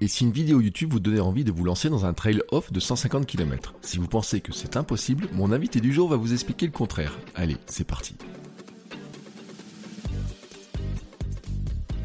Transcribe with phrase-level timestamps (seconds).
[0.00, 2.72] Et si une vidéo YouTube vous donnait envie de vous lancer dans un trail off
[2.72, 6.32] de 150 km Si vous pensez que c'est impossible, mon invité du jour va vous
[6.32, 7.18] expliquer le contraire.
[7.34, 8.14] Allez, c'est parti.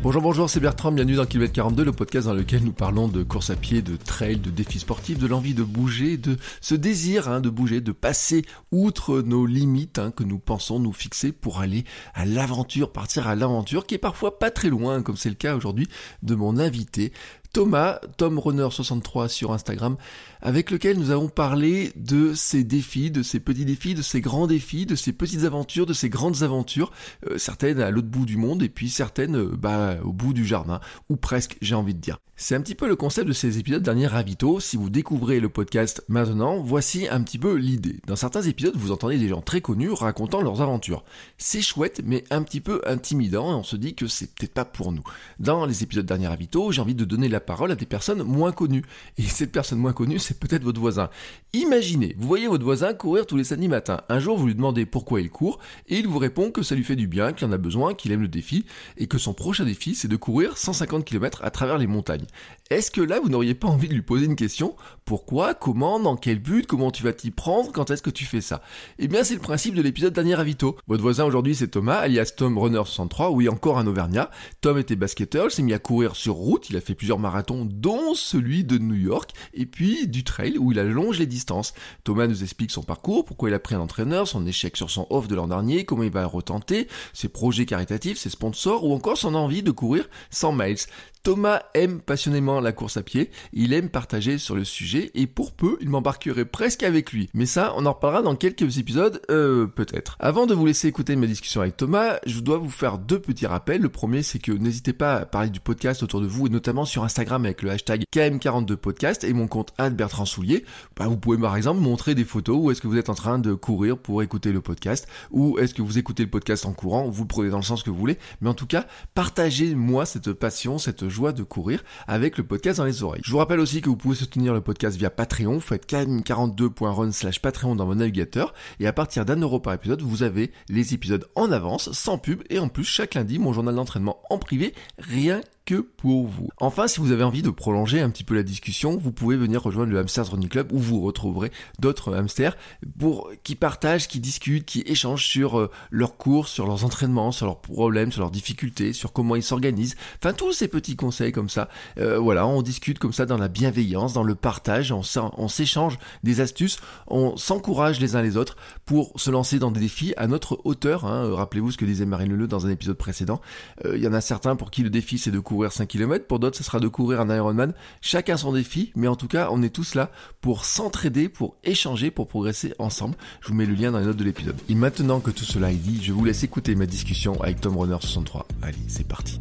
[0.02, 3.23] Bonjour, bonjour, c'est Bertrand, bienvenue dans Kilomètre 42, le podcast dans lequel nous parlons de
[3.23, 7.30] course à pied, de trail, de défis sportifs, de l'envie de bouger, de ce désir
[7.30, 8.41] hein, de bouger, de passer
[8.71, 11.85] outre nos limites hein, que nous pensons nous fixer pour aller
[12.16, 15.55] à l'aventure, partir à l'aventure, qui est parfois pas très loin, comme c'est le cas
[15.55, 15.88] aujourd'hui
[16.22, 17.13] de mon invité,
[17.54, 19.96] Thomas, TomRunner63 sur Instagram,
[20.42, 24.48] avec lequel nous avons parlé de ces défis, de ces petits défis, de ces grands
[24.48, 26.92] défis, de ces petites aventures, de ces grandes aventures,
[27.30, 30.46] euh, certaines à l'autre bout du monde et puis certaines euh, bah, au bout du
[30.46, 32.18] jardin, ou presque j'ai envie de dire.
[32.36, 34.59] C'est un petit peu le concept de ces épisodes derniers Ravito.
[34.59, 38.02] Si vous découvrez le podcast maintenant, voici un petit peu l'idée.
[38.08, 41.04] Dans certains épisodes, vous entendez des gens très connus racontant leurs aventures.
[41.38, 44.66] C'est chouette, mais un petit peu intimidant et on se dit que c'est peut-être pas
[44.66, 45.04] pour nous.
[45.40, 48.52] Dans les épisodes derniers Ravito, j'ai envie de donner la parole à des personnes moins
[48.52, 48.83] connues.
[49.17, 51.09] Et cette personne moins connue, c'est peut-être votre voisin.
[51.53, 54.02] Imaginez, vous voyez votre voisin courir tous les samedis matins.
[54.09, 56.83] Un jour, vous lui demandez pourquoi il court et il vous répond que ça lui
[56.83, 58.66] fait du bien, qu'il en a besoin, qu'il aime le défi
[58.97, 62.25] et que son prochain défi, c'est de courir 150 km à travers les montagnes.
[62.73, 64.75] Est-ce que là, vous n'auriez pas envie de lui poser une question?
[65.05, 65.53] Pourquoi?
[65.53, 65.99] Comment?
[65.99, 66.66] Dans quel but?
[66.66, 67.71] Comment tu vas t'y prendre?
[67.71, 68.63] Quand est-ce que tu fais ça?
[68.97, 70.75] Eh bien, c'est le principe de l'épisode dernier Ravito.
[70.88, 74.31] Votre voisin aujourd'hui, c'est Thomas, alias Tom Runner 63, oui, encore un Auvergnat.
[74.61, 77.67] Tom était basketteur, il s'est mis à courir sur route, il a fait plusieurs marathons,
[77.69, 81.75] dont celui de New York, et puis du trail où il allonge les distances.
[82.03, 85.06] Thomas nous explique son parcours, pourquoi il a pris un entraîneur, son échec sur son
[85.12, 89.17] off de l'an dernier, comment il va retenter, ses projets caritatifs, ses sponsors, ou encore
[89.19, 90.78] son envie de courir 100 miles.
[91.23, 95.53] Thomas aime passionnément la course à pied, il aime partager sur le sujet et pour
[95.53, 97.29] peu, il m'embarquerait presque avec lui.
[97.34, 100.17] Mais ça, on en reparlera dans quelques épisodes, euh, peut-être.
[100.19, 103.47] Avant de vous laisser écouter ma discussion avec Thomas, je dois vous faire deux petits
[103.47, 103.81] rappels.
[103.81, 106.83] Le premier, c'est que n'hésitez pas à parler du podcast autour de vous et notamment
[106.83, 110.66] sur Instagram avec le hashtag KM42podcast et mon compte Bertrand Soulier.
[110.97, 113.39] Bah, vous pouvez par exemple montrer des photos où est-ce que vous êtes en train
[113.39, 117.07] de courir pour écouter le podcast ou est-ce que vous écoutez le podcast en courant,
[117.07, 118.17] vous prenez dans le sens que vous voulez.
[118.41, 122.85] Mais en tout cas, partagez-moi cette passion, cette joie de courir avec le podcast dans
[122.85, 123.22] les oreilles.
[123.24, 127.41] Je vous rappelle aussi que vous pouvez soutenir le podcast via Patreon, faites km42.run slash
[127.41, 128.53] Patreon dans vos navigateurs.
[128.79, 132.44] Et à partir d'un euro par épisode, vous avez les épisodes en avance, sans pub.
[132.50, 136.50] Et en plus chaque lundi mon journal d'entraînement en privé, rien que pour vous.
[136.57, 139.62] Enfin, si vous avez envie de prolonger un petit peu la discussion, vous pouvez venir
[139.62, 142.57] rejoindre le Hamsters Running Club où vous retrouverez d'autres hamsters
[143.00, 147.46] pour qui partagent, qui discutent, qui échangent sur euh, leurs courses, sur leurs entraînements, sur
[147.46, 149.96] leurs problèmes, sur leurs difficultés, sur comment ils s'organisent.
[150.22, 151.69] Enfin, tous ces petits conseils comme ça.
[151.97, 156.41] Euh, voilà, on discute comme ça dans la bienveillance, dans le partage, on, s'échange des
[156.41, 160.59] astuces, on s'encourage les uns les autres pour se lancer dans des défis à notre
[160.66, 161.06] hauteur.
[161.06, 161.34] Hein.
[161.34, 163.41] Rappelez-vous ce que disait Marine Leleu dans un épisode précédent.
[163.85, 165.88] Euh, il y en a certains pour qui le défi c'est de courir courir 5
[165.88, 167.74] km, pour d'autres ce sera de courir un Ironman.
[168.02, 170.09] Chacun son défi, mais en tout cas on est tous là
[170.41, 173.16] pour s'entraider, pour échanger, pour progresser ensemble.
[173.41, 174.56] Je vous mets le lien dans les notes de l'épisode.
[174.68, 177.78] Et maintenant que tout cela est dit, je vous laisse écouter ma discussion avec Tom
[177.78, 178.47] Runner 63.
[178.63, 179.40] Allez, c'est parti.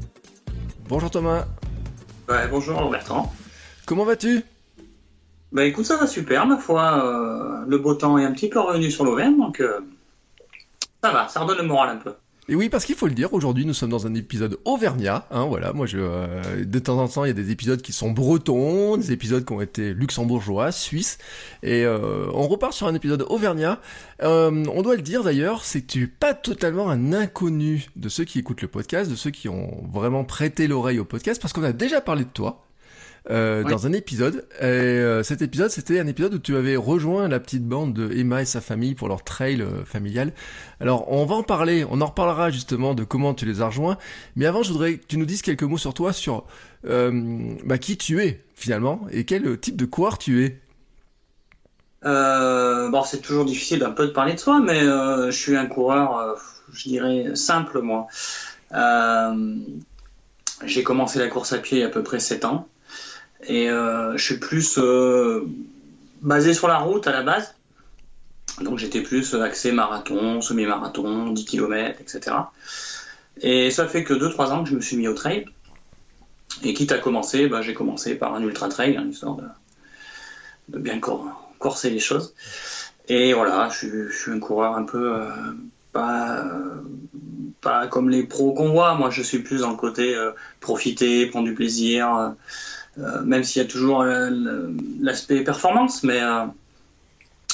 [0.86, 1.46] Bonjour Thomas.
[2.28, 3.32] Ouais, bonjour Bertrand.
[3.86, 4.44] Comment vas-tu?
[5.50, 7.06] Bah écoute, ça va super, ma foi.
[7.06, 9.80] Euh, le beau temps est un petit peu revenu sur l'Auvergne, donc euh,
[11.02, 12.14] ça va, ça redonne le moral un peu.
[12.48, 15.28] Et oui, parce qu'il faut le dire, aujourd'hui nous sommes dans un épisode auvergnat.
[15.30, 17.92] Hein, voilà, moi je, euh, de temps en temps il y a des épisodes qui
[17.92, 21.18] sont bretons, des épisodes qui ont été luxembourgeois, suisses,
[21.62, 23.80] et euh, on repart sur un épisode auvergnat.
[24.24, 28.08] Euh, on doit le dire d'ailleurs, c'est que tu es pas totalement un inconnu de
[28.08, 31.52] ceux qui écoutent le podcast, de ceux qui ont vraiment prêté l'oreille au podcast, parce
[31.52, 32.64] qu'on a déjà parlé de toi.
[33.30, 34.48] Euh, dans un épisode.
[34.60, 38.10] Et euh, cet épisode, c'était un épisode où tu avais rejoint la petite bande de
[38.12, 40.32] Emma et sa famille pour leur trail euh, familial.
[40.80, 43.96] Alors, on va en parler, on en reparlera justement de comment tu les as rejoints.
[44.34, 46.44] Mais avant, je voudrais que tu nous dises quelques mots sur toi, sur
[46.84, 50.60] bah, qui tu es finalement et quel type de coureur tu es.
[52.02, 56.36] bon, c'est toujours difficile d'un peu de parler de soi, mais je suis un coureur,
[56.72, 58.08] je dirais, simple, moi.
[60.66, 62.66] j'ai commencé la course à pied il y a à peu près 7 ans.
[63.44, 65.46] Et euh, je suis plus euh,
[66.20, 67.54] basé sur la route à la base.
[68.60, 72.36] Donc j'étais plus axé marathon, semi-marathon, 10 km, etc.
[73.40, 75.46] Et ça fait que 2-3 ans que je me suis mis au trail.
[76.62, 79.38] Et quitte à commencer, bah, j'ai commencé par un ultra trail, hein, histoire
[80.68, 81.00] de, bien
[81.58, 82.34] corser les choses.
[83.08, 85.30] Et voilà, je, suis un coureur un peu euh,
[85.92, 86.44] pas,
[87.62, 88.94] pas comme les pros qu'on voit.
[88.94, 90.14] Moi, je suis plus dans le côté
[90.60, 92.34] profiter, prendre du plaisir,
[92.96, 94.04] même s'il y a toujours
[95.00, 96.20] l'aspect performance, mais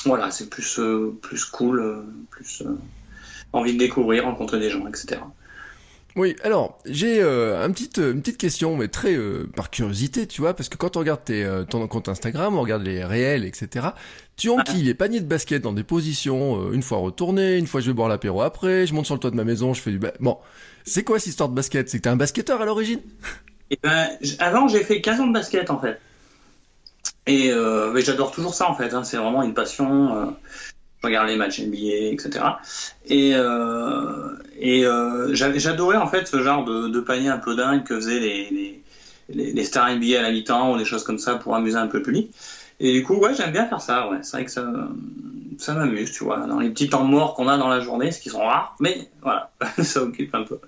[0.04, 0.80] voilà, c'est plus,
[1.22, 2.62] plus cool, plus
[3.52, 5.20] envie de découvrir, rencontrer des gens, etc.
[6.16, 9.16] Oui, alors j'ai euh, un une petite question, mais très
[9.54, 12.82] par curiosité, tu vois, parce que quand on regarde tes, ton compte Instagram, on regarde
[12.82, 13.88] les réels, etc.
[14.36, 17.86] Tu enquilles les paniers de basket dans des positions, une fois retourné, une fois je
[17.86, 20.00] vais boire l'apéro après, je monte sur le toit de ma maison, je fais du...
[20.20, 20.38] bon,
[20.84, 21.88] c'est quoi cette histoire de basket?
[21.88, 23.00] C'est que t'es un basketteur à l'origine?
[23.70, 26.00] Eh ben, Avant, j'ai fait 15 ans de basket, en fait.
[27.26, 27.50] Et
[27.96, 28.94] j'adore toujours ça, en fait.
[28.94, 29.04] Hein.
[29.04, 30.34] c'est vraiment une passion
[31.00, 32.44] je regardais les matchs NBA, etc.
[33.06, 37.94] Et, euh, et euh, j'adorais en fait ce genre de, panier un peu dingue que
[37.94, 38.82] faisaient les,
[39.28, 41.86] les, les, stars NBA à la mi-temps ou des choses comme ça pour amuser un
[41.86, 42.34] peu le public.
[42.80, 44.08] Et du coup, ouais, j'aime bien faire ça.
[44.08, 44.66] Ouais, c'est vrai que ça,
[45.58, 48.20] ça m'amuse, tu vois, dans les petits temps morts qu'on a dans la journée, ce
[48.20, 49.50] qui sont rares, mais voilà,
[49.82, 50.58] ça occupe un peu.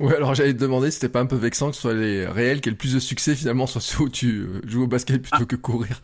[0.00, 2.26] Ouais, alors j'allais te demander si c'était pas un peu vexant que ce soit les
[2.26, 4.86] réels qui aient le plus de succès finalement, soit ceux où tu euh, joues au
[4.86, 6.00] basket plutôt que courir.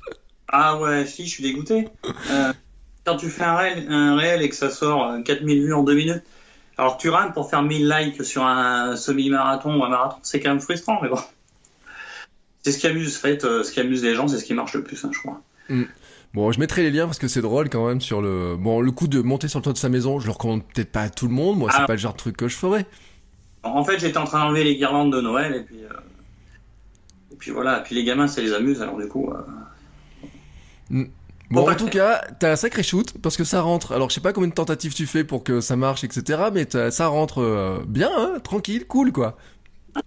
[0.49, 1.88] Ah ouais, si, je suis dégoûté.
[2.31, 2.52] Euh,
[3.05, 5.85] quand tu fais un réel, un réel et que ça sort 4000 euh, vues en
[5.85, 6.23] deux minutes,
[6.76, 10.50] alors tu rames pour faire 1000 likes sur un semi-marathon ou un marathon, c'est quand
[10.50, 11.19] même frustrant, mais bon.
[12.64, 14.75] C'est ce qui amuse, en fait, ce qui amuse les gens, c'est ce qui marche
[14.75, 15.41] le plus, hein, je crois.
[15.69, 15.85] Mm.
[16.32, 18.56] Bon, je mettrai les liens parce que c'est drôle quand même sur le.
[18.56, 20.91] Bon, le coup de monter sur le toit de sa maison, je le recommande peut-être
[20.91, 21.58] pas à tout le monde.
[21.58, 21.87] Moi, c'est ah.
[21.87, 22.87] pas le genre de truc que je ferais.
[23.64, 25.84] En fait, j'étais en train d'enlever les guirlandes de Noël et puis.
[25.84, 25.88] Euh,
[27.32, 29.32] et puis voilà, et puis les gamins, ça les amuse, alors du coup.
[30.90, 31.06] Mm.
[31.50, 33.93] Bon, en tout cas, t'as un sacré shoot parce que ça rentre.
[33.93, 36.44] Alors, je sais pas combien de tentatives tu fais pour que ça marche, etc.
[36.52, 39.37] Mais ça rentre euh, bien, hein, tranquille, cool, quoi.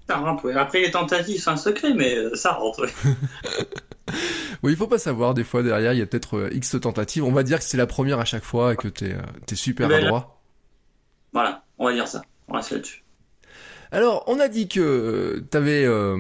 [0.10, 0.52] Ça rentre.
[0.56, 3.12] Après, les tentatives, c'est un secret, mais euh, ça rentre, oui.
[4.64, 5.34] oui, il faut pas savoir.
[5.34, 7.24] Des fois, derrière, il y a peut-être euh, X tentatives.
[7.24, 9.16] On va dire que c'est la première à chaque fois et que t'es
[9.50, 10.42] es super ben, adroit.
[11.32, 12.24] Voilà, on va dire ça.
[12.50, 13.04] On reste là-dessus.
[13.92, 16.18] Alors, on a dit que t'avais euh,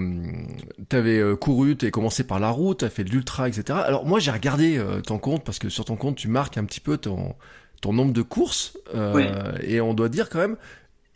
[0.87, 3.79] t'avais euh, couru, t'avais commencé par la route, t'as fait de l'ultra, etc.
[3.85, 6.65] Alors moi, j'ai regardé euh, ton compte parce que sur ton compte, tu marques un
[6.65, 7.35] petit peu ton
[7.81, 10.57] ton nombre de courses euh, et on doit dire quand même,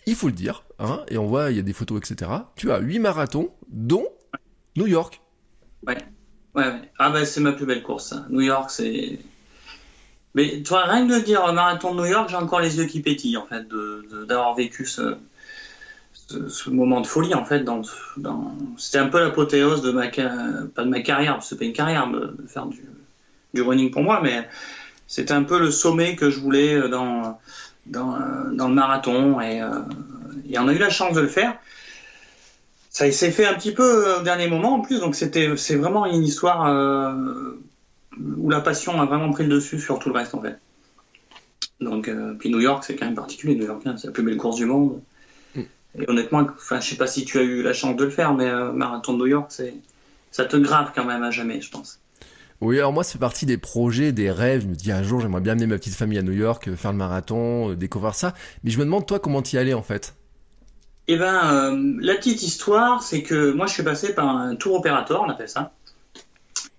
[0.05, 2.29] il faut le dire, hein, et on voit il y a des photos, etc.
[2.55, 4.07] Tu as huit marathons, dont
[4.75, 5.21] New York.
[5.87, 5.97] Ouais,
[6.53, 6.91] ouais, ouais.
[6.99, 8.13] Ah ben c'est ma plus belle course.
[8.29, 9.19] New York, c'est
[10.33, 13.01] mais toi, rien que de dire marathon de New York, j'ai encore les yeux qui
[13.01, 13.67] pétillent en fait
[14.27, 15.17] d'avoir vécu ce,
[16.49, 17.65] ce, moment de folie en fait.
[18.77, 22.35] C'était un peu l'apothéose de ma pas de ma carrière, c'est pas une carrière de,
[22.47, 24.47] faire du, running pour moi, mais
[25.07, 27.39] c'était un peu le sommet que je voulais dans,
[27.85, 28.17] dans,
[28.51, 29.69] dans le marathon et, euh,
[30.49, 31.57] et, on a eu la chance de le faire.
[32.89, 36.05] Ça s'est fait un petit peu au dernier moment en plus, donc c'était c'est vraiment
[36.05, 37.59] une histoire euh,
[38.37, 40.57] où la passion a vraiment pris le dessus sur tout le reste en fait.
[41.81, 43.55] Donc, euh, puis New York, c'est quand même particulier.
[43.55, 45.01] New York, hein, c'est la plus belle course du monde.
[45.99, 48.33] Et honnêtement, enfin, je sais pas si tu as eu la chance de le faire,
[48.33, 49.73] mais euh, marathon de New York, c'est,
[50.31, 51.99] ça te grave quand même à jamais, je pense.
[52.61, 54.61] Oui, alors moi, c'est partie des projets, des rêves.
[54.61, 56.75] Je me dis un jour, j'aimerais bien amener ma petite famille à New York, euh,
[56.75, 58.33] faire le marathon, euh, découvrir ça.
[58.63, 60.15] Mais je me demande, toi, comment t'y allais en fait?
[61.07, 65.23] Eh ben, la petite histoire, c'est que moi, je suis passé par un tour opérateur,
[65.23, 65.73] on appelle ça.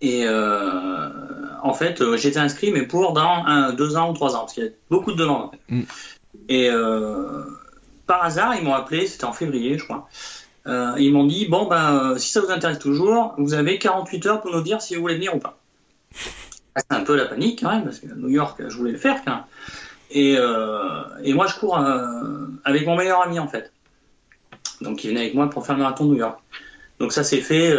[0.00, 4.54] Et en fait, j'étais inscrit, mais pour dans un, deux ans ou trois ans, parce
[4.54, 5.46] qu'il y a beaucoup de demandes.
[5.46, 5.58] En fait.
[5.68, 5.82] Mm.
[6.48, 6.70] Et
[8.12, 10.06] par hasard, ils m'ont appelé, c'était en février, je crois.
[10.66, 14.26] Euh, ils m'ont dit bon ben euh, si ça vous intéresse toujours, vous avez 48
[14.26, 15.58] heures pour nous dire si vous voulez venir ou pas.
[16.76, 19.24] C'est un peu la panique quand même parce que New York, je voulais le faire
[19.24, 19.44] quand
[20.14, 21.78] euh, et moi je cours
[22.64, 23.72] avec mon meilleur ami en fait.
[24.82, 26.38] Donc il venait avec moi pour faire le marathon de New York.
[26.98, 27.74] Donc ça s'est fait.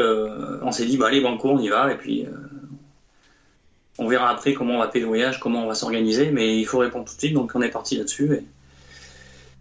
[0.64, 2.26] on s'est dit bah allez banco, on y va et puis
[4.00, 6.32] on verra après comment on va payer le voyage, comment on va s'organiser.
[6.32, 8.48] Mais il faut répondre tout de suite donc on est parti là-dessus.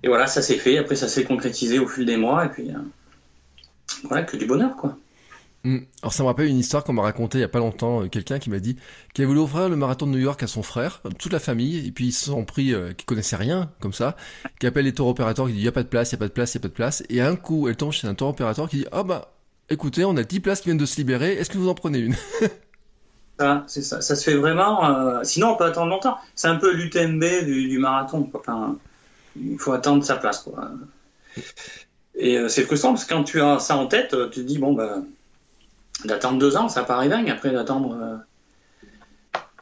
[0.03, 0.79] Et voilà, ça s'est fait.
[0.79, 2.47] Après, ça s'est concrétisé au fil des mois.
[2.47, 2.79] Et puis, euh,
[4.05, 4.97] voilà, que du bonheur, quoi.
[5.65, 5.79] Hmm.
[6.03, 8.09] Alors ça me rappelle une histoire qu'on m'a racontée il y a pas longtemps, euh,
[8.09, 8.77] quelqu'un qui m'a dit
[9.15, 11.87] qu'il voulu offrir le marathon de New York à son frère, euh, toute la famille,
[11.87, 14.17] et puis ils se sont pris, euh, qui connaissaient rien, comme ça,
[14.59, 16.17] qui appelle les tours opérateurs, qui dit il y a pas de place, il y
[16.17, 17.93] a pas de place, il y a pas de place, et un coup elle tombe
[17.93, 19.35] chez un tour opérateur qui dit ah bah
[19.71, 22.01] écoutez on a 10 places qui viennent de se libérer, est-ce que vous en prenez
[22.01, 22.17] une?
[23.39, 25.25] Ça, c'est ça, ça se fait vraiment.
[25.25, 26.17] sinon on peut attendre longtemps.
[26.37, 28.31] C'est un peu l'UTMB du, du marathon.
[28.35, 28.77] Enfin,
[29.37, 30.41] il faut attendre sa place.
[30.41, 30.71] Quoi.
[32.15, 34.59] Et euh, c'est frustrant parce que quand tu as ça en tête, tu te dis,
[34.59, 34.99] bon, bah,
[36.05, 37.31] d'attendre deux ans, ça paraît dingue.
[37.31, 38.21] Après, d'attendre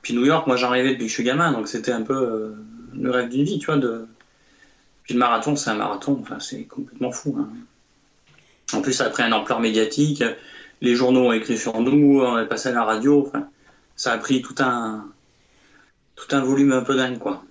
[0.02, 2.16] Puis New York, moi j'en rêvais depuis que je suis gamin, donc c'était un peu
[2.16, 2.54] euh,
[2.94, 3.76] le rêve d'une vie, tu vois.
[3.76, 4.06] De...
[5.04, 7.36] Puis le marathon, c'est un marathon, enfin, c'est complètement fou.
[7.38, 7.48] Hein.
[8.72, 10.22] En plus, après un ampleur médiatique,
[10.80, 13.48] les journaux ont écrit sur nous, on est passé à la radio, enfin,
[13.96, 15.06] ça a pris tout un,
[16.16, 17.44] tout un volume un peu dingue, quoi.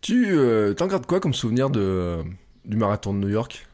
[0.00, 2.18] Tu euh, t'en gardes quoi comme souvenir de,
[2.64, 3.66] du marathon de New York?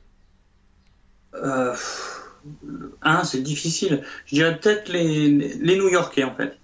[1.35, 1.75] Euh,
[3.25, 4.03] c'est difficile.
[4.27, 6.59] Je dirais peut-être les, les New-Yorkais, en fait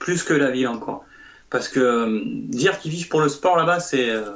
[0.00, 1.04] plus que la ville encore.
[1.48, 4.10] Parce que euh, dire qu'ils vivent pour le sport là-bas, c'est.
[4.10, 4.32] Euh,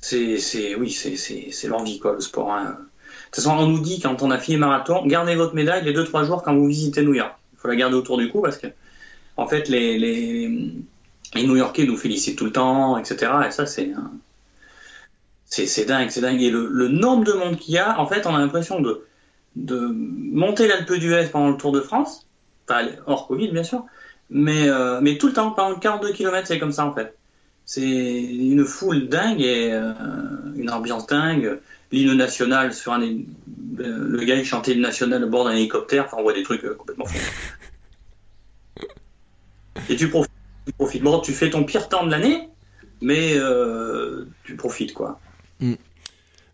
[0.00, 2.52] c'est, oui, c'est, l'envie, quoi, le sport.
[2.52, 2.64] Hein.
[2.64, 2.74] De
[3.26, 6.26] toute façon, on nous dit quand on a fini marathon, gardez votre médaille les 2-3
[6.26, 7.32] jours quand vous visitez New York.
[7.52, 8.66] Il faut la garder autour du cou parce que,
[9.36, 10.74] en fait, les, les,
[11.34, 13.32] les New-Yorkais nous félicitent tout le temps, etc.
[13.48, 13.92] Et ça, c'est.
[15.44, 16.40] C'est, dingue, c'est dingue.
[16.40, 19.04] Et le, nombre de monde qu'il y a, en fait, on a l'impression de,
[19.56, 22.26] de monter l'Alpe d'Huez pendant le Tour de France,
[22.66, 23.84] enfin, hors Covid, bien sûr,
[24.30, 27.14] mais, euh, mais tout le temps, pendant 42 km, c'est comme ça en fait.
[27.66, 29.92] C'est une foule dingue et euh,
[30.56, 31.60] une ambiance dingue.
[31.92, 33.00] L'hymne national sur un.
[33.00, 36.06] Le gars, il chantait le national à bord d'un hélicoptère.
[36.06, 37.18] Enfin, on voit des trucs euh, complètement fous.
[39.90, 40.31] et tu profites,
[40.66, 41.02] tu profites.
[41.02, 42.48] Bon, tu fais ton pire temps de l'année,
[43.00, 43.36] mais
[44.44, 45.20] tu profites quoi.
[45.60, 45.74] Mm.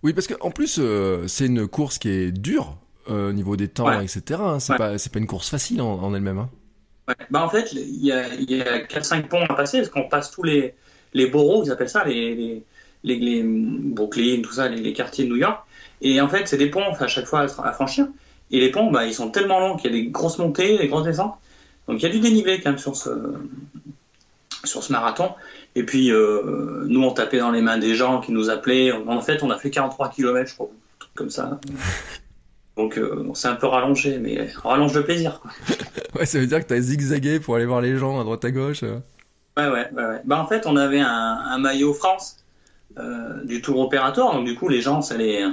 [0.05, 0.81] Oui, parce qu'en plus,
[1.27, 2.77] c'est une course qui est dure
[3.09, 4.41] au niveau des temps, etc.
[4.43, 4.61] Hein.
[4.61, 6.38] C'est pas, pas, une course facile en, elle-même.
[6.38, 6.50] Hein.
[7.31, 10.43] Bah, en fait, il y a, a 4-5 ponts à passer, parce qu'on passe tous
[10.43, 10.75] les,
[11.15, 12.35] les boroughs, ils appellent ça, les,
[13.05, 15.61] les, les, Brooklyn, tout ça, les, quartiers de New York.
[16.00, 18.07] Et en fait, c'est des ponts à chaque fois à, franchir.
[18.50, 20.88] Et les ponts, bah, ils sont tellement longs qu'il y a des grosses montées, des
[20.88, 21.35] grosses descentes.
[21.87, 23.09] Donc il y a du dénivelé quand même sur ce,
[24.69, 25.31] sur ce marathon.
[25.75, 28.93] Et puis, euh, nous, on tapait dans les mains des gens qui nous appelaient.
[28.93, 30.71] En fait, on a fait 43 km, je crois,
[31.15, 31.59] comme ça.
[32.79, 35.41] Donc euh, c'est un peu rallongé, mais rallonge le plaisir.
[35.41, 35.51] Quoi.
[36.15, 38.45] ouais, ça veut dire que tu as zigzagué pour aller voir les gens à droite
[38.45, 38.85] à gauche.
[38.85, 39.01] Euh.
[39.57, 40.21] Ouais, ouais, ouais.
[40.25, 42.37] Bah, en fait, on avait un, maillot France
[42.97, 45.45] euh, du tour opérateur, donc du coup, les gens, ça les.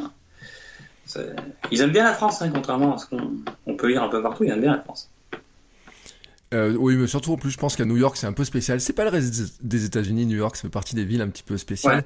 [1.71, 4.43] Ils aiment bien la France, hein, contrairement à ce qu'on peut lire un peu partout,
[4.43, 5.09] ils aiment bien la France.
[6.53, 8.79] Oui, mais surtout en plus, je pense qu'à New York, c'est un peu spécial.
[8.79, 11.43] C'est pas le reste des États-Unis, New York, ça fait partie des villes un petit
[11.43, 12.05] peu spéciales.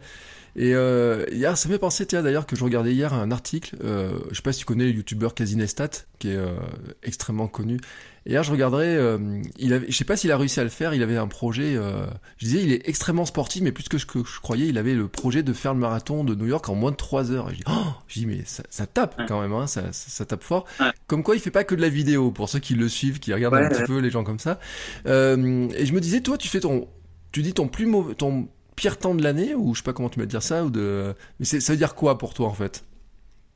[0.59, 4.35] Et euh, hier, ça fait penser, d'ailleurs, que je regardais hier un article, euh, je
[4.35, 5.89] sais pas si tu connais le youtubeur Casinestat,
[6.19, 6.57] qui est euh,
[7.01, 7.79] extrêmement connu.
[8.25, 10.69] Et hier, je regarderais, euh, il avait, je sais pas s'il a réussi à le
[10.69, 13.97] faire, il avait un projet, euh, je disais, il est extrêmement sportif, mais plus que
[13.97, 16.67] ce que je croyais, il avait le projet de faire le marathon de New York
[16.67, 17.49] en moins de 3 heures.
[17.49, 20.25] Et je dis, oh, je dis mais ça, ça tape quand même, hein, ça, ça,
[20.25, 20.65] tape fort.
[21.07, 23.33] Comme quoi, il fait pas que de la vidéo, pour ceux qui le suivent, qui
[23.33, 24.59] regardent un petit peu les gens comme ça.
[25.05, 26.89] Euh, et je me disais, toi, tu fais ton,
[27.31, 30.07] tu dis ton plus mauvais, ton pire temps de l'année ou je sais pas comment
[30.07, 32.85] tu vas dire ça ou de mais ça veut dire quoi pour toi en fait?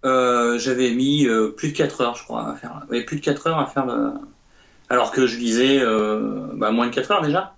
[0.04, 3.22] Euh, j'avais mis euh, plus de 4 heures je crois à faire ouais, plus de
[3.22, 4.12] 4 heures à faire le...
[4.90, 7.56] alors que je visais euh, bah, moins de 4 heures déjà.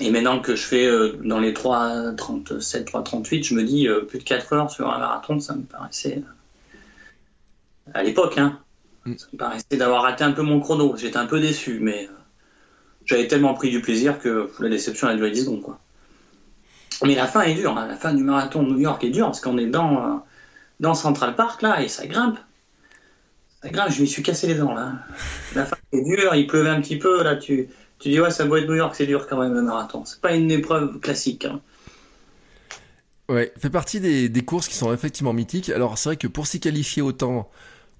[0.00, 0.86] Et maintenant que je fais
[1.24, 5.54] dans les 3.37 3.38 je me dis plus de 4 heures sur un marathon ça
[5.54, 6.22] me paraissait
[7.94, 8.58] à l'époque hein.
[9.06, 9.16] Mm.
[9.16, 10.94] ça me paraissait d'avoir raté un peu mon chrono.
[10.98, 12.06] J'étais un peu déçu mais
[13.06, 15.78] j'avais tellement pris du plaisir que la déception a duré 10 secondes quoi
[17.02, 17.76] mais la fin est dure.
[17.76, 17.86] Hein.
[17.88, 20.16] La fin du marathon de New York est dure parce qu'on est dans, euh,
[20.80, 22.38] dans Central Park là et ça grimpe.
[23.62, 24.92] Ça grimpe, je m'y suis cassé les dents là.
[25.54, 27.22] La fin est dure, il pleuvait un petit peu.
[27.22, 29.62] Là, tu, tu dis, ouais, ça doit être New York, c'est dur quand même le
[29.62, 30.04] marathon.
[30.04, 31.46] C'est pas une épreuve classique.
[31.46, 31.60] Hein.
[33.28, 35.70] Ouais, fait partie des, des, courses qui sont effectivement mythiques.
[35.70, 37.50] Alors c'est vrai que pour s'y qualifier autant,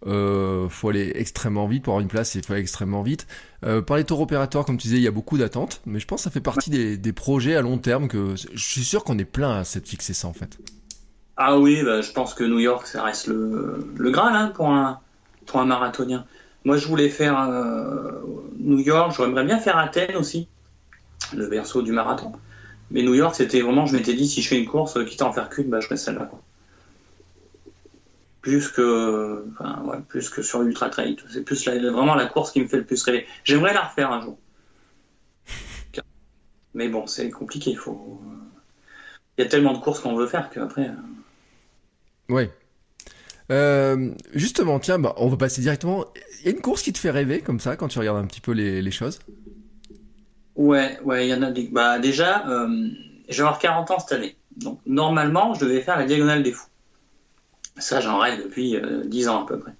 [0.06, 3.26] euh, faut aller extrêmement vite pour avoir une place, il faut aller extrêmement vite.
[3.64, 6.06] Euh, par les tours opérateurs, comme tu disais, il y a beaucoup d'attentes, mais je
[6.06, 9.18] pense que ça fait partie des, projets à long terme que je suis sûr qu'on
[9.18, 10.58] est plein à s'être fixé ça en fait.
[11.36, 14.68] Ah oui, bah, je pense que New York, ça reste le, le Graal hein, pour,
[14.68, 15.00] un,
[15.64, 16.26] marathonien.
[16.64, 18.20] Moi, je voulais faire euh,
[18.58, 20.48] New York, j'aimerais bien faire Athènes aussi,
[21.34, 22.32] le berceau du marathon.
[22.90, 25.26] Mais New York, c'était vraiment, je m'étais dit, si je fais une course, quitte à
[25.26, 26.30] en faire qu'une, bah, je ferais celle-là
[28.44, 31.16] plus que, enfin, ouais, plus que sur l'ultra trail.
[31.30, 33.26] C'est plus vraiment la course qui me fait le plus rêver.
[33.42, 34.38] J'aimerais la refaire un jour.
[36.74, 37.70] Mais bon, c'est compliqué.
[37.70, 38.20] Il faut.
[39.38, 40.88] Il y a tellement de courses qu'on veut faire qu'après.
[40.88, 40.92] Euh,
[42.28, 42.50] oui.
[43.50, 46.04] Euh, justement, tiens, bah, on va passer directement.
[46.40, 48.26] Il y a une course qui te fait rêver comme ça quand tu regardes un
[48.26, 49.20] petit peu les, les choses?
[50.54, 51.66] Ouais, ouais, il y en a des.
[51.72, 52.90] Bah déjà, euh,
[53.26, 54.36] je vais avoir 40 ans cette année.
[54.54, 56.68] Donc normalement, je devais faire la diagonale des fous.
[57.76, 59.72] Ça, j'en rêve depuis euh, dix 10 ans à peu près.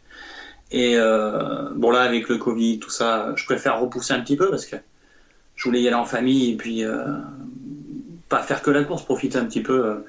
[0.73, 4.51] Et euh, bon, là, avec le Covid, tout ça, je préfère repousser un petit peu
[4.51, 4.77] parce que
[5.55, 7.05] je voulais y aller en famille et puis euh,
[8.29, 10.05] pas faire que la course, profiter un petit peu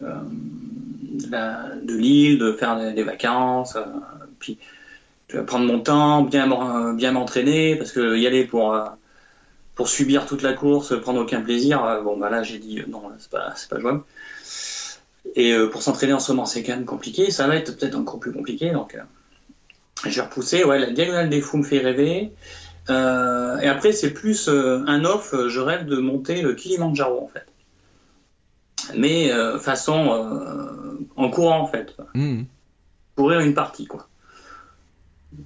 [0.00, 3.78] de l'île, de faire des, vacances,
[4.38, 4.58] puis
[5.46, 8.78] prendre mon temps, bien m'entraîner parce que y aller pour
[9.74, 13.30] pour subir toute la course, prendre aucun plaisir, bon bah là j'ai dit non, c'est
[13.30, 14.02] pas, c'est pas jouable.
[15.34, 17.30] Et pour s'entraîner en ce moment, c'est quand même compliqué.
[17.30, 18.96] Ça va être peut-être encore plus compliqué, donc
[20.06, 20.64] j'ai repoussé.
[20.64, 22.32] Ouais, la diagonale des fous me fait rêver.
[22.88, 25.34] Euh, et après, c'est plus euh, un off.
[25.48, 27.46] Je rêve de monter le Kilimanjaro en fait,
[28.96, 32.42] mais euh, façon en courant en fait, mmh.
[33.16, 34.08] courir une partie quoi.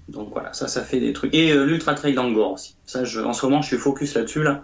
[0.08, 1.34] Donc voilà, ça, ça fait des trucs.
[1.34, 2.76] Et l'ultra trail d'Angor aussi.
[2.86, 4.62] Ça, je, en ce moment, je suis focus là-dessus là.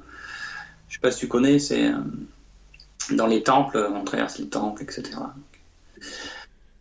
[0.89, 1.91] Je sais pas si tu connais, c'est
[3.17, 5.03] dans les temples, on traverse les temples, etc.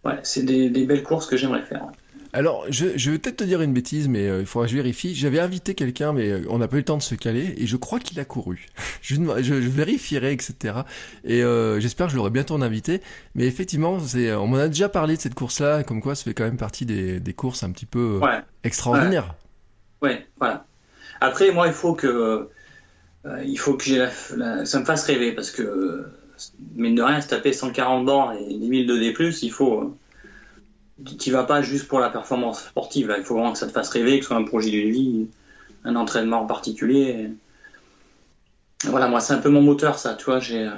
[0.05, 1.88] Ouais, c'est des, belles courses que j'aimerais faire.
[2.31, 4.77] Alors, je, je vais peut-être te dire une bêtise, mais euh, il faudra que je
[4.77, 5.15] vérifie.
[5.15, 7.65] J'avais invité quelqu'un, mais euh, on n'a pas eu le temps de se caler, et
[7.65, 8.67] je crois qu'il a couru.
[9.01, 10.81] je, je, vérifierai, etc.
[11.24, 13.01] Et euh, j'espère que je l'aurai bientôt en invité.
[13.33, 16.36] Mais effectivement, c'est, on m'en a déjà parlé de cette course-là, comme quoi ça fait
[16.36, 18.21] quand même partie des, des courses un petit peu
[18.63, 19.33] extraordinaires.
[20.01, 20.27] Ouais.
[20.38, 20.65] voilà.
[21.21, 22.48] Après, moi, il faut que,
[23.43, 26.05] il faut que j'ai la, ça me fasse rêver, parce que,
[26.75, 29.96] mine de rien, se taper 140 bornes et 10 000 de D+, il faut
[31.05, 33.13] qui va pas juste pour la performance sportive.
[33.17, 35.27] Il faut vraiment que ça te fasse rêver, que ce soit un projet de vie,
[35.84, 37.29] un entraînement en particulier.
[38.86, 40.15] voilà, moi, c'est un peu mon moteur, ça.
[40.15, 40.69] Tu vois, j'ai,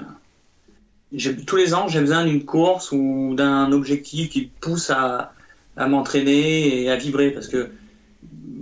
[1.46, 5.34] tous les ans, j'ai besoin d'une course ou d'un objectif qui pousse à,
[5.77, 7.70] m'entraîner et à vibrer parce que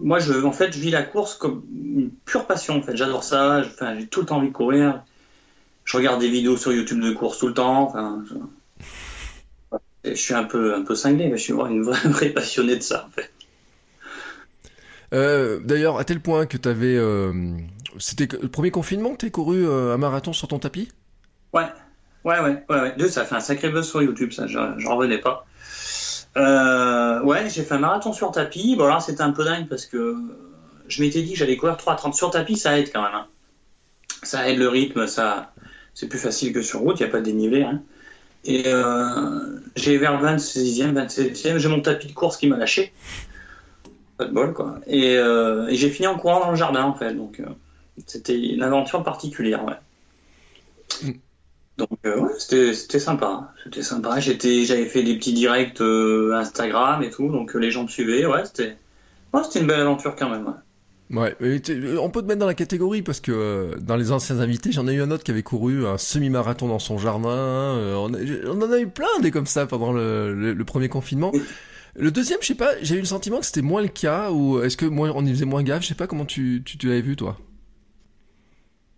[0.02, 2.78] moi, en fait, je vis la course comme une pure passion.
[2.78, 3.64] En fait, j'adore ça.
[3.98, 5.04] J'ai tout le temps envie de courir.
[5.90, 7.82] Je regarde des vidéos sur YouTube de course tout le temps.
[7.82, 8.24] Enfin,
[10.06, 12.84] je suis un peu, un peu cinglé, mais je suis une vraie, vraie passionnée de
[12.84, 13.32] ça, en fait.
[15.16, 16.96] Euh, d'ailleurs, à tel point que tu avais.
[16.96, 17.34] Euh,
[17.98, 20.90] c'était le premier confinement que tu as couru euh, un marathon sur ton tapis?
[21.54, 21.66] Ouais,
[22.24, 22.64] ouais, ouais.
[22.70, 23.10] ouais, ouais.
[23.10, 25.48] ça fait un sacré buzz sur YouTube, ça, j'en revenais pas.
[26.36, 28.76] ouais, j'ai fait un marathon sur tapis.
[28.76, 30.18] Bon, là, c'était un peu dingue parce que
[30.88, 33.16] je m'étais dit que j'allais courir 3,30 sur tapis, ça aide quand même.
[33.16, 33.26] Hein.
[34.22, 35.52] Ça aide le rythme, ça,
[36.00, 37.64] c'est plus facile que sur route, il n'y a pas de dénivelé.
[37.64, 37.82] Hein.
[38.46, 42.94] Et euh, j'ai vers le 26e, 27e, j'ai mon tapis de course qui m'a lâché.
[44.16, 44.80] Pas de bol, quoi.
[44.88, 47.14] Et, euh, j'ai fini en courant dans le jardin, en fait.
[47.14, 47.48] Donc, euh,
[48.08, 51.12] c'était une aventure particulière, ouais.
[51.78, 53.54] Donc, ouais, c'était sympa.
[53.66, 54.22] C'était sympa.
[54.22, 58.26] J'avais fait des petits directs Instagram et tout, donc les gens me suivaient.
[58.26, 58.78] Ouais, c'était
[59.60, 60.54] une belle aventure quand même, ouais.
[61.12, 61.36] Ouais,
[62.00, 64.88] on peut te mettre dans la catégorie parce que euh, dans les anciens invités, j'en
[64.88, 67.30] ai eu un autre qui avait couru un semi-marathon dans son jardin.
[67.30, 71.32] Euh, on, en a eu plein des comme ça pendant le, premier confinement.
[71.96, 74.62] Le deuxième, je sais pas, j'ai eu le sentiment que c'était moins le cas ou
[74.62, 75.82] est-ce que moi on y faisait moins gaffe?
[75.82, 77.40] Je sais pas comment tu, tu, vu toi.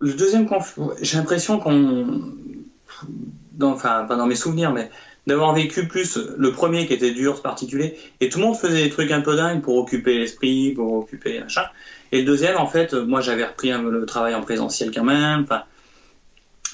[0.00, 2.34] Le deuxième confinement, j'ai l'impression qu'on,
[3.60, 4.90] enfin pas dans mes souvenirs, mais
[5.26, 8.90] d'avoir vécu plus le premier qui était dur, particulier, et tout le monde faisait des
[8.90, 11.64] trucs un peu dingues pour occuper l'esprit, pour occuper machin.
[12.10, 15.42] Et le deuxième, en fait, moi j'avais repris le travail en présentiel quand même.
[15.42, 15.62] Enfin,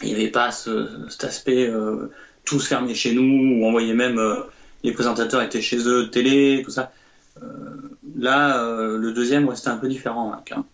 [0.02, 2.10] il n'y avait pas cet aspect euh,
[2.44, 3.22] tous fermés chez nous,
[3.60, 4.36] où on voyait même euh,
[4.84, 6.92] les présentateurs étaient chez eux, télé, tout ça.
[7.42, 7.46] Euh,
[8.16, 8.62] là,
[8.96, 10.32] le deuxième, c'était un peu différent.
[10.32, 10.64] Hein,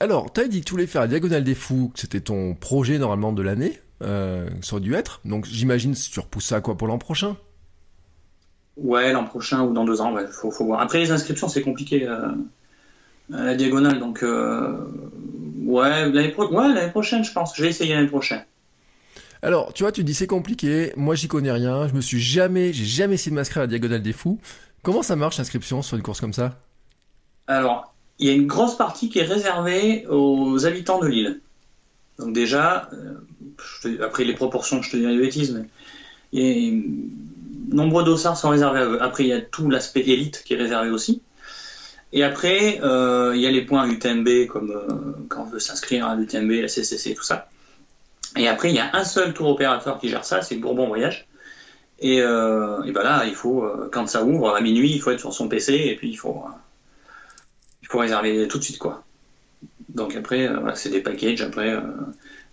[0.00, 2.54] alors, tu as dit que tu voulais faire la Diagonale des Fous, que c'était ton
[2.54, 5.20] projet normalement de l'année, euh, ça aurait dû être.
[5.24, 7.36] Donc j'imagine si tu repousses ça à quoi pour l'an prochain?
[8.76, 10.80] Ouais, l'an prochain ou dans deux ans, il faut, voir.
[10.80, 12.28] Après, les inscriptions, c'est compliqué euh,
[13.32, 14.00] à la diagonale.
[14.00, 14.76] Donc, euh,
[15.64, 16.32] ouais, l'année
[16.90, 17.56] prochaine, je pense.
[17.56, 18.44] Je vais essayer l'année prochaine.
[19.42, 20.92] Alors, tu vois, tu dis c'est compliqué.
[20.96, 21.86] Moi, j'y connais rien.
[21.86, 24.40] Je me suis jamais, j'ai jamais essayé de m'inscrire à la diagonale des fous.
[24.82, 26.58] Comment ça marche l'inscription sur une course comme ça?
[27.46, 31.40] Alors, il y a une grosse partie qui est réservée aux habitants de l'île.
[32.18, 32.88] Donc déjà,
[34.02, 35.64] après les proportions, je te dirais des bêtises,
[36.32, 36.72] mais
[37.70, 39.02] nombreux dossards sont réservés à eux.
[39.02, 41.22] Après, il y a tout l'aspect élite qui est réservé aussi.
[42.12, 46.06] Et après, euh, il y a les points UTMB, comme euh, quand on veut s'inscrire
[46.06, 47.48] à l'UTMB, la CCC, tout ça.
[48.36, 51.26] Et après, il y a un seul tour opérateur qui gère ça, c'est Bourbon Voyage.
[51.98, 55.32] Et, euh, ben là, il faut, quand ça ouvre, à minuit, il faut être sur
[55.32, 56.44] son PC et puis il faut,
[57.84, 59.04] il faut réserver tout de suite, quoi.
[59.90, 61.76] Donc après, c'est des packages, après,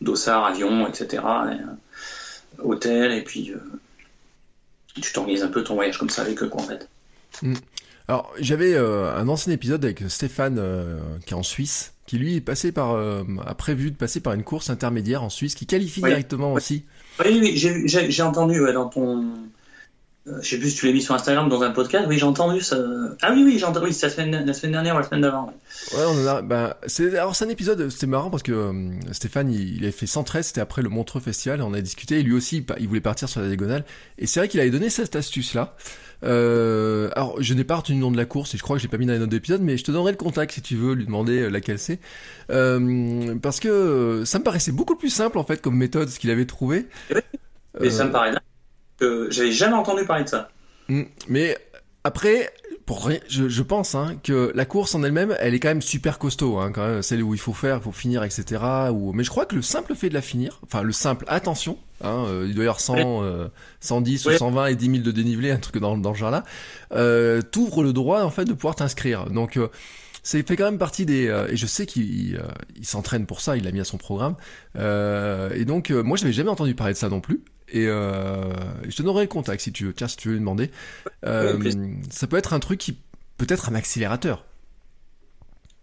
[0.02, 1.24] dossard, avion, etc.
[1.52, 3.54] Et, hôtel, et puis
[5.02, 6.88] tu t'organises un peu ton voyage comme ça avec eux, quoi, en fait.
[7.42, 7.56] Mm.
[8.08, 12.36] Alors, j'avais euh, un ancien épisode avec Stéphane, euh, qui est en Suisse, qui lui
[12.36, 15.66] est passé par, euh, a prévu de passer par une course intermédiaire en Suisse, qui
[15.66, 16.84] qualifie directement aussi.
[17.24, 19.34] Oui, oui j'ai entendu dans ton
[20.28, 22.06] euh, je sais plus si tu l'as mis sur Instagram dans un podcast.
[22.08, 22.78] Oui, j'ai entendu ça.
[23.24, 23.88] Ah oui, oui, j'ai entendu.
[23.88, 25.48] Oui, c'est la semaine, la semaine dernière ou la semaine d'avant.
[25.94, 26.44] Ouais, ouais on a.
[26.44, 27.90] Bah, c'est alors c'est un épisode.
[27.90, 30.46] C'était marrant parce que euh, Stéphane, il, il avait fait 113.
[30.46, 31.64] C'était après le Montreux Festival.
[31.64, 32.20] On a discuté.
[32.20, 33.84] Et lui aussi, il voulait partir sur la diagonale.
[34.20, 35.76] Et c'est vrai qu'il avait donné cette astuce là.
[36.24, 38.80] Euh, alors, je n'ai pas retenu le nom de la course et je crois que
[38.84, 40.62] je l'ai pas mis dans les notes d'épisode, mais je te donnerai le contact si
[40.62, 42.00] tu veux lui demander laquelle c'est.
[42.48, 46.46] Parce que ça me paraissait beaucoup plus simple en fait comme méthode ce qu'il avait
[46.46, 46.86] trouvé.
[47.82, 48.34] Et ça me paraît
[49.02, 50.50] que j'avais jamais entendu parler de ça.
[50.88, 51.58] Hmm, mais
[52.04, 52.54] après,
[52.86, 56.20] pour je, je pense hein, que la course en elle-même, elle est quand même super
[56.20, 58.62] costaud, hein, quand même, celle où il faut faire, il faut finir, etc.
[58.92, 59.14] Ou...
[59.14, 62.26] Mais je crois que le simple fait de la finir, enfin le simple, attention, hein,
[62.28, 63.48] euh, il doit y avoir 100, euh,
[63.80, 66.44] 110 ou 120 et 10 000 de dénivelé, un truc dans, dans ce genre-là,
[66.94, 69.26] euh, t'ouvre le droit en fait de pouvoir t'inscrire.
[69.30, 69.70] Donc euh,
[70.24, 73.42] c'est fait quand même partie des euh, et je sais qu'il euh, il s'entraîne pour
[73.42, 74.36] ça, il l'a mis à son programme.
[74.76, 77.42] et donc moi je n'avais jamais entendu parler de ça non plus.
[77.72, 78.52] Et euh,
[78.88, 79.94] je te donnerai le contact si tu veux.
[79.94, 80.70] Tiens, si tu veux lui demander.
[81.26, 81.58] Euh,
[82.10, 82.98] ça peut être un truc qui
[83.38, 84.46] peut être un accélérateur.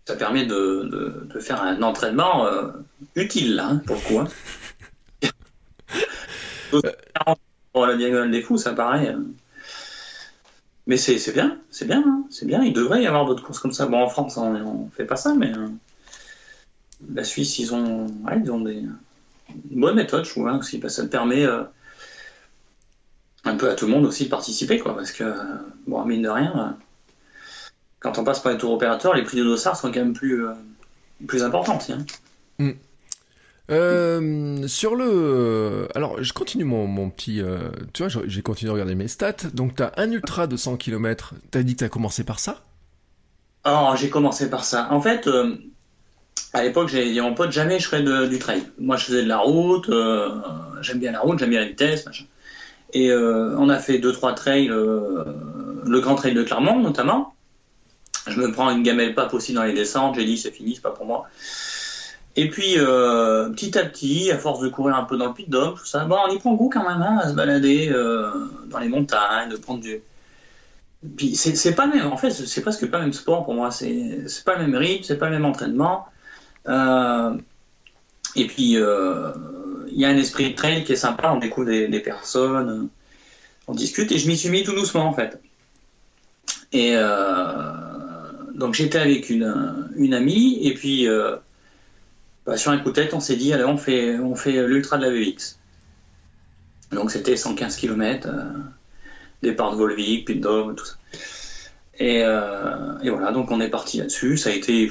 [0.07, 2.69] Ça permet de, de, de faire un entraînement euh,
[3.15, 4.19] utile, hein, pour le coup.
[4.21, 4.29] Hein.
[7.73, 9.15] pour la diagonale des fous, ça paraît.
[10.87, 12.63] Mais c'est bien, c'est bien, hein, c'est bien.
[12.63, 13.87] Il devrait y avoir d'autres courses comme ça.
[13.87, 15.53] Bon, en France, on, on fait pas ça, mais
[17.13, 18.83] la Suisse, ils ont, ouais, ils ont des,
[19.71, 21.63] une bonne méthode, je trouve, hein, aussi, parce que ça permet euh,
[23.45, 25.25] un peu à tout le monde aussi de participer, quoi, parce que,
[25.87, 26.85] bon, mine de rien, euh,
[28.01, 30.47] quand on passe par les tours opérateurs, les prix de dossard sont quand même plus,
[30.47, 30.53] euh,
[31.27, 32.05] plus importants, hein.
[32.59, 32.73] Mm.
[33.71, 38.73] Euh, sur le, alors je continue mon, mon petit, euh, tu vois, j'ai continué à
[38.73, 39.49] regarder mes stats.
[39.53, 41.35] Donc t'as un ultra de 100 km.
[41.51, 42.63] T'as dit que t'as commencé par ça?
[43.67, 44.89] Oh, j'ai commencé par ça.
[44.91, 45.57] En fait, euh,
[46.55, 48.63] à l'époque, j'avais dit à mon pote jamais je ferais de, du trail.
[48.79, 49.91] Moi, je faisais de la route.
[50.81, 52.25] j'aime bien la route, j'aime bien la vitesse, machin.
[52.93, 55.25] Et euh, on a fait deux trois trails, euh,
[55.85, 57.35] le grand trail de Clermont notamment.
[58.27, 60.15] Je me prends une gamelle pas possible dans les descentes.
[60.17, 61.27] J'ai dit c'est fini, c'est pas pour moi.
[62.37, 65.49] Et puis euh, petit à petit, à force de courir un peu dans le pit
[65.49, 67.93] d'homme, tout ça, bon, on y prend goût quand même hein, à se balader
[68.67, 70.01] dans les montagnes, de prendre du.
[71.17, 72.13] Puis c'est pas le même.
[72.13, 73.71] En fait, c'est presque pas le même sport pour moi.
[73.71, 76.07] C'est pas le même rythme, c'est pas le même entraînement.
[78.37, 78.77] Et puis
[80.03, 81.33] y a un esprit trail qui est sympa.
[81.33, 82.89] On découvre des, personnes,
[83.67, 85.41] on discute et je m'y suis mis tout doucement en fait.
[86.73, 87.73] Et euh,
[88.55, 89.45] donc j'étais avec une,
[90.13, 91.37] amie et puis euh,
[92.47, 94.97] bah, sur un coup de tête, on s'est dit, allez, on fait, on fait l'ultra
[94.99, 95.59] de la VX.
[96.93, 98.45] Donc c'était 115 km, euh,
[99.43, 100.95] départ de Volvic, puis de Dôme, tout ça.
[101.99, 104.37] Et, euh, voilà, donc on est parti là-dessus.
[104.37, 104.91] Ça a été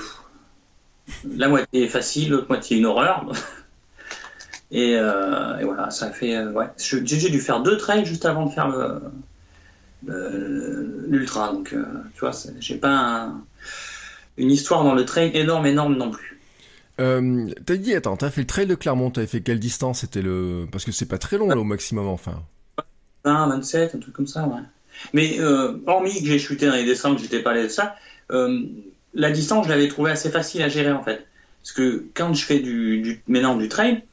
[1.35, 3.25] la moitié facile, l'autre moitié une horreur.
[4.71, 6.45] et, euh, et, voilà, ça fait.
[6.45, 8.99] ouais, j'ai dû faire deux trails juste avant de faire
[10.05, 11.51] l'ultra.
[11.51, 13.43] Donc euh, tu vois, j'ai pas un,
[14.37, 16.39] une histoire dans le trail énorme, énorme non plus.
[16.99, 19.99] Euh, t'as dit, attends, t'as fait le trail de Clermont, t'avais fait quelle distance?
[20.01, 20.67] C'était le.
[20.71, 22.43] Parce que c'est pas très long là au maximum enfin.
[23.23, 24.61] 20, 27, un truc comme ça, ouais.
[25.13, 27.95] Mais euh, hormis que j'ai chuté dans les descentes, j'étais pas allé de ça,
[28.31, 28.63] euh,
[29.13, 31.27] la distance, je l'avais trouvé assez facile à gérer en fait.
[31.61, 34.03] Parce que quand je fais du, du maintenant du trail,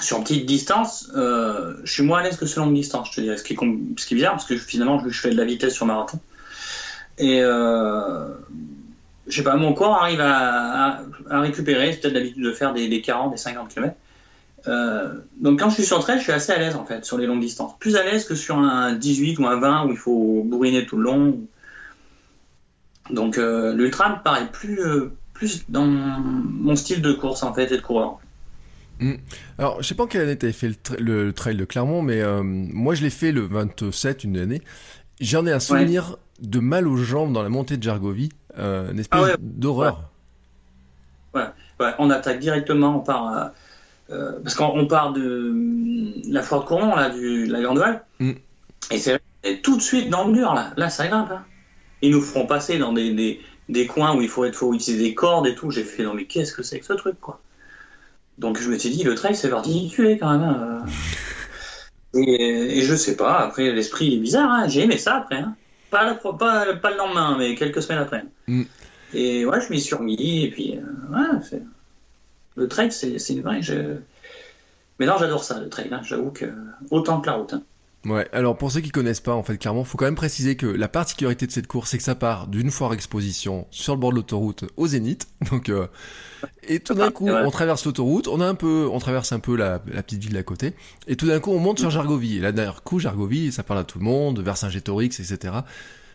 [0.00, 3.20] sur petite distance, euh, je suis moins à l'aise que sur longue distance, je te
[3.20, 3.36] dirais.
[3.36, 6.18] Ce qui est, bizarre, parce que finalement, je fais de la vitesse sur marathon.
[7.18, 8.28] Et euh,
[9.28, 13.00] je sais pas, mon corps arrive à, récupérer, c'est peut-être l'habitude de faire des, des,
[13.00, 13.94] 40, des 50 km.
[14.66, 17.18] Euh, donc quand je suis sur trail, je suis assez à l'aise en fait sur
[17.18, 17.78] les longues distances.
[17.78, 20.96] Plus à l'aise que sur un 18 ou un 20 où il faut bourriner tout
[20.96, 21.38] le long.
[23.10, 24.80] Donc l'ultra me paraît plus,
[25.34, 28.18] plus dans mon style de course en fait et de coureur.
[29.00, 29.14] Mmh.
[29.58, 31.64] Alors, je sais pas en quelle année tu avais fait le, tra le, trail de
[31.64, 34.62] Clermont, mais euh, moi je l'ai fait le 27 une année.
[35.20, 36.48] J'en ai un souvenir ouais.
[36.48, 39.36] de mal aux jambes dans la montée de Jargovie, euh, une espèce ah ouais.
[39.38, 40.10] d'horreur.
[41.34, 41.42] Ouais.
[41.98, 43.50] on attaque directement, on part,
[44.10, 45.52] euh, parce qu'on part de
[46.30, 48.32] la foire de Cournon, là, du, de la Grande Val, mmh.
[48.92, 49.20] et c'est
[49.62, 51.30] tout de suite dans le mur, là, là ça grimpe.
[51.32, 51.44] Hein.
[52.02, 55.14] Ils nous feront passer dans des, des, des coins où il faut, faut utiliser des
[55.14, 55.70] cordes et tout.
[55.70, 57.40] J'ai fait, non mais qu'est-ce que c'est que ce truc, quoi?
[58.38, 60.42] Donc je me suis dit, le trail, c'est particulier quand même.
[60.42, 60.84] Hein.
[62.14, 64.68] Et, et, je sais pas, après l'esprit est bizarre, hein.
[64.68, 65.36] j'ai aimé ça après.
[65.36, 65.56] Hein.
[65.90, 68.24] Pas, la, pas, pas, le lendemain, mais quelques semaines après.
[68.46, 68.62] Mm.
[69.14, 71.58] Et ouais, je m'y suis remis, et puis euh, ouais,
[72.56, 73.62] le trail, c'est une vraie.
[73.62, 73.96] Je...
[74.98, 76.00] Mais non, j'adore ça, le trail, hein.
[76.04, 76.46] j'avoue que
[76.90, 77.54] autant que la route.
[78.04, 80.66] Ouais, alors pour ceux qui connaissent pas, en fait, clairement, faut quand même préciser que
[80.66, 84.10] la particularité de cette course, c'est que ça part d'une foire exposition sur le bord
[84.10, 85.26] de l'autoroute au Zénith.
[85.50, 85.86] Donc, euh,
[86.68, 89.56] et tout d'un coup, on traverse l'autoroute, on a un peu, on traverse un peu
[89.56, 90.74] la, la petite ville d'à côté,
[91.06, 92.38] et tout d'un coup, on monte sur Jargovie.
[92.38, 95.54] Et là, d'un coup, Jargovie, ça parle à tout le monde, vers Saint-Gétorix, etc.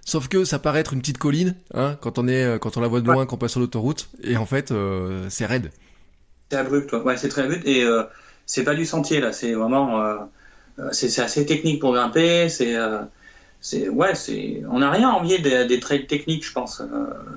[0.06, 2.88] Sauf que ça paraît être une petite colline, hein, quand on est, quand on la
[2.88, 5.71] voit de loin, qu'on passe sur l'autoroute, et en fait, euh, c'est raide.
[6.52, 8.04] C'est abrupt, ouais, c'est très abrupt, et euh,
[8.45, 10.15] c'est pas du sentier là, c'est vraiment euh,
[10.92, 12.50] c'est assez technique pour grimper.
[12.50, 13.00] C'est, euh,
[13.62, 16.86] c'est, ouais, c'est, on n'a rien à envier des, des, trails techniques, je pense, euh,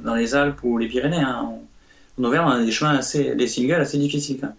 [0.04, 1.16] dans les Alpes ou les Pyrénées.
[1.16, 1.52] Hein.
[2.18, 4.40] En Auvergne, on a des chemins assez, des singles assez difficiles.
[4.42, 4.54] Hein.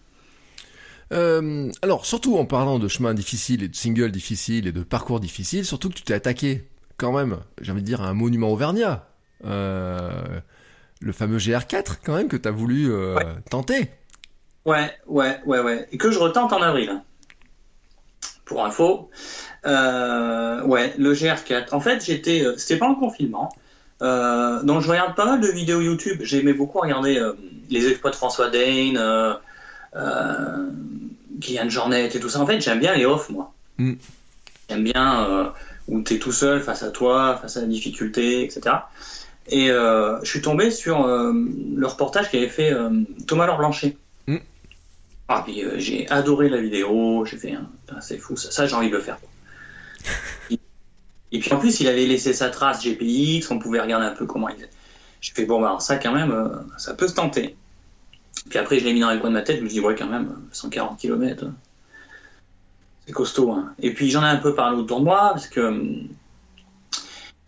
[1.12, 5.20] Euh, alors, surtout en parlant de chemins difficiles et de singles difficiles et de parcours
[5.20, 6.68] difficiles, surtout que tu t'es attaqué,
[6.98, 9.08] quand même, j'ai envie de dire, à un monument auvergnat.
[9.46, 10.12] Euh,
[11.02, 13.26] le fameux GR4, quand même, que tu as voulu euh, ouais.
[13.50, 13.90] tenter.
[14.66, 15.88] Ouais, ouais, ouais, ouais.
[15.92, 17.02] Et que je retente en avril.
[18.54, 19.10] Pour info.
[19.66, 21.74] Euh, ouais, le GR4.
[21.74, 23.50] En fait, j'étais, euh, c'était pas en confinement.
[24.04, 26.20] Euh, donc je regarde pas mal de vidéos YouTube.
[26.22, 27.34] J'aimais beaucoup regarder euh,
[27.72, 29.34] les exploits de François Dane, euh,
[29.96, 30.70] euh,
[31.40, 32.42] Guyane Jornet et tout ça.
[32.42, 33.52] En fait, j'aime bien les off, moi.
[33.80, 33.94] Mm.
[34.70, 35.52] J'aime bien
[35.88, 38.76] où tu es tout seul face à toi, face à la difficulté, etc.
[39.50, 42.74] Et je suis tombé sur le reportage qu'avait fait
[43.28, 43.98] Thomas Laure Blanchet.
[45.28, 47.70] Ah, puis euh, j'ai adoré la vidéo, j'ai fait, hein,
[48.02, 49.18] c'est fou, ça, ça j'ai envie de le faire.
[50.52, 50.60] et,
[51.32, 54.26] et puis en plus, il avait laissé sa trace GPX, on pouvait regarder un peu
[54.26, 54.68] comment il.
[55.22, 57.56] J'ai fait, bon, bah, ça quand même, euh, ça peut se tenter.
[58.50, 59.96] Puis après, je l'ai mis dans les coin de ma tête, je me dis, ouais,
[59.96, 61.46] quand même, 140 km,
[63.06, 63.52] c'est costaud.
[63.52, 63.74] Hein.
[63.80, 65.82] Et puis j'en ai un peu parlé autour de moi, parce que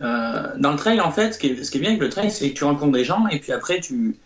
[0.01, 2.09] euh, dans le trail, en fait, ce qui est, ce qui est bien avec le
[2.09, 4.17] trail, c'est que tu rencontres des gens, et puis après, tu,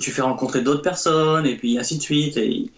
[0.00, 2.36] tu fais rencontrer d'autres personnes, et puis ainsi de suite.
[2.36, 2.70] Et,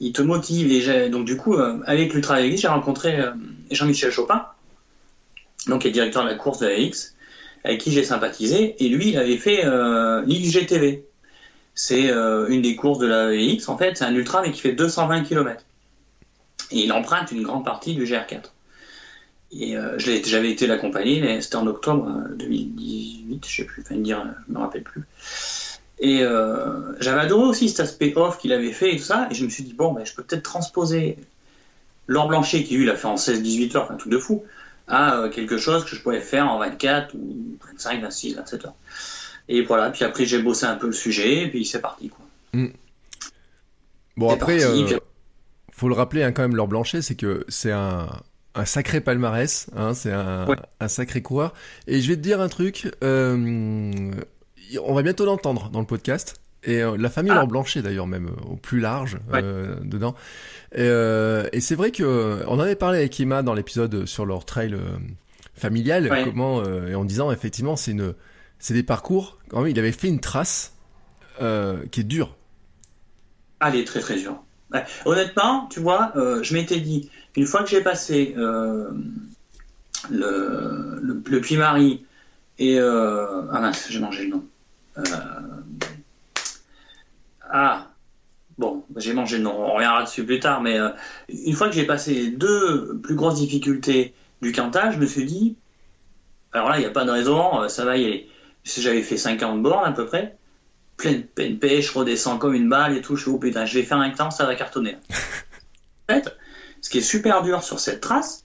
[0.00, 0.72] il te motive.
[0.72, 3.32] Et donc, du coup, euh, avec l'Ultra AX, j'ai rencontré euh,
[3.70, 4.46] Jean-Michel Chopin,
[5.66, 7.14] donc qui est directeur de la course de AX,
[7.64, 8.82] avec qui j'ai sympathisé.
[8.82, 11.04] Et lui, il avait fait euh, l'IGTV.
[11.74, 13.68] C'est une des courses de la AX.
[13.68, 15.64] En fait, c'est un ultra, mais qui fait 220 km.
[16.72, 18.50] Et il emprunte une grande partie du GR4.
[19.52, 24.58] Et j'avais été l'accompagner, c'était en octobre 2018, je sais plus, enfin dire, je me
[24.58, 25.02] rappelle plus.
[26.00, 29.28] Et euh, j'avais adoré aussi cet aspect off qu'il avait fait et tout ça.
[29.30, 31.18] Et je me suis dit, bon, ben, je peux peut-être transposer
[32.06, 34.42] l'or Blanchet, qui lui l'a fait en 16-18 heures, un truc de fou,
[34.88, 38.74] à euh, quelque chose que je pourrais faire en 24 ou 25, 26, 27 heures.
[39.48, 42.08] Et voilà, puis après j'ai bossé un peu le sujet, et puis c'est parti.
[42.08, 42.24] Quoi.
[42.52, 42.68] Mm.
[44.16, 44.96] Bon, après, parti, euh, puis...
[45.72, 48.08] faut le rappeler hein, quand même, l'or Blanchet, c'est que c'est un,
[48.54, 50.56] un sacré palmarès, hein, c'est un, ouais.
[50.80, 51.54] un, sacré coureur.
[51.86, 54.10] Et je vais te dire un truc, euh,
[54.78, 56.40] on va bientôt l'entendre dans le podcast.
[56.62, 57.46] Et euh, la famille ah.
[57.46, 59.40] Blanchet d'ailleurs même euh, au plus large ouais.
[59.42, 60.14] euh, dedans.
[60.74, 60.86] Et,
[61.56, 64.76] et c'est vrai que on avait parlé avec Ima dans l'épisode sur leur trail
[65.54, 66.24] familial, ouais.
[66.24, 68.14] comment et en disant effectivement c'est une
[68.60, 69.38] c'est des parcours.
[69.48, 70.74] Quand même, il avait fait une trace
[71.38, 72.36] qui est dure.
[73.58, 74.40] Ah, elle est très très dure.
[74.72, 74.84] Ouais.
[75.06, 78.92] Honnêtement, tu vois, je m'étais dit une fois que j'ai passé le,
[80.08, 82.06] le, le Puy-Marie
[82.60, 84.44] et ah mince, j'ai mangé le nom.
[84.98, 85.04] Euh...
[87.52, 87.88] Ah,
[88.58, 90.90] bon, j'ai mangé le nom, on reviendra dessus plus tard, mais euh,
[91.28, 95.56] une fois que j'ai passé deux plus grosses difficultés du Cantal, je me suis dit,
[96.52, 98.28] alors là, il n'y a pas de raison, euh, ça va y aller.
[98.64, 100.36] J'avais fait 50 bornes à peu près,
[100.96, 103.74] pleine, pleine pêche, je redescends comme une balle et tout, je suis, oh putain, je
[103.74, 104.96] vais faire un temps, ça va cartonner.
[106.08, 106.36] en fait,
[106.80, 108.44] ce qui est super dur sur cette trace,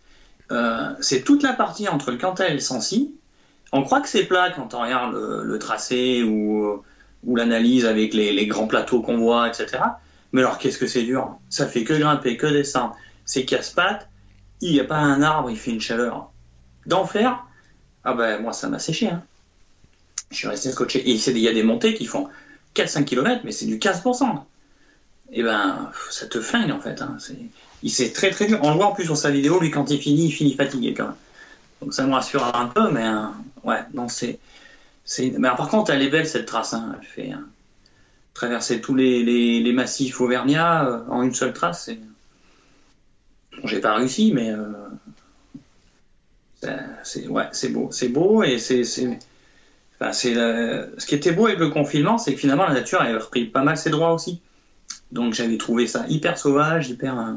[0.51, 3.13] euh, c'est toute la partie entre le Cantal et le Sancy,
[3.71, 6.84] on croit que c'est plat quand on regarde le, le tracé ou,
[7.28, 9.84] l'analyse avec les, grands plateaux qu'on voit, etc.
[10.32, 11.38] Mais alors, qu'est-ce que c'est dur?
[11.49, 12.95] Ça fait que grimper, que descendre.
[13.25, 14.08] C'est casse-pattes.
[14.62, 16.32] Il n'y a pas un arbre, il fait une chaleur
[16.86, 17.43] d'enfer.
[18.04, 19.10] Ah ben, moi, ça m'a séché.
[19.10, 19.23] Hein.
[20.30, 20.99] Je suis resté scotché.
[20.99, 22.30] Et il y a des montées qui font
[22.75, 24.43] 4-5 km, mais c'est du 15%.
[25.32, 27.01] Et ben, ça te flingue, en fait.
[27.01, 27.17] Hein.
[27.88, 28.60] C'est très, très dur.
[28.62, 30.93] On le voit en plus sur sa vidéo, lui, quand il finit, il finit fatigué,
[30.93, 31.15] quand même.
[31.81, 33.25] Donc ça me rassure un peu, mais euh,
[33.63, 34.39] ouais, non, c'est.
[35.19, 36.73] Mais par contre, elle est belle cette trace.
[36.73, 36.95] Hein.
[36.99, 37.45] Elle fait hein,
[38.33, 41.89] traverser tous les, les, massifs auvergnats euh, en une seule trace.
[43.57, 44.71] Bon, J'ai pas réussi, mais euh,
[47.03, 48.81] c'est ouais, c'est beau, c'est beau et c'est
[49.99, 53.13] enfin, c'est ce qui était beau avec le confinement, c'est que finalement la nature a
[53.13, 54.41] repris pas mal ses droits aussi.
[55.11, 57.33] Donc j'avais trouvé ça hyper sauvage, hyper euh,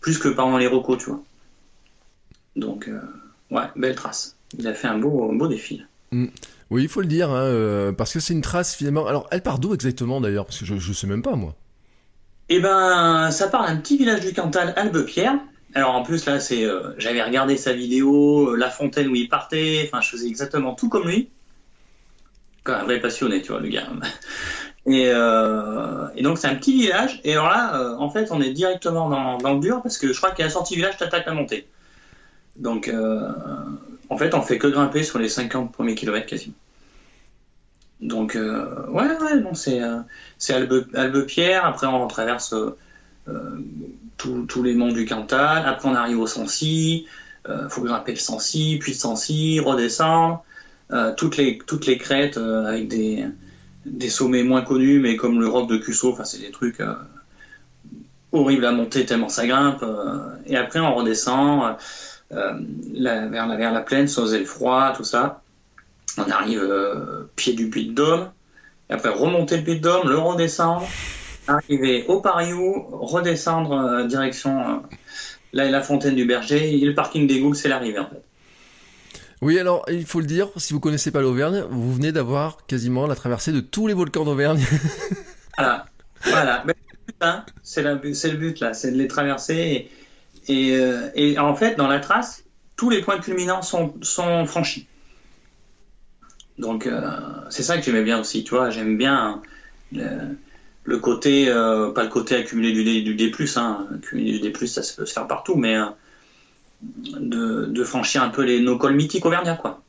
[0.00, 1.22] plus que pendant les recos, tu vois.
[2.56, 3.00] Donc euh,
[3.52, 4.36] Ouais, belle trace.
[4.58, 5.82] Il a fait un beau, un beau défi.
[6.10, 6.26] Mm.
[6.70, 9.06] Oui, il faut le dire, hein, euh, parce que c'est une trace finalement.
[9.06, 10.46] Alors, elle part d'où exactement d'ailleurs?
[10.46, 11.54] Parce que je, je sais même pas moi.
[12.48, 15.38] Eh ben, ça part d'un petit village du Cantal, Albepierre,
[15.74, 19.28] alors en plus là, c'est, euh, j'avais regardé sa vidéo, euh, la fontaine où il
[19.28, 19.82] partait.
[19.86, 21.30] Enfin, je faisais exactement tout comme lui.
[22.62, 23.86] Comme un vrai passionné, tu vois, le gars.
[24.84, 27.20] Et, euh, et donc c'est un petit village.
[27.22, 30.16] Et alors là, en fait, on est directement dans, dans le dur parce que je
[30.16, 31.68] crois qu'à la sortie du village, t'attaques la montée.
[32.56, 33.30] Donc euh,
[34.08, 36.54] en fait, on fait que grimper sur les 50 premiers kilomètres quasiment.
[38.02, 40.00] Donc euh, ouais, ouais, euh,
[40.38, 41.64] c'est Albe, Albepierre.
[41.64, 43.58] Après, on traverse euh,
[44.18, 45.64] tous les monts du Cantal.
[45.66, 47.06] Après, on arrive au Sancy.
[47.48, 50.44] Euh, faut grimper le Sancy, puis le Sancy, redescendre.
[51.16, 56.24] Toutes les crêtes avec des sommets moins connus, mais comme le roc de Cusseau, enfin
[56.24, 56.82] c'est des trucs
[58.30, 59.82] horribles à monter tellement ça grimpe.
[60.44, 61.76] et après on redescend
[62.32, 65.42] la- vers, la, vers la plaine, sans le froid, tout ça.
[66.18, 68.30] On arrive euh, pied du Puy de Dôme.
[68.90, 70.86] Et après remonter le Puy de Dôme, le redescendre,
[71.46, 74.76] arriver au Pariou, redescendre euh, direction euh,
[75.52, 78.22] la, la fontaine du Berger et le parking des Goules, c'est l'arrivée en fait.
[79.40, 83.06] Oui, alors il faut le dire, si vous connaissez pas l'Auvergne, vous venez d'avoir quasiment
[83.08, 84.64] la traversée de tous les volcans d'Auvergne.
[85.58, 85.84] Voilà,
[86.24, 86.62] voilà.
[86.66, 87.44] Mais c'est le but, hein.
[87.62, 89.90] C'est le but là, c'est de les traverser.
[90.48, 92.44] Et, et, euh, et en fait, dans la trace,
[92.76, 94.86] tous les points culminants sont, sont franchis.
[96.58, 97.00] Donc euh,
[97.50, 98.70] c'est ça que j'aimais bien aussi, tu vois.
[98.70, 99.42] J'aime bien
[99.92, 100.36] le,
[100.84, 103.86] le côté, euh, pas le côté accumulé du D, du D+, hein.
[103.94, 105.76] Accumuler du D+, ça peut se faire partout, mais
[106.82, 109.82] de, de franchir un peu les, nos cols mythiques auvergnats, quoi.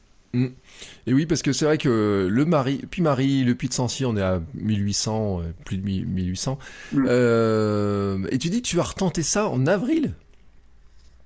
[1.05, 4.05] Et oui, parce que c'est vrai que le Marie, puis Marie, le Puy de Sancy,
[4.05, 6.57] on est à 1800, euh, plus de 1000 1800.
[6.91, 7.05] Mm.
[7.07, 10.13] Euh, et tu dis que tu as retenté ça en avril?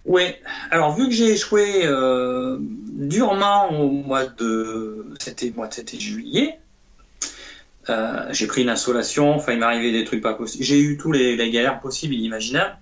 [0.08, 0.40] Ouais,
[0.72, 6.60] alors vu que j'ai échoué euh, durement au mois de c'était mois c'était juillet,
[7.90, 10.64] euh, j'ai pris une insolation, enfin il arrivé des trucs pas possibles.
[10.64, 12.78] J'ai eu tous les, galères possibles et imaginables.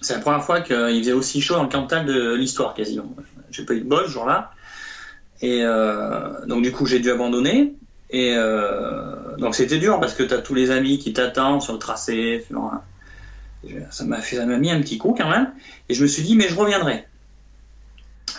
[0.00, 3.12] C'est la première fois qu'il faisait aussi chaud dans le Cantal de l'histoire quasiment.
[3.50, 4.52] J'ai pas eu de bol ce jour-là.
[5.42, 7.74] Et euh, donc du coup j'ai dû abandonner.
[8.10, 8.36] Et
[9.38, 12.44] donc c'était dur parce que tu as tous les amis qui t'attendent sur le tracé.
[12.46, 12.70] sur
[13.90, 15.52] Ça m'a fait, ça m'a mis un petit coup quand même.
[15.88, 17.06] Et je me suis dit, mais je reviendrai.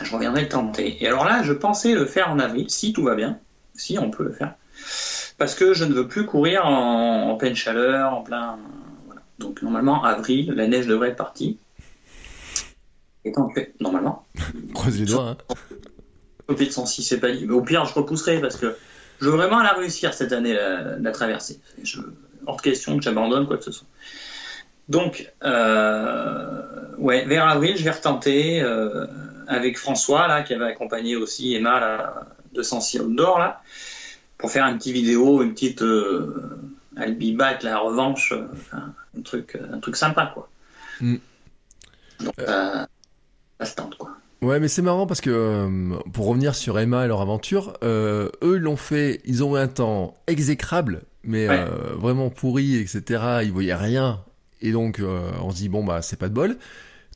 [0.01, 0.97] Je reviendrai le tenter.
[1.01, 3.39] Et alors là, je pensais le faire en avril, si tout va bien.
[3.73, 4.55] Si on peut le faire.
[5.37, 8.57] Parce que je ne veux plus courir en, en pleine chaleur, en plein.
[9.05, 9.21] Voilà.
[9.39, 11.57] Donc normalement, avril, la neige devrait être partie.
[13.25, 13.61] Et tant que.
[13.79, 14.25] Normalement.
[14.73, 15.55] Croise les doigts, hein.
[16.47, 17.45] Au pied de 106, c'est pas dit.
[17.45, 18.75] Mais au pire, je repousserai parce que
[19.19, 21.59] je veux vraiment la réussir cette année, la, la traversée.
[21.81, 22.01] Je,
[22.45, 23.87] hors de question que j'abandonne quoi que ce soit.
[24.87, 26.61] Donc, euh,
[26.97, 29.07] ouais, vers avril, je vais retenter euh,
[29.47, 33.61] avec François, là, qui avait accompagné aussi Emma là, de Sensi Outdoor, là,
[34.37, 36.59] pour faire une petite vidéo, une petite euh,
[36.97, 40.49] I'll be back, la revanche, euh, enfin, un, truc, un truc sympa, quoi.
[41.01, 41.15] Mm.
[42.21, 42.85] Donc, euh,
[43.59, 44.11] ça se tente, quoi.
[44.41, 48.29] Ouais, mais c'est marrant parce que euh, pour revenir sur Emma et leur aventure, euh,
[48.43, 51.57] eux l'ont fait, ils ont eu un temps exécrable, mais Ouais.
[51.57, 53.39] euh, vraiment pourri, etc.
[53.43, 54.23] Ils voyaient rien,
[54.61, 56.57] et donc euh, on se dit bon bah c'est pas de bol.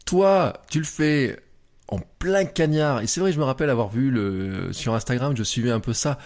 [0.06, 1.39] Toi, tu le fais
[1.88, 5.43] en plein cagnard, et c'est vrai, je me rappelle avoir vu le sur Instagram, je
[5.43, 6.17] suivais un peu ça,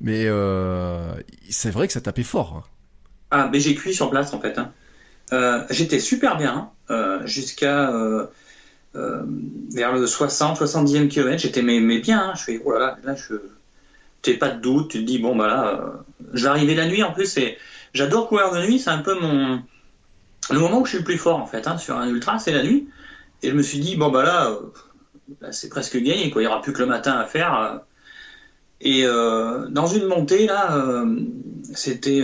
[0.00, 1.14] mais euh,
[1.50, 2.56] c'est vrai que ça tapait fort.
[2.64, 2.70] hein.
[3.30, 4.58] Ah, mais j'ai cuit sur place en fait.
[4.58, 4.72] hein.
[5.32, 7.92] Euh, J'étais super bien hein, jusqu'à
[8.94, 11.42] vers le 60, 70e kilomètre.
[11.42, 12.32] J'étais mais, bien.
[12.36, 13.34] Je fais oh là là, là je
[14.22, 14.90] t'es pas de doute.
[14.90, 17.38] Tu te dis bon bah là, je vais arriver la nuit en plus.
[17.94, 18.78] J'adore courir de nuit.
[18.78, 19.62] C'est un peu mon
[20.54, 22.52] le moment où je suis le plus fort en fait hein, sur un ultra, c'est
[22.52, 22.88] la nuit.
[23.42, 26.42] Et je me suis dit bon bah là, euh, c'est presque gagné quoi.
[26.42, 27.54] Il y aura plus que le matin à faire.
[27.60, 27.78] euh.
[28.80, 31.20] Et euh, dans une montée là, euh,
[31.74, 32.22] c'était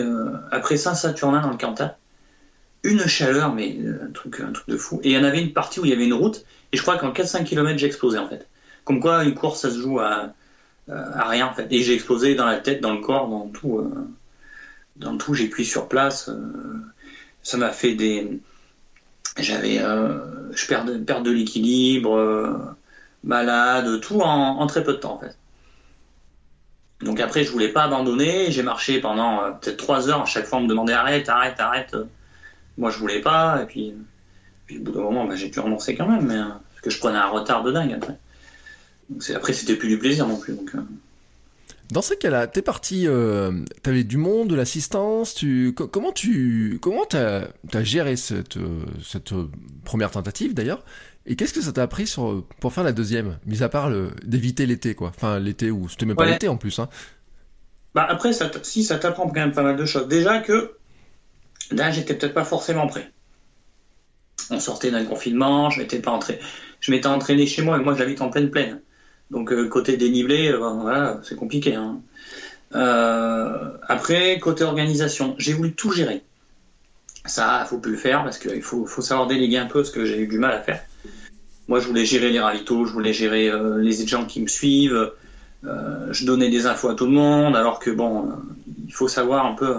[0.53, 1.97] après Saint-Saturnin dans le Cantal,
[2.85, 5.01] une chaleur mais un truc un truc de fou.
[5.03, 6.83] Et il y en avait une partie où il y avait une route et je
[6.83, 8.49] crois qu'en 4-5 km j'ai explosé en fait.
[8.85, 10.33] Comme quoi une course ça se joue à,
[10.89, 11.67] à rien en fait.
[11.73, 13.91] Et j'ai explosé dans la tête, dans le corps, dans tout.
[14.97, 16.31] dans tout, j'ai cuit sur place.
[17.45, 18.41] Ça m'a fait des.
[19.39, 19.79] J'avais.
[19.79, 22.57] euh, je perds de, de l'équilibre, euh,
[23.23, 25.37] malade, tout en, très peu de temps en fait.
[27.01, 28.51] Donc après, je voulais pas abandonner.
[28.51, 30.23] J'ai marché pendant euh, peut-être trois heures.
[30.23, 31.97] À chaque fois, on me demandait arrête, arrête, arrête.
[32.79, 33.63] Moi, je voulais pas.
[33.63, 33.95] Et puis,
[34.71, 37.19] au bout d'un moment, bah, j'ai dû renoncer quand même, mais, parce que je prenais
[37.19, 38.17] un retard de dingue après.
[39.11, 40.57] Donc, après, c'était plus du plaisir non plus.
[41.91, 46.79] Dans ce cas-là, t'es parti, euh, t'avais du monde, de l'assistance, tu, co- comment tu,
[46.81, 49.51] comment t'as, t'as géré cette, euh, cette euh,
[49.85, 50.83] première tentative d'ailleurs,
[51.27, 53.91] et qu'est-ce que ça t'a appris sur, pour faire la deuxième, mis à part
[54.25, 56.33] d'éviter l'été quoi, enfin l'été où c'était même pas Ouais.
[56.33, 56.89] l'été en plus hein.
[57.95, 60.09] Bah après, ça si ça t'apprend quand même pas mal de choses.
[60.09, 60.73] Déjà que
[61.71, 63.13] là, j'étais peut-être pas forcément prêt.
[64.51, 66.41] On sortait d'un confinement, je m'étais pas entraîné,
[66.81, 68.81] je m'étais entraîné chez moi, et moi j'habite en pleine plaine.
[69.35, 71.75] Donc euh, côté dénivelé, euh, voilà, c'est compliqué.
[71.75, 71.99] Hein.
[72.77, 76.23] Euh, après, côté organisation, j'ai voulu tout gérer.
[77.27, 80.05] Ça, faut plus le faire parce qu'il faut, faut savoir déléguer un peu ce que
[80.05, 80.81] j'ai eu du mal à faire.
[81.67, 85.13] Moi, je voulais gérer les ravitaux, je voulais gérer les gens qui me suivent.
[85.63, 88.29] je donnais des infos à tout le monde, alors que bon,
[88.87, 89.75] il faut savoir un peu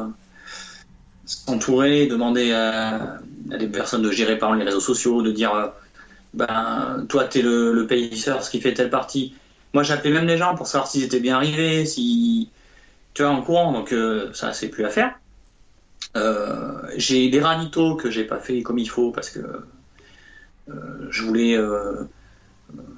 [1.25, 5.71] s'entourer, demander à, des personnes de gérer par les réseaux sociaux, de dire
[6.33, 9.35] ben toi tu es le, le ce qui fait telle partie.
[9.75, 12.49] Moi j'appelais même les gens pour savoir s'ils étaient bien arrivés, si
[13.13, 15.19] tu vois en courant, donc euh, ça c'est plus à faire.
[16.15, 19.39] Euh, j'ai des ravitaux que j'ai pas fait comme il faut parce que
[20.69, 20.73] euh,
[21.09, 22.05] je voulais je,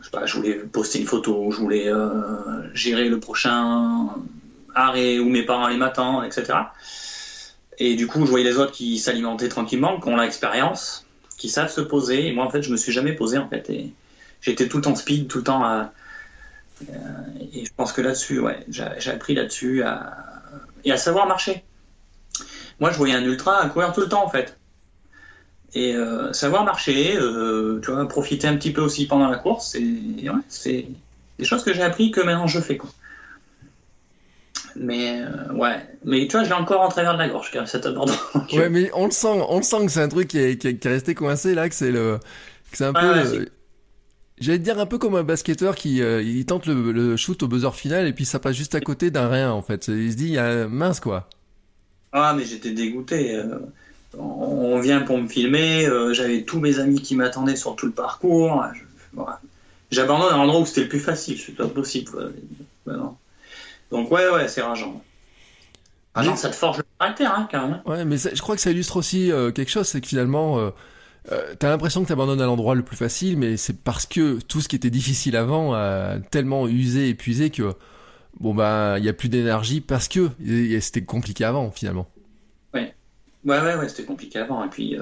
[0.03, 1.91] sais pas, je voulais poster une photo, je voulais
[2.75, 4.09] gérer le prochain
[4.75, 6.59] arrêt où mes parents les m'attendent, etc.
[7.80, 11.07] Et du coup, je voyais les autres qui s'alimentaient tranquillement, qui ont l'expérience,
[11.39, 12.28] qui savent se poser.
[12.28, 13.67] Et moi, en fait, je me suis jamais posé, en fait.
[14.41, 15.91] J'étais tout le temps speed, tout le temps à.
[16.89, 16.93] Euh,
[17.53, 20.25] et je pense que là-dessus, ouais, j'ai appris là-dessus à,
[20.84, 21.63] et à savoir marcher.
[22.80, 24.57] Moi, je voyais un ultra à courir tout le temps, en fait.
[25.73, 29.78] Et euh, savoir marcher, euh, tu vois, profiter un petit peu aussi pendant la course,
[30.47, 30.88] c'est
[31.39, 32.78] des choses que j'ai appris que maintenant je fais.
[32.78, 32.89] Quoi.
[34.75, 37.86] Mais euh, ouais, mais tu vois, je l'ai encore en travers de la gorge, cet
[37.86, 38.13] abandon.
[38.53, 40.67] ouais, mais on le sent, on le sent que c'est un truc qui est, qui
[40.67, 42.19] est, resté coincé là, que c'est le,
[42.71, 43.47] que c'est un peu.
[44.40, 47.48] J'allais te dire un peu comme un basketteur qui euh, il tente le, shoot au
[47.48, 49.88] buzzer final et puis ça passe juste à côté d'un rien en fait.
[49.88, 51.28] Il se dit, il y a mince quoi.
[52.12, 53.36] Ah mais j'étais dégoûté.
[53.36, 53.58] Euh,
[54.18, 58.64] on vient pour me filmer, j'avais tous mes amis qui m'attendaient sur tout le parcours.
[59.92, 62.34] J'abandonne à un endroit où c'était le plus facile, c'est pas possible.
[62.86, 63.16] non.
[63.92, 65.02] Donc ouais, ouais, c'est rageant.
[66.14, 67.82] Rageant, ça te forge le caractère, hein, quand même.
[67.86, 70.72] Ouais, mais je crois que ça illustre aussi euh, quelque chose, c'est que finalement,
[71.32, 74.39] euh, euh, t'as l'impression que t'abandonnes à l'endroit le plus facile, mais c'est parce que
[74.41, 77.73] tout ce qui était difficile avant a tellement usé, épuisé que
[78.39, 80.30] bon bah il y a plus d'énergie parce que
[80.80, 82.07] c'était compliqué avant finalement.
[82.73, 82.93] Ouais,
[83.45, 84.63] ouais, ouais, c'était compliqué avant.
[84.65, 84.97] Et puis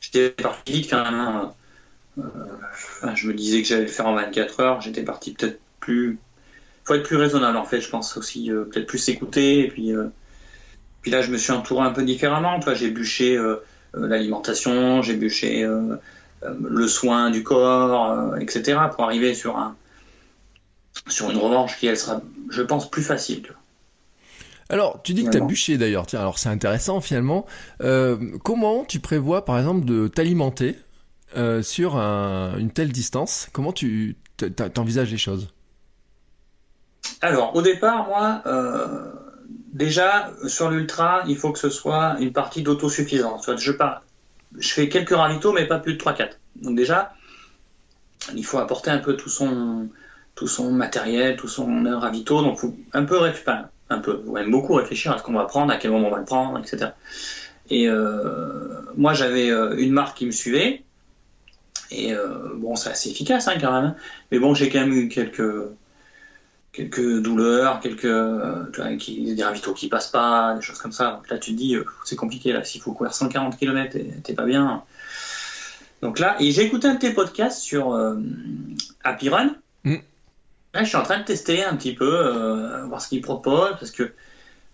[0.00, 1.14] j'étais parti vite quand même.
[1.14, 1.54] Hein.
[3.14, 4.80] je me disais que j'allais le faire en 24 heures.
[4.80, 6.18] J'étais parti peut-être plus
[6.88, 9.92] faut être plus raisonnable en fait, je pense aussi euh, peut-être plus s'écouter et puis
[9.92, 10.06] euh,
[11.02, 12.58] puis là je me suis entouré un peu différemment.
[12.74, 13.56] J'ai bûché euh,
[13.94, 15.66] l'alimentation, j'ai bûché
[16.42, 18.78] le soin du corps, etc.
[18.94, 19.76] pour arriver sur un
[21.06, 22.20] sur une revanche qui elle sera,
[22.50, 23.42] je pense, plus facile.
[24.68, 26.06] Alors, tu dis que tu as bûché d'ailleurs.
[26.06, 27.46] Tiens, alors c'est intéressant finalement.
[28.44, 30.76] comment tu prévois, par exemple, de t'alimenter
[31.62, 33.48] sur une telle distance?
[33.52, 34.16] Comment tu
[34.74, 35.48] t'envisages les choses?
[37.20, 39.10] Alors, au départ, moi, euh,
[39.72, 43.50] déjà, sur l'ultra, il faut que ce soit une partie d'autosuffisance.
[43.56, 43.72] Je,
[44.58, 46.30] je fais quelques ravitaux, mais pas plus de 3-4.
[46.62, 47.14] Donc déjà,
[48.34, 49.90] il faut apporter un peu tout son,
[50.70, 52.42] matériel, tout son ravito.
[52.42, 55.76] Donc, faut un peu, enfin, un peu, beaucoup réfléchir à ce qu'on va prendre, à
[55.76, 56.92] quel moment on va le prendre, etc.
[57.70, 60.82] Et euh, moi, j'avais euh, une marque qui me suivait.
[61.90, 62.12] Et
[62.56, 63.84] bon, c'est assez efficace hein, quand même.
[63.84, 63.96] Hein.
[64.30, 65.40] Mais bon, j'ai quand même eu quelques
[66.78, 71.10] quelques douleurs, quelques euh, qui, des ravitaux qui passent pas, des choses comme ça.
[71.10, 72.62] Donc là, tu te dis, euh, c'est compliqué là.
[72.62, 74.84] S'il faut courir 140 km, t'es pas bien.
[76.02, 78.16] Donc là, et j'ai écouté un de tes podcasts sur euh,
[79.02, 79.56] Happy Run.
[79.82, 79.96] Mm.
[80.74, 83.70] Là, je suis en train de tester un petit peu, euh, voir ce qu'il propose,
[83.70, 84.12] parce que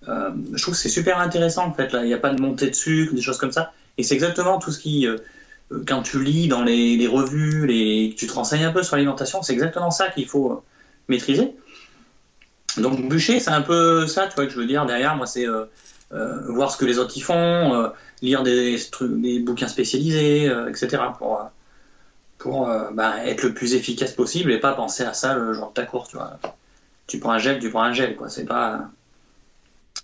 [0.07, 1.91] je trouve que c'est super intéressant en fait.
[1.93, 3.73] Là, il n'y a pas de montée de sucre, des choses comme ça.
[3.97, 5.07] Et c'est exactement tout ce qui,
[5.87, 9.41] quand tu lis dans les, les revues, les, tu te renseignes un peu sur l'alimentation,
[9.41, 10.63] c'est exactement ça qu'il faut
[11.09, 11.55] maîtriser.
[12.79, 15.17] Donc bûcher, c'est un peu ça, tu vois, que je veux dire derrière.
[15.17, 15.65] Moi, c'est euh,
[16.13, 17.89] euh, voir ce que les autres y font, euh,
[18.23, 21.03] lire des, des, bouquins spécialisés, etc.
[21.19, 21.51] pour,
[22.39, 25.75] pour bah, être le plus efficace possible et pas penser à ça le jour de
[25.75, 26.39] ta course, tu vois.
[27.07, 28.29] Tu prends un gel, tu prends un gel, quoi.
[28.29, 28.91] C'est pas.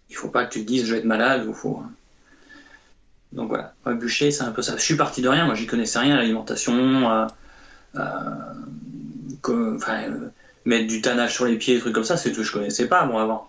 [0.09, 1.83] Il faut pas que tu te dises je vais être malade ou faut.
[3.33, 4.77] Donc voilà, bûcher, c'est un peu ça.
[4.77, 7.29] Je suis parti de rien, moi j'y connaissais rien l'alimentation.
[7.95, 10.03] enfin
[10.65, 13.05] mettre du tannage sur les pieds, des trucs comme ça, c'est tout je connaissais pas
[13.07, 13.49] moi avant.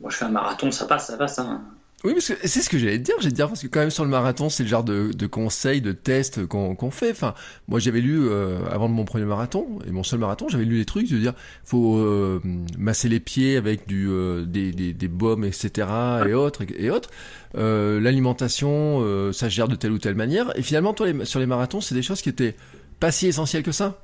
[0.00, 1.38] Moi je fais un marathon, ça passe, ça passe.
[1.38, 1.62] Hein.
[2.04, 3.16] Oui, parce que c'est ce que j'allais te dire.
[3.18, 5.26] J'allais te dire parce que quand même sur le marathon, c'est le genre de, de
[5.26, 7.10] conseils, de tests qu'on fait.
[7.10, 7.34] Enfin,
[7.66, 10.78] moi j'avais lu euh, avant de mon premier marathon et mon seul marathon, j'avais lu
[10.78, 12.40] des trucs de dire faut euh,
[12.78, 15.88] masser les pieds avec du euh, des, des, des baumes, etc.
[16.28, 17.10] et autres et, autres.
[17.54, 20.56] L'alimentation, ça se gère de telle ou telle manière.
[20.56, 22.54] Et finalement, toi, sur les marathons, c'est des choses qui étaient
[23.00, 23.98] pas si essentielles que ça?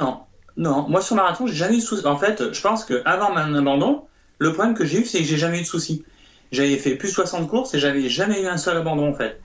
[0.00, 0.20] Non,
[0.56, 2.06] non, moi sur marathon, j'ai jamais eu de soucis.
[2.06, 4.04] En fait, je pense qu'avant mon abandon,
[4.38, 6.04] le problème que j'ai eu, c'est que j'ai jamais eu de soucis.
[6.52, 9.40] J'avais fait plus de 60 courses et j'avais jamais eu un seul abandon en fait.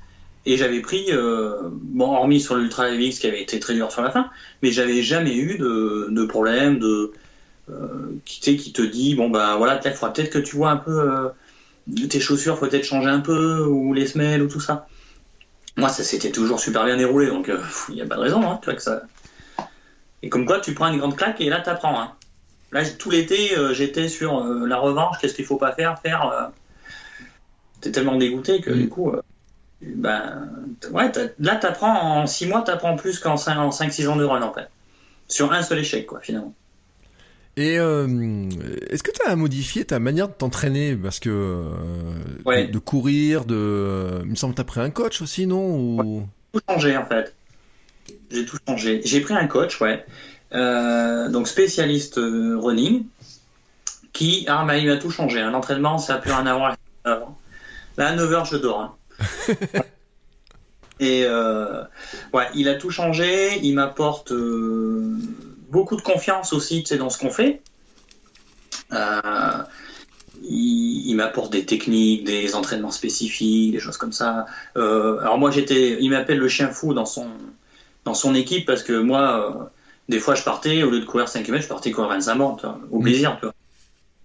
[0.47, 4.03] Et j'avais pris, euh, bon, hormis sur l'Ultra LX qui avait été très dur sur
[4.03, 4.29] la fin,
[4.61, 7.13] mais j'avais jamais eu de, problème, de,
[7.71, 11.29] euh, qui, te dit, bon, ben voilà, peut-être peut que tu vois un peu euh,
[12.07, 14.87] tes chaussures, faut peut-être changer un peu, ou les semelles, ou tout ça.
[15.77, 17.51] Moi, ça s'était toujours super bien déroulé, donc
[17.89, 19.01] il n'y a pas de raison, hein, tu vois que ça.
[20.25, 21.97] Et comme quoi, tu prends une grande claque et là, t'apprends.
[21.97, 22.11] Hein.
[22.73, 26.51] Là, tout l'été, j'étais sur la revanche, qu'est-ce qu'il faut pas faire, faire.
[27.79, 29.13] T'es tellement dégoûté que du coup
[29.81, 30.49] ben,
[30.91, 34.41] ouais, là, tu apprends en 6 mois, tu apprends plus qu'en 5-6 ans de run,
[34.41, 34.69] en fait.
[35.27, 36.53] Sur un seul échec, quoi, finalement.
[37.57, 38.07] Et euh,
[38.89, 40.95] est-ce que tu as modifié ta manière de t'entraîner?
[40.95, 44.21] Parce que euh, de, courir, de.
[44.23, 46.27] Il me semble que tu as pris un coach aussi, non Ou...
[46.51, 47.33] Tout changé, en fait.
[48.35, 49.01] J'ai tout changé.
[49.03, 50.05] J'ai pris un coach, ouais.
[50.53, 53.05] Euh, donc spécialiste running,
[54.13, 55.41] qui ah, bah, il m'a tout changé.
[55.41, 55.51] Hein.
[55.51, 57.37] L'entraînement, ça a plus rien à voir avant.
[57.97, 58.81] Là, à 9h, je dors.
[58.81, 58.95] Hein.
[60.99, 61.83] Et euh,
[62.33, 63.59] ouais, il a tout changé.
[63.61, 65.17] Il m'apporte euh,
[65.69, 67.61] beaucoup de confiance aussi dans ce qu'on fait.
[68.93, 69.63] Euh,
[70.43, 74.45] il, m'apporte des techniques, des entraînements spécifiques, des choses comme ça.
[74.75, 77.27] alors moi, j'étais, il m'appelle le chien fou dans son
[78.05, 79.71] dans son équipe parce que moi,
[80.09, 82.57] des fois, je partais au lieu de courir 5 km, je partais courir 25 bornes,
[82.91, 83.53] au plaisir, tu vois.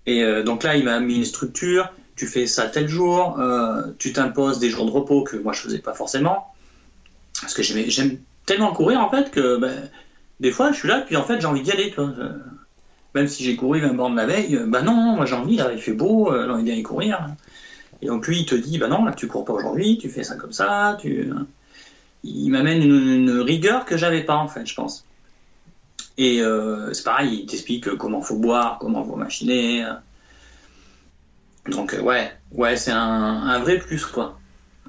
[0.07, 4.13] Et donc là, il m'a mis une structure tu fais ça tel jour, euh, tu
[4.13, 6.53] t'imposes des jours de repos que moi je faisais pas forcément.
[7.41, 9.89] Parce que j'aime tellement courir en fait que ben,
[10.39, 11.95] des fois je suis là, puis en fait j'ai envie d'y aller.
[13.15, 15.81] Même si j'ai couru 20 bornes la veille, bah non, moi j'ai envie, là il
[15.81, 17.27] fait beau, euh, j'ai envie d'aller courir.
[18.03, 20.23] Et donc lui il te dit, bah non, là tu cours pas aujourd'hui, tu fais
[20.23, 20.99] ça comme ça.
[21.01, 21.33] Tu...
[22.23, 25.05] Il m'amène une, rigueur que j'avais pas en fait, je pense.
[26.19, 29.87] Et euh, c'est pareil, il t'explique comment faut boire, comment faut machiner.
[31.67, 34.39] Donc euh, ouais, ouais, c'est un, vrai plus quoi,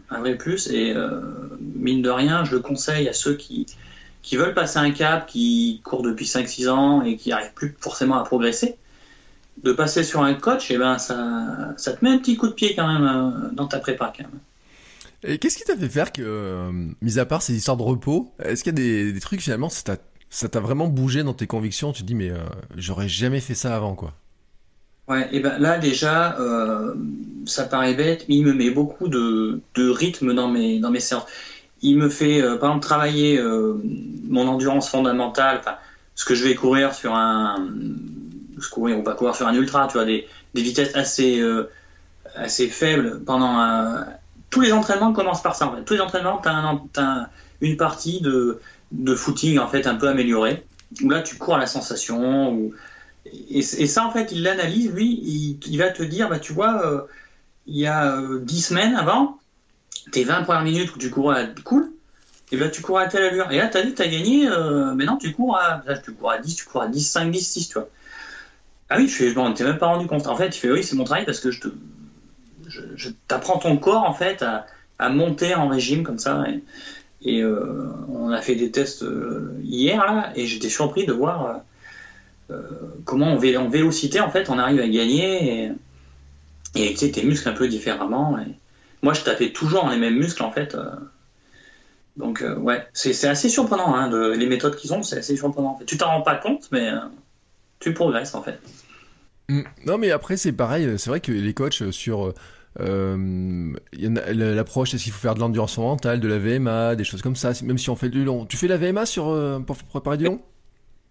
[0.09, 1.21] un vrai plus et euh,
[1.59, 3.65] mine de rien, je le conseille à ceux qui
[4.21, 8.19] qui veulent passer un cap, qui courent depuis 5-6 ans et qui n'arrivent plus forcément
[8.19, 8.75] à progresser,
[9.63, 12.47] de passer sur un coach, et eh ben ça, ça te met un petit coup
[12.47, 14.39] de pied quand même dans ta prépa quand même.
[15.23, 18.63] Et qu'est-ce qui t'a fait faire que, mis à part ces histoires de repos, est-ce
[18.63, 22.07] qu'il y a des, trucs finalement, ça t'a vraiment bougé dans tes convictions Tu te
[22.07, 22.31] dis mais
[22.75, 24.13] j'aurais jamais fait ça avant quoi?
[25.11, 26.93] Ouais, et ben là déjà, euh,
[27.45, 31.25] ça paraît bête, mais il me met beaucoup de, rythme dans mes, dans mes séances.
[31.81, 33.73] Il me fait, euh, par exemple, travailler euh,
[34.29, 35.61] mon endurance fondamentale,
[36.15, 37.67] ce que je vais courir sur un,
[38.71, 41.43] courir ou pas courir un ultra, tu vois, des, des vitesses assez,
[42.35, 44.05] assez faibles pendant un...
[44.51, 45.83] Tous les entraînements commencent par ça, fait.
[45.83, 46.49] Tous les entraînements, tu
[46.99, 47.29] as,
[47.61, 48.59] une partie de,
[49.15, 50.63] footing, en fait, un peu améliorée,
[51.01, 52.73] où là, tu cours à la sensation, ou
[53.25, 57.01] et, ça, en fait, il l'analyse, lui, il, va te dire, bah, tu vois, euh,
[57.65, 59.39] il y a euh, 10 semaines avant,
[60.11, 61.91] tes 20 premières minutes où tu courais à cool,
[62.51, 63.51] et là, tu cours à telle allure.
[63.51, 66.11] Et là, tu as vu, tu as gagné, euh, mais non, tu cours à, tu
[66.13, 67.89] cours à 10, tu cours à 10, 5, 10, 6, tu vois.
[68.89, 70.27] Ah oui, je fais, bon, t'es même pas rendu compte.
[70.27, 71.69] En fait, tu fais, oui, c'est mon travail parce que je te,
[72.95, 74.65] je, t'apprends ton corps, en fait, à,
[74.99, 76.43] à, monter en régime comme ça.
[76.49, 76.63] Et,
[77.23, 81.61] et euh, on a fait des tests euh, hier, là, et j'étais surpris de voir
[82.49, 82.61] euh,
[83.05, 85.71] comment en, vélocité, en fait, on arrive à gagner
[86.75, 88.37] et, et tes muscles un peu différemment.
[89.01, 90.75] moi, je tapais toujours les mêmes muscles, en fait.
[92.17, 95.79] Donc, ouais, c'est assez surprenant, hein, de, les méthodes qu'ils ont, c'est assez surprenant.
[95.85, 96.89] Tu t'en rends pas compte, mais
[97.79, 98.59] tu progresses, en fait.
[99.47, 99.61] Mmh.
[99.85, 102.33] Non, mais après, c'est pareil, c'est vrai que les coachs sur.
[102.77, 107.51] L'approche est-ce qu'il faut faire de l'endurance mentale, de la VMA, des choses comme ça,
[107.63, 108.45] même si on fait du long.
[108.45, 109.25] Tu fais la VMA sur,
[109.65, 110.41] pour préparer du long?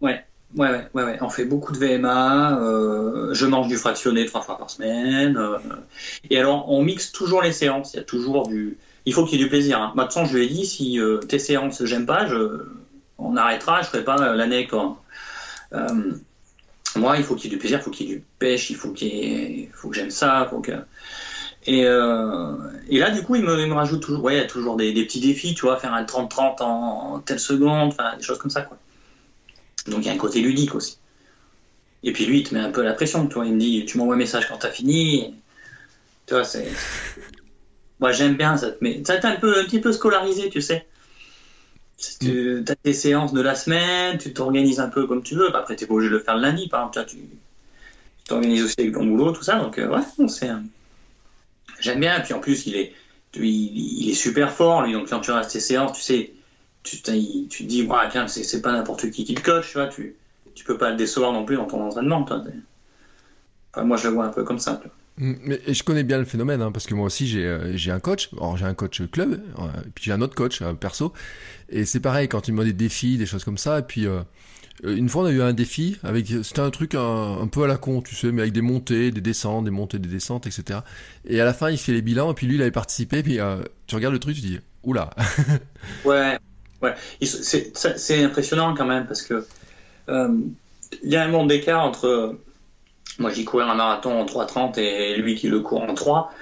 [0.01, 0.25] Ouais,
[0.57, 2.61] Ouais, ouais, ouais, on fait beaucoup de VMA.
[2.61, 5.37] Euh, je mange du fractionné trois fois par semaine.
[5.37, 5.59] Euh,
[6.29, 7.95] et alors, on mixe toujours les séances.
[7.95, 8.77] Il y a toujours du.
[9.07, 9.81] Il faut qu'il y ait du plaisir.
[9.81, 9.93] Hein.
[9.95, 12.67] Maintenant, je lui ai dit si euh, tes séances j'aime pas, je...
[13.19, 13.83] on arrêtera.
[13.83, 15.01] Je ferai pas l'année toi.
[16.97, 18.71] moi, il faut qu'il y ait du plaisir, il faut qu'il y ait du pêche,
[18.71, 19.69] il faut qu'il ait...
[19.73, 20.73] faut que j'aime ça, faut que.
[21.67, 24.47] Et, et, là, du coup, il me, il me rajoute toujours, ouais, il y a
[24.47, 28.17] toujours des, des, petits défis, tu vois, faire un 30-30 en, en telle seconde, enfin,
[28.17, 28.79] des choses comme ça, quoi.
[29.87, 30.99] Donc il y a un côté ludique aussi.
[32.03, 33.47] Et puis lui, il te met un peu la pression, toi.
[33.47, 35.35] Il me dit, tu m'envoies un message quand t'as fini.
[36.27, 36.69] Tu vois, c'est.
[37.99, 38.69] Moi, j'aime bien ça.
[38.81, 40.87] Mais ça un peu, un petit peu scolarisé, tu sais.
[42.21, 45.55] Tu as tes séances de la semaine, tu t'organises un peu comme tu veux.
[45.55, 47.11] Après, t'es pas obligé de le faire le lundi, par exemple.
[47.11, 47.19] Tu
[48.25, 49.59] t'organises aussi avec ton boulot, tout ça.
[49.59, 50.49] Donc, euh, ouais, c'est.
[51.81, 52.21] J'aime bien.
[52.21, 52.93] Puis en plus, il est,
[53.35, 54.93] il, est super fort, lui.
[54.93, 56.33] Donc, quand tu restes tes séances, tu sais,
[56.83, 60.17] tu, tu te dis, ouais, c'est pas n'importe qui qui le coach, tu vois, tu,
[60.55, 62.23] tu peux pas le décevoir non plus dans ton entraînement.
[62.23, 64.81] Enfin, moi, je le vois un peu comme ça.
[65.21, 68.01] Mm, mais je connais bien le phénomène, hein, parce que moi aussi j'ai euh, un
[68.01, 69.63] coach, j'ai un coach club, euh,
[69.95, 71.13] puis j'ai un autre coach perso,
[71.69, 74.23] et c'est pareil quand il me des défis, des choses comme ça, et puis euh,
[74.83, 77.77] une fois on a eu un défi avec c'était un truc un, peu à la
[77.77, 80.81] con, tu sais, mais avec des montées, des descentes, des montées, des descentes, etc.
[81.27, 83.39] Et à la fin il fait les bilans, et puis lui il avait participé, puis
[83.87, 85.11] tu regardes le truc, tu dis oula.
[86.05, 86.39] ouais,
[86.83, 89.47] ouais, c'est impressionnant quand même parce que
[90.09, 92.39] il y a un monde d'écart entre
[93.21, 96.33] moi, j'ai couru un marathon en 3,30 et lui qui le court en 3.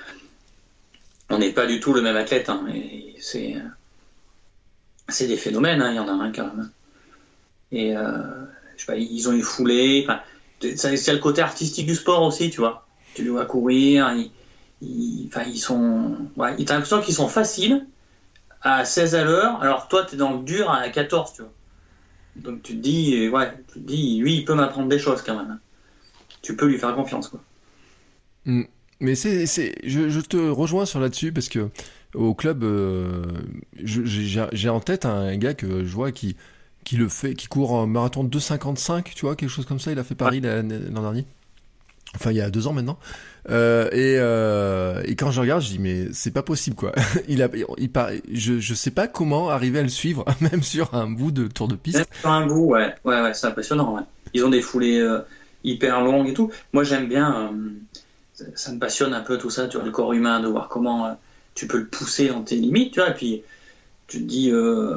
[1.30, 2.49] On n'est pas du tout le même athlète.
[2.49, 2.64] Hein,
[3.18, 3.57] c'est,
[5.09, 6.70] c'est des phénomènes, hein, il y en a un quand même.
[7.73, 8.12] Et euh,
[8.77, 10.07] je sais pas, ils ont une foulée.
[10.61, 12.87] c'est le côté artistique du sport aussi, tu vois.
[13.14, 14.14] Tu les vois courir,
[14.81, 16.16] ils, enfin, ils sont.
[16.37, 17.87] Ouais, t'as l'impression qu'ils sont faciles
[18.62, 21.53] à 16 à l'heure, alors toi, tu es dans le dur à 14, tu vois.
[22.37, 25.37] Donc tu te dis, ouais, tu te dis, lui, il peut m'apprendre des choses quand
[25.37, 25.59] même
[26.43, 27.29] tu peux lui faire confiance.
[27.29, 27.41] Quoi.
[28.45, 28.62] Mm.
[29.01, 31.69] Mais c'est, c'est, je, te rejoins sur là-dessus parce que
[32.14, 33.23] au club, euh,
[33.85, 36.37] j'ai en tête un gars que je vois qui,
[36.89, 39.93] qui le fait, qui court un marathon de 2,55, tu vois, quelque chose comme ça.
[39.93, 41.26] Il a fait Paris l'an dernier.
[42.14, 42.99] Enfin, il y a deux ans maintenant.
[43.51, 46.93] Euh, et, euh, et, quand je regarde, je dis mais c'est pas possible quoi.
[47.28, 47.91] il a, il,
[48.32, 51.68] je, je sais pas comment arriver à le suivre, même sur un bout de tour
[51.68, 52.07] de piste.
[52.20, 53.95] sur un bout, ouais, ouais, ouais c'est impressionnant.
[53.95, 54.03] Ouais.
[54.34, 55.03] Ils ont des foulées
[55.64, 56.51] hyper longue et tout.
[56.72, 60.12] Moi, j'aime bien, euh, ça me passionne un peu tout ça, tu vois, le corps
[60.12, 61.12] humain, de voir comment euh,
[61.55, 63.43] tu peux le pousser dans tes limites, tu vois, et puis
[64.07, 64.95] tu te dis, euh,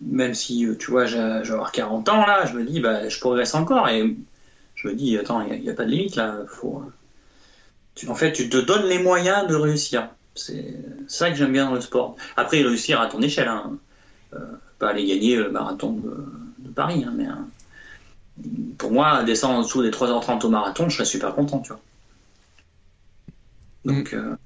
[0.00, 3.54] même si, tu vois, j'ai avoir 40 ans, là, je me dis, bah, je progresse
[3.54, 4.16] encore, et
[4.74, 6.82] je me dis, attends, il n'y a, pas de limite, là, faut...
[7.94, 10.10] Tu, en fait, tu te donnes les moyens de réussir.
[10.34, 10.76] C'est
[11.08, 12.16] ça que j'aime bien dans le sport.
[12.36, 13.78] Après, réussir à ton échelle, hein.
[14.78, 17.26] pas aller gagner le marathon de, Paris, hein, mais
[18.76, 21.80] pour moi, descendre en dessous des 3h30 au marathon, je serais super content, tu vois.
[23.86, 24.16] Donc, mm.
[24.16, 24.36] euh,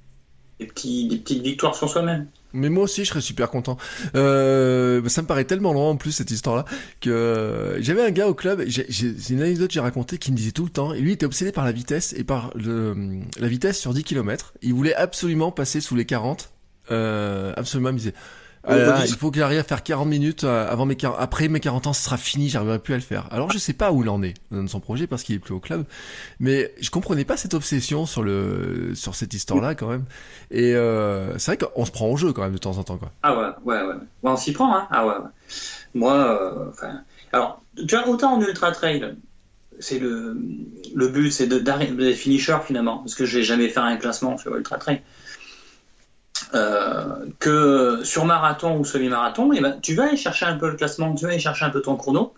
[0.61, 2.27] des, petites victoires sur soi-même.
[2.53, 3.77] Mais moi aussi, je serais super content.
[4.15, 6.65] Euh, ça me paraît tellement loin en plus cette histoire-là
[7.01, 8.65] que euh, j'avais un gars au club.
[8.69, 10.93] C'est une anecdote que j'ai racontée qui me disait tout le temps.
[10.93, 14.03] Et lui, il était obsédé par la vitesse et par le, la vitesse sur 10
[14.05, 14.55] km.
[14.63, 16.51] Il voulait absolument passer sous les 40.
[16.91, 18.15] Euh, absolument, il me disait
[18.65, 21.87] ah il faut que j'arrive à faire 40 minutes euh, avant mes après mes 40
[21.87, 23.27] ans, ce sera fini, j'arriverai plus à le faire.
[23.31, 25.55] Alors je sais pas où il en est dans son projet parce qu'il est plus
[25.55, 25.85] au club,
[26.41, 30.05] mais je comprenais pas cette obsession sur le sur cette histoire-là quand même.
[30.51, 32.99] Et euh, c'est vrai qu'on se prend au jeu quand même de temps en temps
[32.99, 33.11] quoi.
[33.23, 33.95] Ah ouais, ouais, ouais.
[34.23, 34.87] on s'y prend, hein.
[34.91, 35.15] Ah ouais.
[35.15, 35.31] ouais.
[35.95, 37.01] Moi, euh, enfin,
[37.33, 39.17] alors tu vois autant en ultra trail,
[39.79, 40.37] c'est le
[40.95, 43.97] le but, c'est de d'arriver des finishers finalement, parce que je vais jamais faire un
[43.97, 45.01] classement sur ultra trail.
[46.55, 50.77] Euh, que sur marathon ou semi-marathon, eh ben, tu vas aller chercher un peu le
[50.77, 52.35] classement, tu vas aller chercher un peu ton chrono,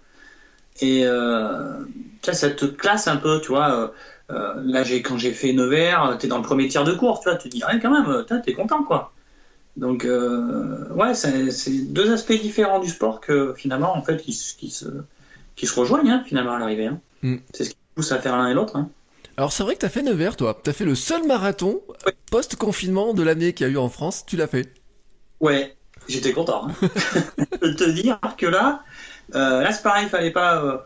[0.80, 1.84] et euh,
[2.22, 3.92] ça, te classe un peu, tu vois.
[4.30, 7.28] Euh, là, quand j'ai fait Nevers, tu es dans le premier tiers de course, tu
[7.28, 9.12] vois, tu te dis, quand même, tu es content, quoi.
[9.76, 14.86] Donc, ouais, c'est, deux aspects différents du sport que finalement, en fait, qui, qui se,
[15.56, 16.86] qui se rejoignent, hein, finalement, à l'arrivée.
[16.86, 17.00] Hein.
[17.22, 17.36] Mm.
[17.52, 18.76] C'est ce qui pousse à faire l'un et l'autre.
[18.76, 18.88] Hein.
[19.36, 20.58] Alors c'est vrai que t'as fait Nevers, toi.
[20.62, 21.80] T'as fait le seul marathon
[22.30, 24.24] post-confinement de l'année qu'il y a eu en France.
[24.26, 24.74] Tu l'as fait.
[25.40, 25.76] Ouais,
[26.08, 26.68] j'étais content.
[26.68, 26.74] Hein.
[27.62, 28.84] de te dire que là,
[29.34, 30.78] euh, là c'est pareil, fallait pas, euh,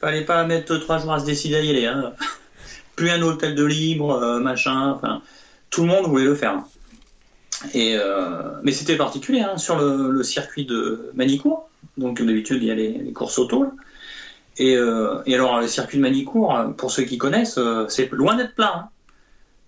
[0.00, 1.86] fallait pas mettre trois jours à se décider à y aller.
[1.86, 2.12] Hein.
[2.96, 4.90] Plus un hôtel de libre, euh, machin.
[4.90, 5.22] Enfin,
[5.70, 6.62] tout le monde voulait le faire.
[7.74, 7.96] Et
[8.64, 11.70] mais c'était particulier hein, sur le, circuit de Manicourt.
[11.96, 13.66] Donc d'habitude il y a les, courses auto.
[14.58, 18.72] Et, alors, le circuit de Manicourt, pour ceux qui connaissent, euh, c'est loin d'être plat.
[18.76, 18.88] Hein.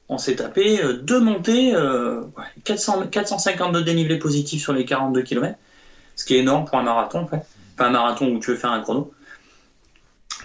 [0.09, 1.75] On s'est tapé euh, deux montées,
[2.65, 5.59] 400, 450 de dénivelé positif sur les 42 km,
[6.17, 7.43] ce qui est énorme pour un marathon, en fait.
[7.75, 9.13] Enfin, un marathon où tu veux faire un chrono.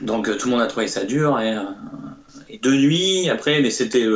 [0.01, 1.39] Donc, tout le monde a trouvé ça dur.
[1.39, 1.55] Et,
[2.49, 4.07] et de nuit, après, mais c'était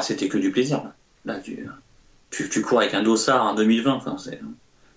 [0.00, 0.82] c'était que du plaisir.
[1.24, 1.68] Là, tu,
[2.30, 4.40] tu, cours avec un dossard en 2020, enfin, c'est,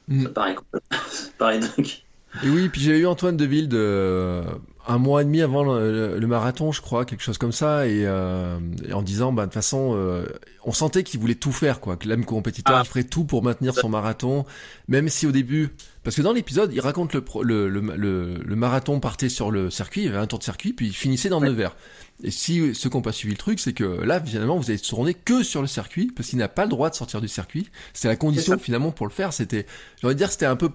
[0.08, 0.24] mm.
[0.24, 0.56] ça paraît,
[1.10, 2.04] ça paraît dingue.
[2.44, 4.44] Et oui, puis j'ai eu Antoine Deville de
[4.86, 8.60] un mois et demi avant le, marathon, je crois, quelque chose comme ça, et, euh,
[8.92, 10.26] en disant, bah de toute façon, euh,
[10.66, 12.82] on sentait qu'il voulait tout faire, quoi, que l'âme compétiteur, ah.
[12.84, 14.46] il ferait tout pour maintenir son marathon,
[14.90, 15.70] même si au début,
[16.04, 20.02] parce que dans l'épisode, il raconte le, le, le, le, marathon partait sur le circuit,
[20.02, 21.76] il y avait un tour de circuit, puis il finissait dans le Nevers.
[22.24, 24.80] Et si ceux qui n'ont pas suivi le truc, c'est que là, finalement, vous allez
[24.80, 27.70] tourner que sur le circuit, parce qu'il n'a pas le droit de sortir du circuit.
[27.94, 29.34] C'était la condition finalement pour le faire.
[29.34, 29.66] C'était,
[30.02, 30.70] j'aurais dire, c'était un peu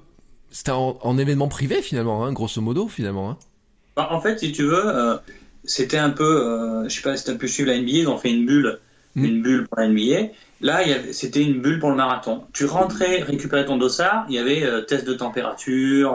[0.50, 3.30] c'était en, événement privé finalement, hein, grosso modo finalement.
[3.30, 3.38] Hein.
[3.96, 5.16] Bah, en fait, si tu veux, euh,
[5.64, 8.08] c'était un peu, euh, je sais pas si tu as pu suivre la NBA, ils
[8.08, 8.78] ont fait une bulle,
[9.14, 9.24] hmm.
[9.24, 10.32] une bulle pour la NBA.
[10.60, 10.80] Là,
[11.12, 12.44] c'était une bulle pour le marathon.
[12.52, 16.12] Tu rentrais, récupérais ton dossard, il y avait euh, test de température,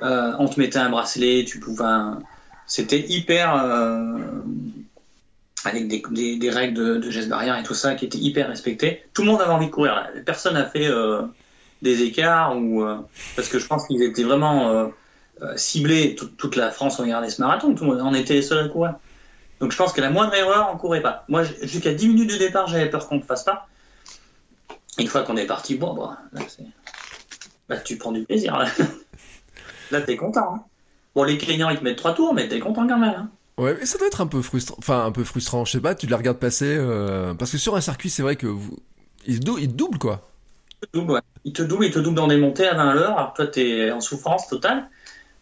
[0.00, 1.84] on te mettait un bracelet, tu pouvais.
[2.66, 3.54] C'était hyper
[5.64, 9.02] avec des, des, règles de, de gestes barrières et tout ça qui étaient hyper respectées.
[9.14, 9.94] Tout le monde avait envie de courir.
[9.94, 10.10] Là.
[10.24, 11.22] Personne n'a fait euh,
[11.84, 12.84] des écarts ou
[13.36, 14.90] parce que je pense qu'ils étaient vraiment
[15.56, 16.16] ciblés.
[16.16, 17.74] Toute, la France regardait ce marathon.
[17.74, 18.94] Tout le monde en était les seuls à courir.
[19.60, 21.24] Donc je pense que la moindre erreur, on courait pas.
[21.28, 23.68] Moi, jusqu'à 10 minutes du départ, j'avais peur qu'on ne fasse pas.
[24.98, 26.10] Une fois qu'on est parti, bon, bon
[27.68, 28.56] là, tu prends du plaisir.
[28.58, 28.66] Là,
[29.90, 30.54] là t'es content.
[30.54, 30.64] Hein.
[31.14, 33.14] Bon, les clients, ils te mettent trois tours, mais t'es content quand même.
[33.16, 33.30] Hein.
[33.56, 34.76] Ouais, mais ça doit être un peu frustrant.
[34.78, 35.64] Enfin, un peu frustrant.
[35.64, 36.76] Je sais pas, tu les regardes passer.
[36.76, 38.76] Euh, parce que sur un circuit, c'est vrai que vous...
[39.26, 40.28] ils, te doublent, quoi.
[40.84, 41.20] Ils te doublent, ouais.
[41.44, 43.18] Ils te doublent dans des montées à 20 à l'heure.
[43.18, 44.88] Alors toi, t'es en souffrance totale.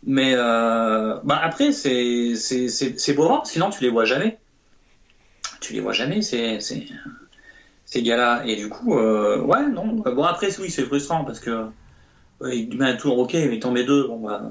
[0.05, 2.34] Mais euh, bah après, c'est
[3.14, 4.38] beau sinon tu les vois jamais.
[5.61, 8.43] Tu les vois jamais, c'est ces gars-là.
[8.47, 9.86] Et du coup, euh, ouais, non.
[9.86, 11.66] Bon, après, oui, c'est frustrant parce que
[12.45, 14.09] il met un tour, ok, mais t'en mets deux.
[14.09, 14.43] Bon, bah,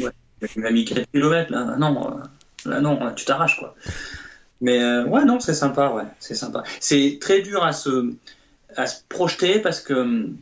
[0.00, 0.10] ouais,
[0.56, 2.18] il m'a mis 4 km, là, non,
[2.66, 3.76] euh, là, non, tu t'arraches, quoi.
[4.60, 6.64] Mais euh, ouais, non, c'est sympa, ouais, c'est sympa.
[6.80, 8.12] C'est très dur à se,
[8.76, 10.36] à se projeter parce que hum,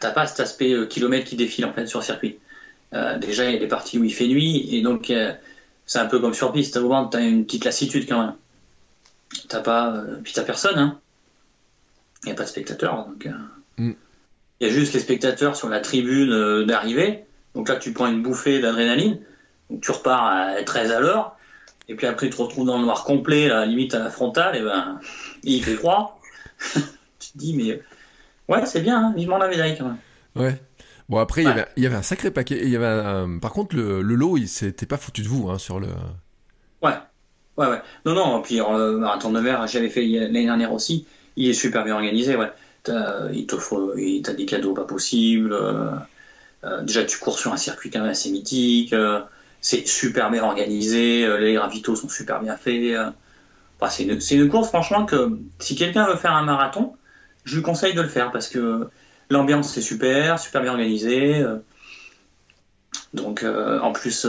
[0.00, 2.38] t'as pas cet aspect kilomètre qui défile en fait sur circuit.
[2.92, 5.12] déjà, il y a des parties où il fait nuit et donc
[5.86, 6.76] c'est un peu comme sur piste.
[6.76, 8.34] Au moins, t'as une petite lassitude quand même.
[9.48, 11.00] T'as pas, puis t'as personne, hein.
[12.24, 13.06] Il n'y a pas de spectateurs.
[13.06, 13.94] Donc, euh, mm.
[14.60, 17.24] Il y a juste les spectateurs sur la tribune euh, d'arrivée.
[17.54, 19.20] Donc là, tu prends une bouffée d'adrénaline.
[19.70, 21.36] Donc tu repars à 13 à l'heure.
[21.88, 24.10] Et puis après, tu te retrouves dans le noir complet, à la limite à la
[24.10, 24.56] frontale.
[24.56, 25.00] Et ben,
[25.42, 26.20] il fait froid.
[27.38, 27.80] te dis, mais
[28.48, 29.98] ouais, c'est bien, hein, vivement la médaille quand même.
[30.36, 30.60] Ouais.
[31.08, 31.46] Bon, après, il,
[31.78, 32.60] y avait, un sacré paquet.
[32.62, 35.80] Il y avait par contre, le, lot, il s'était pas foutu de vous hein, sur
[35.80, 35.88] le.
[36.82, 36.92] Ouais.
[37.56, 37.80] Ouais, ouais.
[38.04, 41.06] Non, non, puis euh, Marathon de Mer, j'avais fait l'année dernière aussi
[41.38, 42.50] il est super bien organisé, ouais.
[43.32, 45.52] il t'offre, il t'a des cadeaux pas possibles.
[45.52, 45.90] Euh,
[46.64, 48.92] euh, déjà, tu cours sur un circuit quand même assez mythique.
[48.92, 49.20] Euh,
[49.60, 51.26] c'est super bien organisé.
[51.38, 52.96] les ravitaux sont super bien faits.
[53.88, 56.94] c'est, une, une, course, franchement, que si quelqu'un veut faire un marathon,
[57.48, 58.88] je lui conseille de le faire parce que
[59.30, 61.44] l'ambiance c'est super, super bien organisé.
[63.14, 64.26] donc, en plus,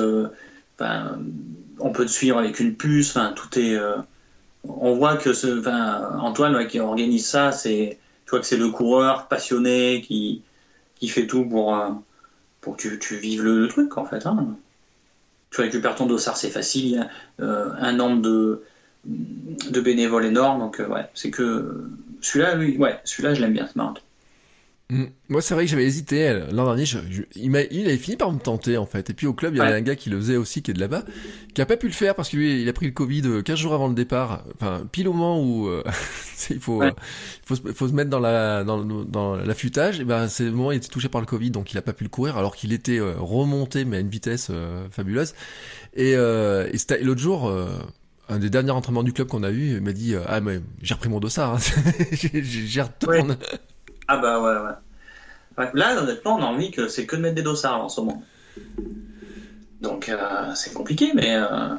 [0.77, 1.19] ben,
[1.79, 3.17] on peut te suivre avec une puce.
[3.35, 3.77] Tout est
[4.63, 5.67] on voit que ce,
[6.19, 10.41] Antoine qui organise ça, c'est, tu vois que c'est le coureur passionné qui,
[10.95, 11.89] qui fait tout pour, euh,
[12.61, 14.25] pour que tu, tu vives le, truc en fait.
[14.25, 14.57] Hein.
[15.51, 17.09] Tu récupères ton dossard, c'est facile.
[17.39, 18.63] Euh, un nombre de,
[19.05, 21.89] de bénévoles énorme, donc euh, ouais, c'est que
[22.21, 24.01] celui-là, oui, ouais, celui-là, je l'aime bien, ce marathon.
[24.91, 25.05] Mm.
[25.27, 26.33] Moi, c'est vrai que j'avais hésité.
[26.51, 26.85] L'an dernier,
[27.35, 29.11] il, il, avait fini par me tenter, en fait.
[29.11, 30.73] Et puis au club, il y avait un gars qui le faisait aussi, qui est
[30.73, 31.03] de là-bas,
[31.53, 33.53] qui a pas pu le faire parce que lui, il a pris le Covid 15
[33.53, 34.43] euh, jours avant le départ.
[34.55, 35.83] Enfin, pile au moment où euh,
[36.49, 36.91] il faut, euh,
[37.45, 39.99] faut, se, faut, se mettre dans la dans, dans l'affûtage.
[39.99, 41.83] Et ben, c'est le moment où il était touché par le Covid, donc il a
[41.83, 44.51] pas pu le courir, alors qu'il était remonté, mais à une vitesse
[44.89, 45.35] fabuleuse.
[45.95, 47.51] Et, et l'autre jour
[48.29, 50.93] un des derniers entraînements du club qu'on a eu, il m'a dit ah mais j'ai
[50.93, 51.59] repris mon dossard, hein.
[52.11, 53.35] j'ai retourné.
[54.07, 54.75] Ah bah ouais, ouais.
[55.73, 58.23] Là, honnêtement, on a envie que c'est que de mettre des dossards en ce moment.
[59.81, 61.75] Donc euh, c'est compliqué, mais il euh,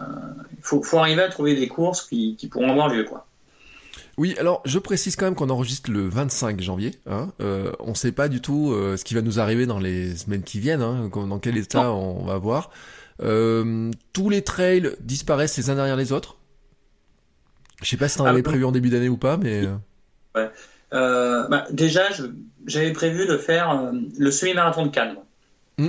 [0.63, 3.27] faut, faut, arriver à trouver des courses qui, qui, pourront avoir lieu, quoi.
[4.17, 6.95] Oui, alors je précise quand même qu'on enregistre le 25 janvier.
[7.07, 7.31] Hein.
[7.41, 10.43] Euh, on ne sait pas du tout ce qui va nous arriver dans les semaines
[10.43, 12.71] qui viennent, hein, dans quel état on va voir.
[13.19, 16.37] tous les trails disparaissent les uns derrière les autres.
[17.83, 19.67] Je sais pas si t'en ah, avais prévu en début d'année ou pas, mais.
[20.35, 20.51] Ouais.
[20.93, 22.03] Euh, bah, déjà,
[22.67, 25.17] j'avais prévu de faire euh, le semi-marathon de Cannes.
[25.79, 25.89] Mm.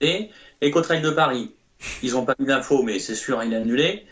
[0.00, 1.52] Et Éco-Trail de Paris.
[2.02, 4.06] Ils n'ont pas mis d'infos, mais c'est sûr, il est annulé.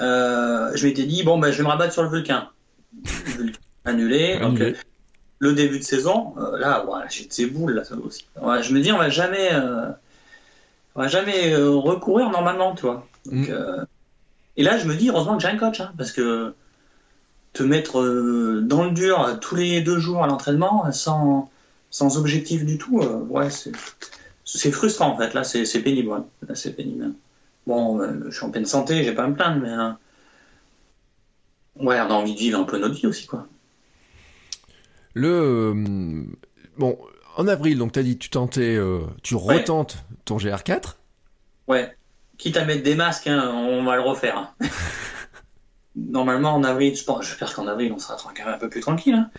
[0.00, 2.50] Euh, je m'étais dit, bon, bah, je vais me rabattre sur le Vulcain.
[3.84, 4.38] annulé.
[4.38, 4.60] Donc,
[5.40, 8.24] le début de saison, là, voilà, j'ai de ces boules, là, ça aussi.
[8.36, 9.50] je me dis, on va jamais,
[10.94, 13.06] on va jamais recourir normalement, tu vois.
[13.26, 13.46] Mm.
[14.56, 16.54] Et là, je me dis, heureusement que j'ai un coach, hein, parce que
[17.54, 21.50] te mettre euh, dans le dur tous les deux jours à l'entraînement sans,
[21.90, 25.34] sans objectif du tout, euh, ouais, c'est frustrant en fait.
[25.34, 26.10] Là, c'est pénible.
[26.46, 27.12] Là, c'est pénible.
[27.66, 32.10] Bon, euh, je suis en pleine santé, j'ai pas à me plaindre, mais ouais, on
[32.10, 33.46] a envie de vivre un peu notre vie aussi, quoi.
[35.16, 35.72] Le
[36.76, 36.98] bon,
[37.36, 38.80] en avril, donc tu as dit tu tentais,
[39.22, 40.96] tu retentes ton GR4.
[41.68, 41.96] Ouais.
[42.38, 44.38] Quitte à mettre des masques, hein, on va le refaire.
[44.38, 44.50] Hein.
[45.96, 48.80] normalement en avril, je pense, j'espère qu'en avril on sera quand même un peu plus
[48.80, 49.14] tranquille.
[49.14, 49.30] Hein.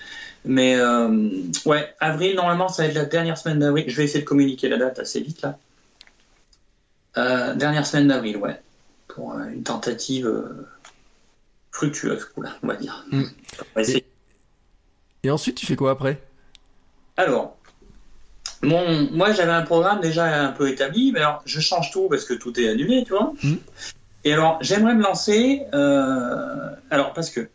[0.45, 1.29] Mais euh,
[1.65, 3.85] ouais, avril, normalement ça va être la dernière semaine d'avril.
[3.87, 5.57] Je vais essayer de communiquer la date assez vite là.
[7.17, 8.59] Euh, dernière semaine d'avril, ouais.
[9.07, 10.29] Pour euh, une tentative
[11.71, 13.05] fructueuse, on va dire.
[13.11, 13.23] Mm.
[15.23, 16.21] et, ensuite, tu fais quoi après?
[17.17, 17.57] Alors,
[18.61, 22.33] moi j'avais un programme déjà un peu établi, mais alors je change tout parce que
[22.33, 23.33] tout est annulé, tu vois.
[23.43, 23.55] Mm.
[24.25, 27.47] Et alors, j'aimerais me lancer, euh, alors parce que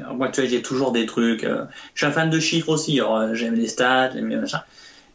[0.00, 1.44] alors, moi, tu vois, j'ai toujours des trucs.
[1.44, 1.64] euh,
[1.94, 2.98] je suis un fan de chiffres aussi.
[2.98, 4.62] alors, euh, j'aime les stats, j'aime les machins.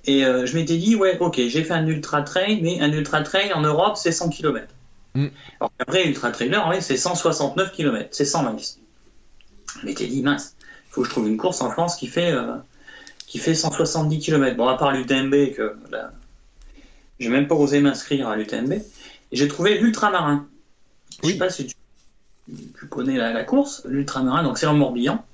[0.05, 3.21] Et euh, je m'étais dit, ouais, ok, j'ai fait un ultra trail, mais un ultra
[3.21, 4.67] trail en Europe, c'est 100 km.
[5.15, 5.27] Mm.
[5.59, 8.63] Alors après, ultra trailer, ouais, c'est 169 km, c'est 100 miles.
[9.81, 12.33] Je m'étais dit, mince, il faut que je trouve une course en France qui fait,
[13.33, 14.55] qui fait 170 km.
[14.55, 16.11] Bon, à part l'UTMB, que là,
[17.19, 18.73] j'ai même pas osé m'inscrire à l'UTMB.
[18.73, 18.83] Et
[19.31, 20.45] j'ai trouvé l'ultramarin.
[21.09, 21.33] Je Oui.
[21.33, 21.73] sais pas si tu,
[22.79, 25.25] tu connais la, la course, l'ultramarin, donc c'est en Morbihan.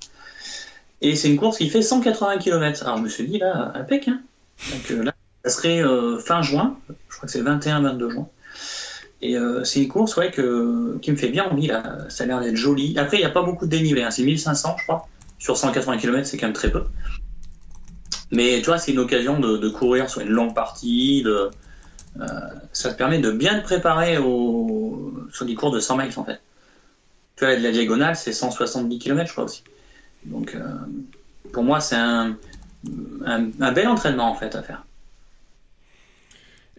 [1.02, 2.84] Et c'est une course qui fait 180 km.
[2.86, 4.22] Alors je me suis dit, là, impec, hein.
[4.72, 6.78] Donc euh, là, ça serait euh, fin juin,
[7.10, 8.30] je crois que c'est le 21-22 juin.
[9.22, 11.97] Et euh, c'est une course ouais, que, qui me fait bien envie, là.
[12.08, 12.97] ça a l'air d'être joli.
[12.97, 14.12] Après, il n'y a pas beaucoup de dénivelé, hein.
[14.12, 15.10] c'est 1500 je crois.
[15.38, 16.86] Sur 180 km, c'est quand même très peu.
[18.32, 21.23] Mais tu vois, c'est une occasion de, de courir sur une longue partie.
[21.23, 21.49] De,
[22.19, 22.25] euh,
[22.73, 26.23] ça te permet de bien te préparer au, sur des cours de 100 miles en
[26.23, 26.39] fait.
[27.36, 29.63] Tu vois, de la diagonale, c'est 170 km je crois aussi.
[30.25, 30.61] Donc euh,
[31.53, 32.36] pour moi, c'est un,
[33.25, 34.84] un, un bel entraînement en fait à faire.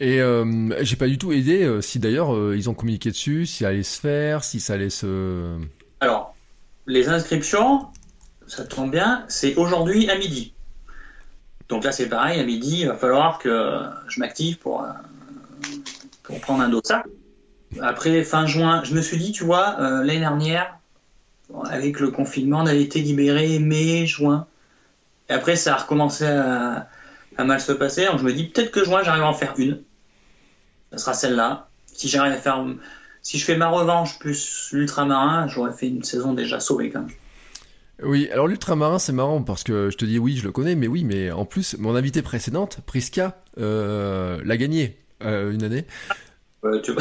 [0.00, 3.44] Et euh, j'ai pas du tout aidé euh, si d'ailleurs euh, ils ont communiqué dessus,
[3.44, 5.58] si ça allait se faire, si ça allait se.
[6.00, 6.34] Alors,
[6.86, 7.86] les inscriptions,
[8.46, 10.54] ça tombe bien, c'est aujourd'hui à midi.
[11.70, 14.88] Donc là, c'est pareil, à midi, il va falloir que je m'active pour, euh,
[16.24, 17.04] pour prendre un dossard.
[17.80, 20.76] Après, fin juin, je me suis dit, tu vois, euh, l'année dernière,
[21.64, 24.46] avec le confinement, on avait été libéré mai, juin.
[25.28, 26.88] Et après, ça a recommencé à,
[27.36, 28.06] à mal se passer.
[28.06, 29.80] Donc je me dis, peut-être que juin, j'arrive à en faire une.
[30.90, 31.68] Ça sera celle-là.
[31.86, 32.64] Si j'arrive à faire
[33.22, 37.10] si je fais ma revanche plus l'ultramarin, j'aurais fait une saison déjà sauvée quand même.
[38.02, 40.86] Oui, alors l'ultramarin c'est marrant parce que je te dis oui, je le connais, mais
[40.86, 45.84] oui, mais en plus mon invitée précédente, Priska, euh, l'a gagné euh, une année.
[46.64, 46.92] Euh, tu.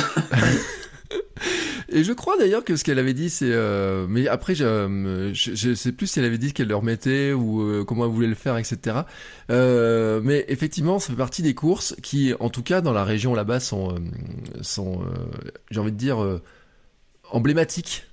[1.92, 3.50] Et je crois d'ailleurs que ce qu'elle avait dit, c'est.
[3.52, 7.34] euh, mais après, je, je, je sais plus si elle avait dit qu'elle le remettait
[7.34, 8.98] ou euh, comment elle voulait le faire, etc.
[9.50, 13.34] Euh, mais effectivement, ça fait partie des courses qui, en tout cas, dans la région
[13.34, 13.96] là-bas, sont,
[14.62, 15.02] sont,
[15.72, 16.40] j'ai envie de dire,
[17.32, 18.06] emblématiques.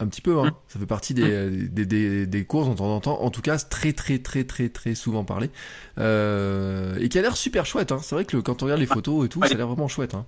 [0.00, 0.54] Un petit peu, hein.
[0.68, 3.92] Ça fait partie des, des, des, des courses dont on entend, en tout cas, très,
[3.92, 5.50] très, très, très, très souvent parler.
[5.98, 7.98] Euh, et qui a l'air super chouette, hein.
[8.02, 9.88] C'est vrai que le- quand on regarde les photos et tout, ça a l'air vraiment
[9.88, 10.24] chouette, hein.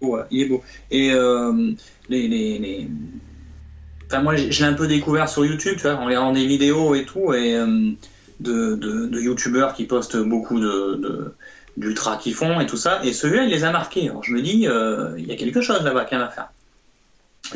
[0.00, 0.62] Ouais, il est beau.
[0.90, 1.72] Et euh,
[2.08, 2.88] les, les, les-
[4.06, 6.94] Enfin, moi, je l'ai un peu découvert sur YouTube, tu vois, en regardant des vidéos
[6.94, 7.92] et tout, et euh,
[8.40, 11.34] de, de, de youtubeurs qui postent beaucoup de, de
[11.76, 13.04] d'ultra qui font et tout ça.
[13.04, 14.08] Et celui-là, il les a marqués.
[14.08, 14.66] Alors, je me dis,
[15.18, 16.52] il y a quelque chose là-bas quand même à faire.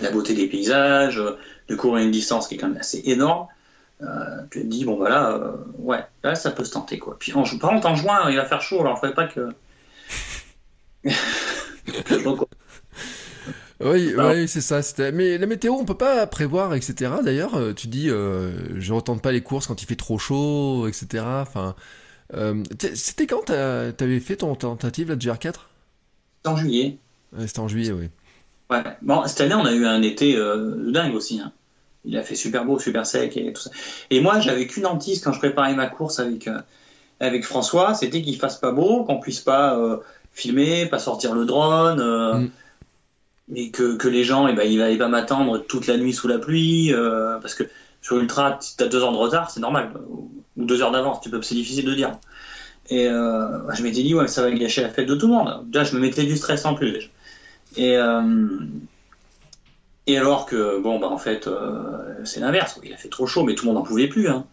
[0.02, 1.20] La beauté des paysages,
[1.68, 3.46] de courir une distance qui est quand même assez énorme.
[4.02, 4.06] Euh,
[4.50, 7.16] tu te dis, bon, voilà, euh, ouais, là, ça peut se tenter, quoi.
[7.18, 9.48] Puis, en, par contre, en juin, il va faire chaud, alors il faudrait pas que.
[12.24, 12.40] Donc,
[13.80, 14.82] Oui, Alors- oui, c'est ça.
[14.82, 15.12] C'était.
[15.12, 17.12] Mais la météo, on peut pas prévoir, etc.
[17.24, 20.86] D'ailleurs, euh, tu dis, euh, je retente pas les courses quand il fait trop chaud,
[20.88, 21.24] etc.
[21.26, 21.74] Enfin,
[22.34, 22.62] euh,
[22.94, 25.54] c'était quand t'avais fait ton tentative là de GR4
[26.44, 26.98] en juillet.
[27.36, 28.10] Ouais, C'était en juillet, oui.
[28.70, 28.82] Ouais.
[29.02, 31.40] Bon, cette année, on a eu un été euh, dingue aussi.
[31.40, 31.52] hein.
[32.04, 33.70] Il a fait super beau, super sec et tout ça.
[34.10, 36.58] Et moi, j'avais qu'une hantise quand je préparais ma course avec, euh,
[37.20, 39.98] avec François, c'était qu'il fasse pas beau, qu'on puisse pas euh,
[40.32, 42.50] filmer, pas sortir le drone, euh, Mm.
[43.56, 46.28] et que, que les gens, eh ben, ils n'allaient pas m'attendre toute la nuit sous
[46.28, 46.92] la pluie,
[47.40, 47.64] parce que
[48.02, 51.30] sur Ultra, si t'as deux heures de retard, c'est normal, ou deux heures d'avance, tu
[51.30, 52.12] peux, c'est difficile de dire.
[52.90, 55.64] Et je m'étais dit, ouais, ça va gâcher la fête de tout le monde.
[55.66, 56.92] Déjà, je me mettais du stress en plus.
[56.92, 57.08] déjà.
[57.76, 58.58] Et, euh,
[60.06, 62.80] et alors que, bon, bah, en fait, euh, c'est l'inverse.
[62.82, 64.28] Il a fait trop chaud, mais tout le monde n'en pouvait plus.
[64.28, 64.46] Hein.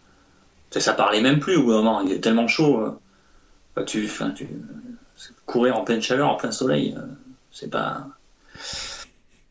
[0.70, 2.00] Ça, ça parlait même plus au bout d'un moment.
[2.02, 2.80] Il est tellement chaud.
[2.80, 2.98] euh,
[3.74, 4.48] bah, tu, enfin, tu,
[5.46, 6.96] courir en pleine chaleur, en plein soleil,
[7.52, 8.06] c'est pas.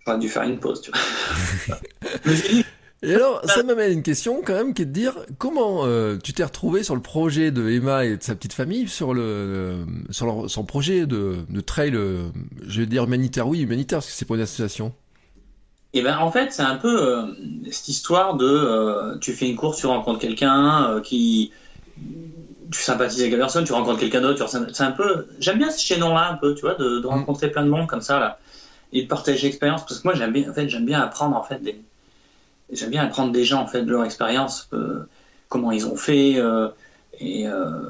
[0.05, 1.77] J'aurais dû faire une pause, tu vois.
[2.25, 2.64] Me suis dit,
[3.05, 6.17] Et alors, ça m'amène à une question quand même qui est de dire comment euh,
[6.23, 9.21] tu t'es retrouvé sur le projet de Emma et de sa petite famille sur le
[9.23, 12.29] euh, sur leur- son projet de, de trail, euh,
[12.67, 14.91] je vais dire humanitaire, oui humanitaire parce que c'est pour une association.
[15.93, 17.21] Et ben en fait, c'est un peu euh,
[17.71, 21.51] cette histoire de euh, tu fais une course, tu rencontres quelqu'un qui
[22.71, 25.79] tu sympathises avec la personne, tu rencontres quelqu'un d'autre, c'est un peu j'aime bien ce
[25.85, 28.39] chaînon-là un peu, tu vois, de, de rencontrer plein de monde comme ça là
[28.91, 31.43] et de partager l'expérience parce que moi j'aime bien en fait, j'aime bien apprendre en
[31.43, 31.79] fait des
[32.71, 35.07] j'aime bien apprendre des gens en fait de leur expérience euh,
[35.49, 36.69] comment ils ont fait euh,
[37.19, 37.89] et euh,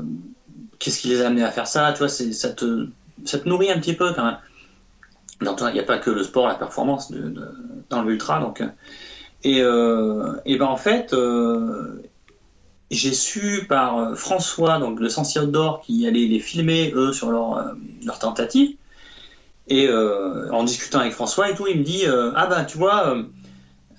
[0.80, 2.88] qu'est-ce qui les a amenés à faire ça, tu vois, ça te
[3.24, 4.38] ça te nourrit un petit peu quand même.
[5.42, 7.52] Il n'y a pas que le sport, la performance de, de-
[7.90, 8.40] dans l'ultra.
[8.40, 8.64] Donc,
[9.44, 11.14] et, et ben en fait,
[12.92, 17.76] j'ai su par François, donc le Sensi Outdoor, qui allait les filmer eux sur leur,
[18.06, 18.76] leur tentative.
[19.68, 22.04] Et en discutant avec François et tout, il me dit
[22.36, 23.18] Ah bah tu vois,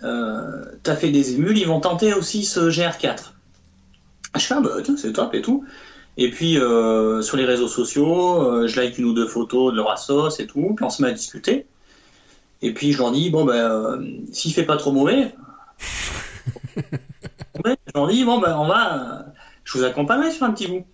[0.01, 3.33] t'as fait des émules, ils vont tenter aussi ce GR4.
[4.35, 5.65] Je fais Ah bah c'est top et tout.
[6.17, 10.39] Et puis sur les réseaux sociaux, je like une ou deux photos de leur assos
[10.39, 11.67] et tout, puis on se met à discuter.
[12.63, 14.01] Et puis je leur dis Bon ben,
[14.33, 15.35] s'il fait pas trop mauvais,
[17.65, 19.27] je leur dis Bon ben, on va
[19.67, 20.87] je vous accompagnerai sur un petit bout.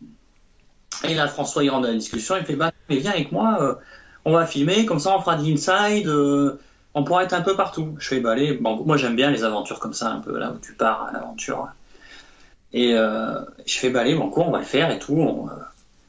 [1.05, 3.59] Et là, François, il rentre dans la discussion, il fait, bah, mais viens avec moi,
[3.61, 3.75] euh,
[4.25, 6.59] on va filmer, comme ça on fera de l'inside, euh,
[6.95, 7.95] on pourra être un peu partout.
[7.99, 10.75] Je fais, bah moi j'aime bien les aventures comme ça, un peu là où tu
[10.75, 11.69] pars à l'aventure.
[12.73, 15.49] Et euh, je fais, bah bon, quoi, on va le faire et tout.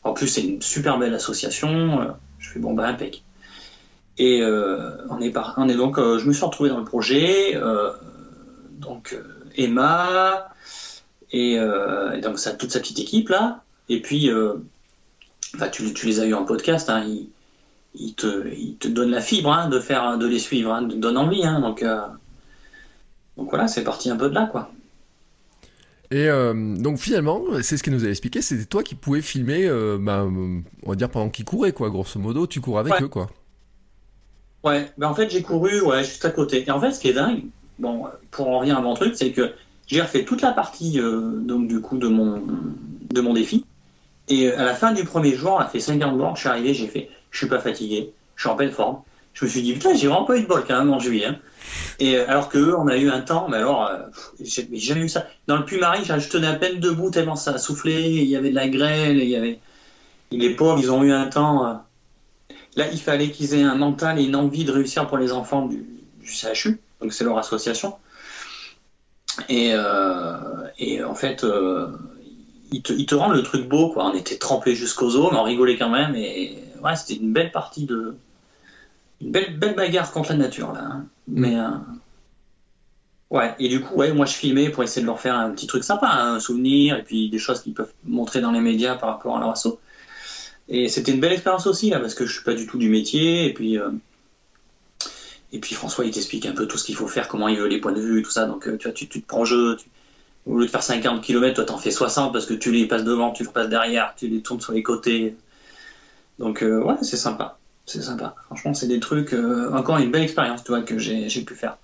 [0.03, 2.15] en plus, c'est une super belle association.
[2.39, 3.23] je fais, bon, bah, impec.
[4.17, 4.43] Et
[5.09, 5.57] on, est par...
[5.67, 7.59] donc, je me suis retrouvé dans le projet.
[8.79, 9.17] donc,
[9.55, 10.49] Emma,
[11.31, 11.57] et,
[12.21, 13.61] donc, toute sa petite équipe là.
[13.89, 14.29] Et puis,
[15.55, 17.05] enfin, tu, les as eu en podcast, hein,
[17.95, 20.95] ils, te, ils, te, donnent la fibre hein, de, faire, de les suivre, hein, te
[20.95, 21.45] donnent envie.
[21.45, 22.01] Hein, donc, euh,
[23.37, 24.71] donc voilà, c'est parti un peu de là, quoi.
[26.11, 29.65] Et euh, donc finalement, c'est ce qu'il nous a expliqué, c'était toi qui pouvais filmer,
[29.67, 33.07] euh, bah, on va dire pendant qu'ils couraient, quoi, grosso modo, tu cours avec eux,
[33.07, 33.29] quoi.
[34.63, 36.63] Ouais, ben en fait j'ai couru, ouais, juste à côté.
[36.65, 37.45] Et en fait, ce qui est dingue,
[37.79, 39.53] bon, pour en revenir à mon truc, c'est que
[39.87, 42.43] j'ai refait toute la partie, donc du coup, de mon,
[43.11, 43.65] de mon défi.
[44.29, 46.73] Et à la fin du premier jour, on a fait 50 bornes, je suis arrivé,
[46.73, 49.01] j'ai fait, je suis pas fatigué, je suis en pleine forme.
[49.33, 51.25] Je me suis dit, putain, j'ai vraiment pas eu de bol quand même en juillet.
[51.25, 51.37] Hein.
[51.99, 54.03] Et euh, alors que on a eu un temps, mais alors, euh,
[54.39, 55.25] j'ai jamais eu ça.
[55.47, 58.51] Dans le Puy-Marie, je tenais à peine debout tellement ça a soufflé, il y avait
[58.51, 59.59] de la grêle, il y avait.
[60.31, 61.83] Les pauvres, ils ont eu un temps.
[62.75, 65.67] Là, il fallait qu'ils aient un mental et une envie de réussir pour les enfants
[65.67, 65.85] du,
[66.23, 67.95] CHU, donc c'est leur association.
[69.49, 71.45] Et, en fait,
[72.71, 74.05] il te, il te rend le truc beau, quoi.
[74.05, 76.15] On était trempés jusqu'aux os, mais on rigolait quand même.
[76.15, 78.15] Et ouais, c'était une belle partie de.
[79.21, 80.81] Une belle, belle bagarre contre la nature, là.
[80.83, 81.05] Hein.
[81.27, 81.41] Mm.
[81.41, 81.57] Mais.
[81.57, 81.69] Euh,
[83.29, 85.67] ouais, et du coup, ouais, moi je filmais pour essayer de leur faire un petit
[85.67, 88.95] truc sympa, hein, un souvenir, et puis des choses qu'ils peuvent montrer dans les médias
[88.95, 89.79] par rapport à leur assaut.
[90.69, 92.89] Et c'était une belle expérience aussi, là, parce que je suis pas du tout du
[92.89, 93.77] métier, et puis.
[93.77, 93.89] Euh,
[95.55, 97.67] et puis François, il t'explique un peu tout ce qu'il faut faire, comment il veut
[97.67, 98.45] les points de vue, tout ça.
[98.45, 99.87] Donc, euh, tu vois, tu, tu te prends en jeu, tu,
[100.45, 103.03] au lieu de faire 50 km, toi t'en fais 60 parce que tu les passes
[103.03, 105.35] devant, tu les passes derrière, tu les tournes sur les côtés.
[106.39, 107.57] Donc euh, ouais, c'est sympa.
[107.85, 108.35] C'est sympa.
[108.45, 111.77] Franchement, c'est des trucs, euh, encore une belle expérience, tu vois, que j'ai pu faire.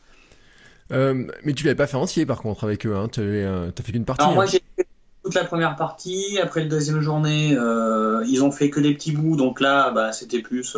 [0.91, 3.09] Euh, mais tu l'avais pas fait entier par contre avec eux, hein.
[3.11, 4.23] tu as fait qu'une partie.
[4.23, 4.47] Alors, moi hein.
[4.49, 4.87] j'ai fait
[5.23, 9.35] toute la première partie, après la deuxième journée, ils ont fait que des petits bouts,
[9.35, 10.75] donc là bah, c'était plus,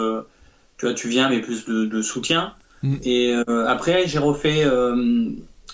[0.77, 2.53] tu vois, tu viens mais plus de, soutien.
[2.83, 2.95] Mm.
[3.03, 3.33] Et
[3.67, 4.65] après j'ai refait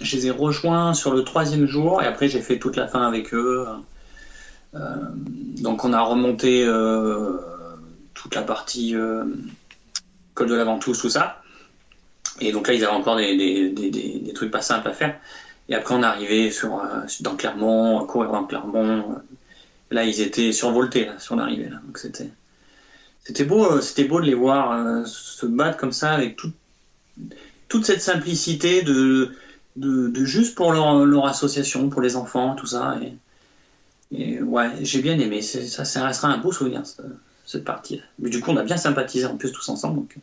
[0.01, 3.07] je les ai rejoints sur le troisième jour et après j'ai fait toute la fin
[3.07, 3.65] avec eux.
[4.75, 4.79] Euh,
[5.61, 7.37] donc on a remonté euh,
[8.27, 9.23] toute la partie euh,
[10.33, 11.41] col de la Ventouse, tout ça.
[12.41, 15.17] Et donc là ils avaient encore des, des, des, des, trucs pas simples à faire.
[15.69, 16.81] Et après on arrivé sur,
[17.21, 19.21] dans Clermont, courir dans Clermont.
[19.91, 21.69] Là ils étaient survoltés là, sur l'arrivée.
[21.85, 22.29] Donc c'était
[23.23, 26.53] c'était beau, c'était beau de les voir se battre comme ça avec toute
[27.69, 29.31] toute cette simplicité de
[29.77, 32.97] de, juste pour leur, association, pour les enfants, tout ça.
[34.11, 35.41] Et, ouais, j'ai bien aimé.
[35.41, 36.83] Ça restera un beau souvenir,
[37.47, 38.01] cette, partie.
[38.19, 39.95] Mais du coup, on a bien sympathisé en plus tous ensemble.
[39.95, 40.15] Donc,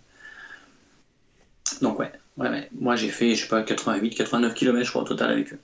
[1.83, 5.07] donc ouais, ouais, moi j'ai fait, je sais pas, 88, 89 km je crois au
[5.07, 5.59] total avec eux.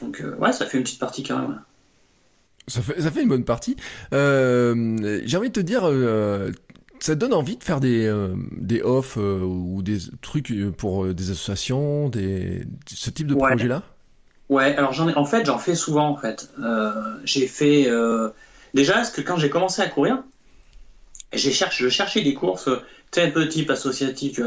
[0.00, 1.60] Donc euh, ouais, ça fait une petite partie quand même.
[2.68, 3.76] Ça fait, ça fait une bonne partie.
[4.12, 6.52] Euh, j'ai envie de te dire, euh,
[7.02, 10.70] ça te donne envie de faire des, euh, des off euh, ou des trucs euh,
[10.70, 13.82] pour des associations, des, ce type de projet-là?
[14.48, 16.50] Ouais, alors j'en ai, en fait, j'en fais souvent en fait.
[17.24, 17.88] j'ai fait
[18.74, 20.22] déjà, parce que quand j'ai commencé à courir,
[21.32, 22.68] j'ai cherché, je cherchais des courses,
[23.10, 24.40] tel peu type associatif,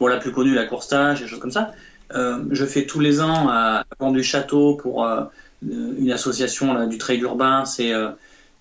[0.00, 1.72] bon la plus connue, la course stage, des choses comme ça.
[2.12, 5.06] je fais tous les ans à Pont du Château pour
[5.62, 7.92] une association là, du trail urbain, c'est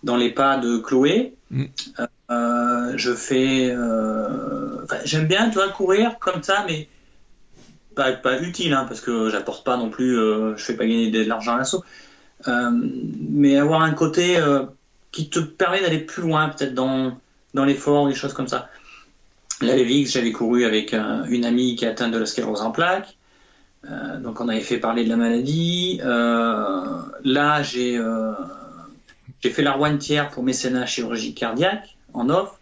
[0.04, 1.34] dans les pas de Chloé.
[1.52, 1.66] Mm.
[2.30, 3.70] Euh, je fais.
[3.72, 6.88] Euh, j'aime bien, tu vois, courir comme ça, mais
[7.96, 10.18] pas, pas utile, hein, parce que j'apporte pas non plus.
[10.18, 11.84] Euh, je fais pas gagner de l'argent à l'assaut.
[12.48, 14.38] mais avoir un côté
[15.18, 17.18] qui te permet d'aller plus loin, peut-être dans,
[17.56, 18.70] dans l'effort, des choses comme ça.
[19.62, 23.18] Là, les j'avais couru avec une amie qui est atteinte de la sclérose en plaques.
[24.20, 26.00] donc, on avait fait parler de la maladie.
[26.04, 28.00] là, j'ai
[29.42, 32.60] j'ai fait la rouentière pour mécénat chirurgie cardiaque en offre.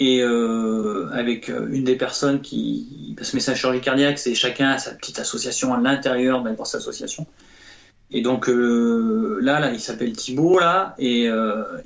[0.00, 3.14] Et euh, avec euh, une des personnes qui.
[3.16, 6.80] Parce que mécénat chirurgie cardiaque, c'est chacun a sa petite association à l'intérieur de cette
[6.80, 7.26] association.
[8.10, 11.24] Et donc euh, là, il s'appelle Thibaut, là, et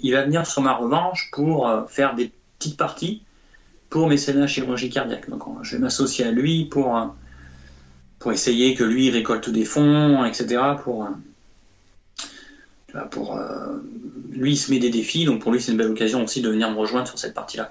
[0.00, 3.22] il va venir sur ma revanche pour faire des petites parties.
[3.90, 5.30] pour mécénat chirurgie cardiaque.
[5.30, 7.14] Donc je vais m'associer à lui pour,
[8.18, 10.60] pour essayer que lui récolte des fonds, etc.
[10.82, 11.08] Pour,
[13.10, 13.38] pour
[14.30, 16.50] lui il se met des défis, donc pour lui c'est une belle occasion aussi de
[16.50, 17.70] venir me rejoindre sur cette partie-là.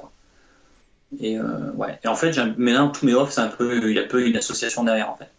[1.19, 1.37] Et
[1.75, 1.99] ouais.
[2.03, 4.37] Et en fait, maintenant tous mes offres, c'est un peu, il y a peu une
[4.37, 5.29] association derrière en fait.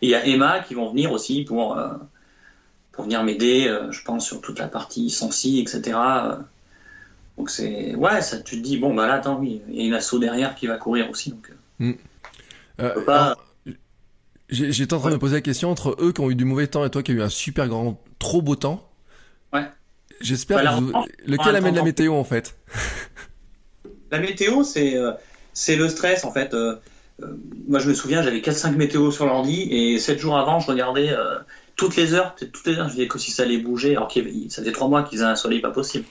[0.00, 1.76] Et il y a Emma qui vont venir aussi pour
[2.98, 5.96] pour venir m'aider, euh, je pense, sur toute la partie sensi, etc.
[7.36, 9.84] Donc c'est ouais, ça tu te dis bon bah là attends oui, il y a
[9.84, 11.48] une asso derrière qui va courir aussi donc.
[11.80, 11.92] Euh,
[12.98, 13.04] mm.
[13.04, 13.36] pas...
[14.50, 16.66] J'étais en train de me poser la question entre eux qui ont eu du mauvais
[16.66, 18.90] temps et toi qui as eu un super grand, trop beau temps.
[19.52, 19.68] Ouais.
[20.20, 22.58] J'espère bah, lequel amène la météo en fait?
[24.10, 24.96] La météo c'est
[25.52, 26.52] c'est le stress en fait.
[27.68, 31.14] moi je me souviens j'avais 4-5 météos sur l'ordi et 7 jours avant je regardais
[31.78, 34.20] toutes les heures, toutes les heures, je disais que si ça allait bouger, alors que
[34.50, 36.04] ça faisait trois mois qu'ils avaient un soleil pas possible.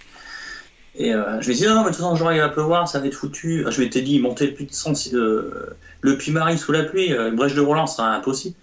[0.96, 3.00] Et euh, je me disais, non, mais de toute façon, genre, il va pleuvoir, ça
[3.00, 3.66] va être foutu.
[3.70, 7.32] Je m'étais dit, monter le puits de euh, le puits marie sous la pluie, euh,
[7.32, 8.56] brèche de Roland, sera impossible.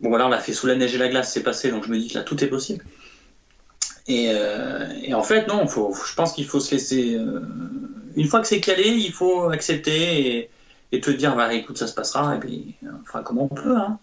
[0.00, 1.90] Bon, voilà, on l'a fait sous la neige et la glace, c'est passé, donc je
[1.90, 2.84] me dis que là, tout est possible.
[4.06, 4.30] Et,
[5.14, 7.18] en fait, non, je pense qu'il faut se laisser.
[8.14, 10.50] une fois que c'est calé, il faut accepter et,
[10.92, 13.74] et, te dire, bah écoute, ça se passera, et puis on fera comme on peut.
[13.74, 13.98] Hein.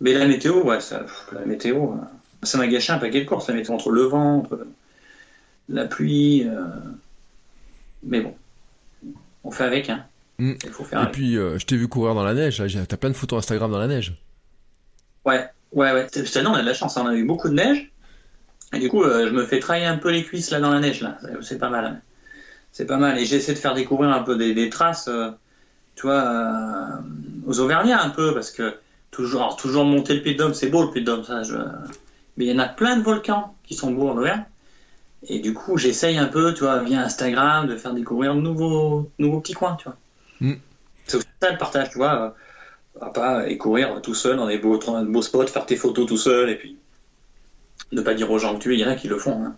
[0.00, 1.96] Mais la météo, ouais, ça, la météo, euh,
[2.42, 4.66] ça m'a gâché un paquet de courses, la météo entre le vent, entre
[5.68, 6.46] la pluie.
[6.46, 6.64] Euh,
[8.02, 8.34] mais bon,
[9.44, 10.04] on fait avec, hein.
[10.38, 10.52] Mm.
[10.64, 13.10] Il faut faire Et puis, euh, je t'ai vu courir dans la neige, t'as plein
[13.10, 14.14] de photos Instagram dans la neige.
[15.24, 16.06] Ouais, ouais, ouais.
[16.12, 17.02] Cette année, on a de la chance, hein.
[17.04, 17.90] on a eu beaucoup de neige.
[18.72, 21.00] Et du coup, je me fais travailler un peu les cuisses là dans la neige,
[21.00, 21.16] là.
[21.40, 21.84] C'est pas mal.
[21.84, 22.00] Hein.
[22.72, 23.18] C'est pas mal.
[23.18, 25.08] Et j'essaie de faire découvrir un peu des, traces,
[25.94, 27.00] tu vois,
[27.46, 28.74] aux Auvergnats un peu, parce que
[29.16, 31.40] Toujours, toujours monter le Puy de Dôme, c'est beau le Puy de Dôme, ça.
[32.36, 34.44] Mais il y en a plein de volcans qui sont beaux en Auvergne.
[35.26, 39.10] Et du coup, j'essaye un peu, tu vois, via Instagram, de faire découvrir de nouveaux,
[39.18, 39.96] nouveaux petits coins, tu vois.
[40.40, 40.58] Mm.
[41.06, 42.36] C'est ça le partage, tu vois.
[43.00, 46.18] Euh, pas et courir tout seul dans des beaux, beaux spots, faire tes photos tout
[46.18, 46.76] seul, et puis
[47.92, 49.42] ne pas dire aux gens que tu es, il y en a qui le font.
[49.42, 49.56] Hein.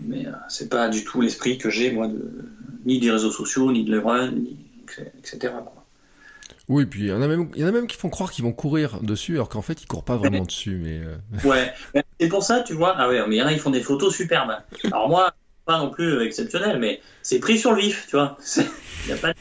[0.00, 2.32] Mais euh, c'est pas du tout l'esprit que j'ai, moi, de,
[2.86, 4.56] ni des réseaux sociaux, ni de run, ni,
[5.18, 5.52] etc.
[6.72, 8.30] Oui, puis il y en a même, il y en a même qui font croire
[8.30, 10.80] qu'ils vont courir dessus, alors qu'en fait ils courent pas vraiment dessus.
[10.82, 11.46] Mais euh.
[11.46, 11.70] ouais,
[12.18, 12.94] c'est pour ça, tu vois.
[12.96, 14.56] Ah ouais, mais il y en a qui font des photos superbes.
[14.86, 15.34] Alors moi,
[15.66, 18.38] pas non plus exceptionnel, mais c'est pris sur le vif, tu vois.
[19.06, 19.34] Y a pas...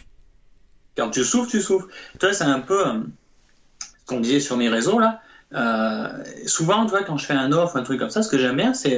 [0.97, 1.87] Quand tu souffles, tu souffles.
[2.19, 2.99] Toi, c'est un peu euh,
[3.79, 5.21] ce qu'on disait sur mes réseaux là.
[5.53, 8.37] Euh, souvent, tu vois, quand je fais un offre, un truc comme ça, ce que
[8.37, 8.97] j'aime bien, c'est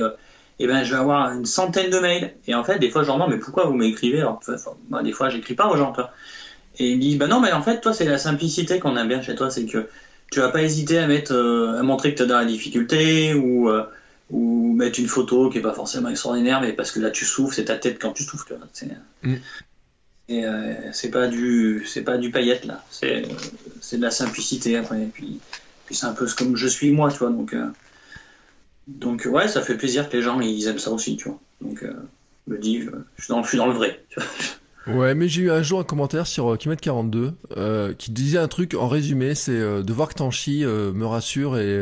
[0.58, 2.34] eh ben, je vais avoir une centaine de mails.
[2.48, 4.22] Et en fait, des fois, je leur demande, mais pourquoi vous m'écrivez?
[4.22, 4.40] Alors,
[5.04, 6.12] des fois, j'écris pas aux gens, toi.
[6.80, 9.22] Et il dit, bah non, mais en fait, toi, c'est la simplicité qu'on aime bien
[9.22, 9.88] chez toi, c'est que
[10.32, 13.34] tu vas pas hésiter à mettre, euh, à montrer que tu es dans la difficulté
[13.36, 13.84] ou, euh,
[14.32, 17.56] ou mettre une photo qui est pas forcément extraordinaire, mais parce que là, tu souffles,
[17.56, 18.58] c'est ta tête quand tu souffles.
[18.74, 18.90] C'est,
[19.22, 19.36] mm.
[20.30, 25.04] Et euh, c'est pas du, c'est pas du paillette là, c'est, de la simplicité après.
[25.04, 25.40] Et puis,
[25.86, 27.30] puis c'est un peu comme je suis moi, tu vois.
[27.30, 27.54] Donc,
[28.88, 31.40] donc ouais, ça fait plaisir que les gens ils aiment ça aussi, tu vois.
[31.62, 34.04] Donc, je me dis, je suis dans, je suis dans le vrai.
[34.10, 34.30] Tu vois
[34.88, 38.38] Ouais, mais j'ai eu un jour un commentaire sur euh, Kimet 42 euh, qui disait
[38.38, 41.76] un truc en résumé, c'est euh, de voir que t'en chies me rassure et,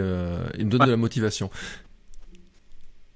[0.57, 1.49] il me donne de la motivation.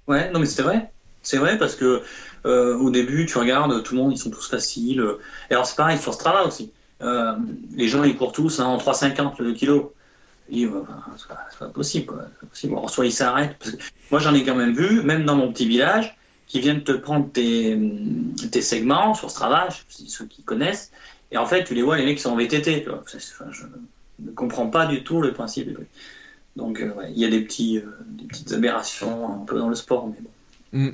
[0.07, 2.01] Ouais, non mais c'est vrai, c'est vrai parce que
[2.43, 5.03] au début tu regardes, tout le monde ils sont tous faciles.
[5.49, 6.71] Et alors c'est pareil sur ce travail aussi.
[7.01, 9.93] les gens ils courent tous hein, en 3,50 le kilo.
[10.51, 10.67] c'est
[11.59, 12.23] pas, possible, quoi.
[12.49, 12.75] Possible.
[12.88, 13.55] soit ils s'arrêtent.
[14.11, 16.15] Moi j'en ai quand même vu, même dans mon petit village
[16.48, 17.78] qui viennent te prendre tes,
[18.52, 20.91] tes segments sur ce travail, ceux qui connaissent,
[21.32, 22.86] et en fait, tu les vois, les mecs qui sont en VTT.
[22.86, 23.66] je
[24.20, 25.78] ne comprends pas du tout le principe.
[26.56, 29.76] Donc, euh, il y a des, petits, euh, des petites aberrations un peu dans le
[29.76, 30.30] sport, mais bon.
[30.72, 30.91] Mm.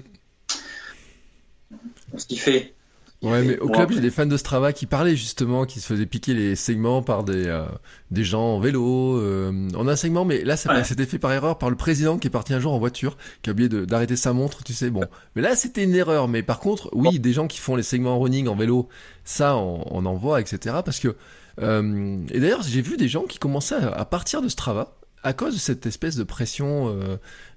[2.28, 2.74] Qui fait
[3.22, 6.07] Ouais, mais au club, j'ai des fans de Strava qui parlaient justement, qui se faisaient
[6.07, 7.65] piquer les segments par des, euh,
[8.09, 9.19] des gens en vélo.
[9.19, 12.28] Euh, on a un segment, mais là, c'était fait par erreur par le président qui
[12.28, 14.89] est parti un jour en voiture, qui a oublié d'arrêter sa montre, tu sais.
[14.89, 15.03] Bon,
[15.36, 16.28] mais là, c'était une erreur.
[16.28, 18.89] Mais par contre, oui, des gens qui font les segments en running en vélo,
[19.24, 20.78] ça, on, on en voit, etc.
[20.84, 21.15] Parce que,
[21.61, 25.53] euh, et d'ailleurs, j'ai vu des gens qui commençaient à, partir de Strava à cause
[25.53, 26.98] de cette espèce de pression,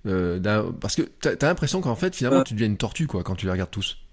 [0.05, 3.35] euh, parce que t'as as, l'impression qu'en fait, finalement, tu deviens une tortue, quoi, quand
[3.35, 4.03] tu les regardes tous.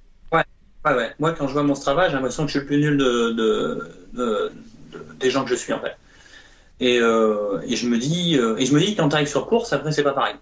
[0.86, 1.12] Ouais, ouais.
[1.20, 3.32] Moi, quand je vois mon travail, j'ai l'impression que je suis le plus nul de,
[3.32, 4.52] de, de,
[5.20, 5.95] des gens que je suis, en fait.
[6.80, 9.45] Et, euh, et je me dis, euh, et je me dis, quand tu arrives sur
[9.45, 10.36] course, après, c'est pas pareil.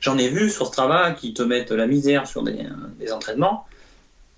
[0.00, 2.66] J'en ai vu sur ce travail qui te mettent la misère sur des,
[2.98, 3.66] des entraînements,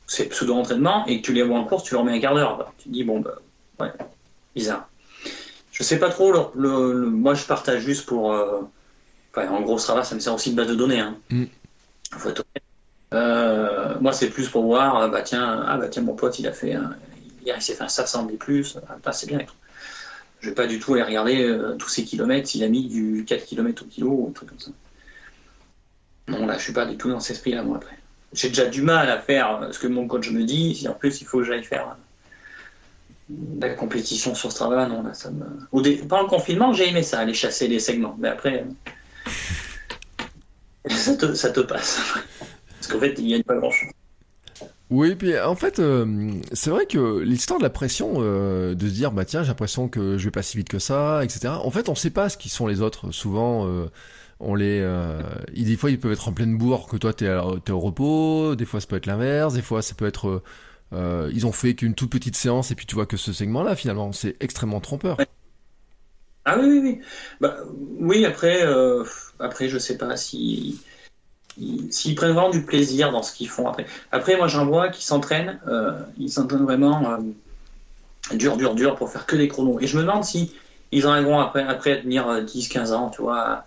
[0.06, 2.72] c'est pseudo-entraînement, et que tu les vois en course, tu leur mets un quart d'heure.
[2.78, 3.34] Tu te dis, bon, bah,
[3.80, 3.92] ouais,
[4.54, 4.88] bizarre.
[5.72, 8.32] Je sais pas trop, le, le, moi, je partage juste pour.
[8.32, 8.62] Euh,
[9.36, 10.98] en gros, ce travail, ça me sert aussi de base de données.
[10.98, 11.16] Hein.
[11.30, 11.44] Mm.
[12.12, 12.44] Faut être
[13.14, 16.46] euh, moi, c'est plus pour voir, ah bah tiens, ah bah tiens, mon pote, il
[16.46, 16.76] a fait,
[17.44, 18.78] hier, il s'est fait un 700 des plus.
[19.04, 19.40] Ah, c'est bien.
[20.40, 23.24] Je vais pas du tout aller regarder euh, tous ces kilomètres s'il a mis du
[23.26, 24.70] 4 km au kilo ou un truc comme ça.
[26.28, 27.98] Non, là, je suis pas du tout dans cet esprit-là, moi, après.
[28.34, 30.74] J'ai déjà du mal à faire ce que mon coach me dit.
[30.74, 31.96] Si en plus, il faut que j'aille faire
[33.30, 35.44] de la compétition sur ce travail, non, là, ça me.
[36.06, 38.16] Pendant le confinement, j'ai aimé ça, aller chasser les segments.
[38.18, 38.66] Mais après,
[40.88, 42.00] ça te, ça te passe.
[42.78, 43.90] Parce qu'en fait, il n'y a pas grand-chose.
[44.90, 48.94] Oui, puis en fait, euh, c'est vrai que l'histoire de la pression, euh, de se
[48.94, 51.48] dire, bah tiens, j'ai l'impression que je vais pas si vite que ça, etc.
[51.62, 53.10] En fait, on sait pas ce qui sont les autres.
[53.10, 53.90] Souvent, euh,
[54.40, 54.80] on les,
[55.54, 58.54] des fois, ils peuvent être en pleine bourre, que toi, t'es, es au repos.
[58.56, 59.54] Des fois, ça peut être l'inverse.
[59.54, 60.42] Des fois, ça peut être,
[60.92, 64.12] ils ont fait qu'une toute petite séance et puis tu vois que ce segment-là, finalement,
[64.12, 65.18] c'est extrêmement trompeur.
[66.46, 67.00] Ah oui, oui, oui.
[67.42, 67.58] Bah,
[68.00, 68.62] oui, après,
[69.38, 70.80] après, je sais pas si
[71.90, 73.86] s'ils prennent vraiment du plaisir dans ce qu'ils font après.
[74.12, 79.10] Après, moi, j'en vois qui s'entraînent, euh, ils s'entraînent vraiment euh, dur, dur, dur pour
[79.10, 79.78] faire que des chronos.
[79.80, 80.52] Et je me demande si
[80.92, 83.64] ils arriveront après, après à tenir 10-15 euh, ans, tu vois.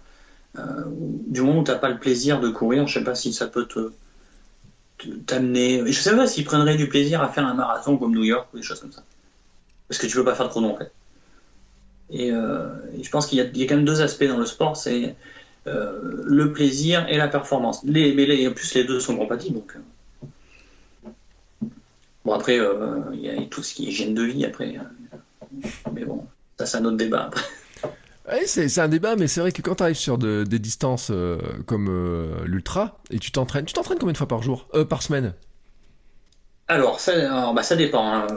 [0.55, 3.47] du moment où tu n'as pas le plaisir de courir, je sais pas si ça
[3.47, 3.91] peut te
[5.25, 5.81] t'amener.
[5.85, 8.57] Je sais pas s'ils prendraient du plaisir à faire un marathon comme New York ou
[8.57, 9.03] des choses comme ça.
[9.87, 10.91] Parce que tu peux pas faire de chrono en fait.
[12.11, 15.15] Et, je pense qu'il y, y, a quand même deux aspects dans le sport, c'est
[15.67, 17.81] euh, le plaisir et la performance.
[17.83, 19.59] Les, mais en plus, les deux sont compatibles.
[19.59, 21.67] Donc, euh.
[22.25, 24.75] bon, après, euh, il y a tout ce qui est hygiène de vie après.
[25.93, 26.25] mais bon,
[26.57, 27.43] ça, c'est un autre débat après.
[28.31, 31.11] Oui, c'est un débat, mais c'est vrai que quand tu arrives sur des distances
[31.65, 34.67] comme l'ultra et tu t'entraînes, tu t'entraînes combien de fois par jour?
[34.89, 35.33] Par semaine?
[36.67, 38.07] Alors ça, bah, ça dépend.
[38.07, 38.27] Hein.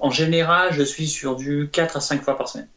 [0.00, 2.68] en général, je suis sur du 4 à 5 fois par semaine.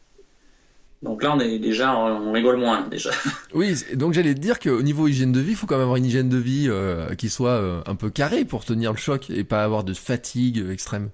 [1.02, 3.10] Donc là, on est déjà, on rigole moins déjà.
[3.54, 5.96] Oui, donc j'allais te dire qu'au niveau hygiène de vie, il faut quand même avoir
[5.96, 9.30] une hygiène de vie euh, qui soit euh, un peu carrée pour tenir le choc
[9.30, 11.08] et pas avoir de fatigue extrême.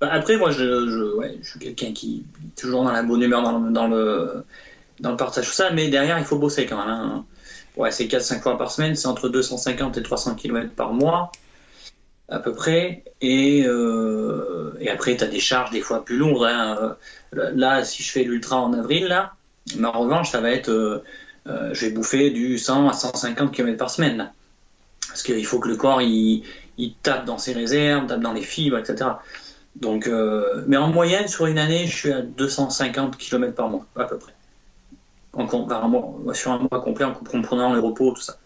[0.00, 3.42] Bah, après, moi, je, ouais, je suis quelqu'un qui est toujours dans la bonne humeur,
[3.42, 4.44] dans le, dans le,
[5.00, 6.88] dans le partage, tout ça, mais derrière, il faut bosser quand même.
[6.88, 7.24] Hein.
[7.76, 11.32] Ouais, c'est 4-5 fois par semaine, c'est entre 250 et 300 km par mois
[12.32, 13.04] à peu près.
[13.20, 16.44] Et, euh, après, tu as des charges des fois plus lourdes.
[16.44, 16.96] Hein.
[17.32, 19.34] Là, si je fais l'ultra en avril, là,
[19.76, 21.04] ma revanche, ça va être, euh,
[21.46, 24.32] euh, je vais bouffer du 100 à 150 km par semaine.
[25.08, 26.42] Parce qu'il faut que le corps, il,
[27.02, 29.10] tape dans ses réserves, tape dans les fibres, etc.
[29.76, 30.08] Donc,
[30.66, 34.18] mais en moyenne, sur une année, je suis à 250 km par mois, à peu
[34.18, 34.32] près.
[35.34, 35.48] En,
[36.34, 38.36] sur un mois complet, en comprenant les repos, tout ça.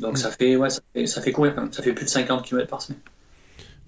[0.00, 1.72] Donc ça fait, ouais, ça fait, ça fait courir quand même?
[1.72, 3.00] Ça fait plus de 50 km par semaine.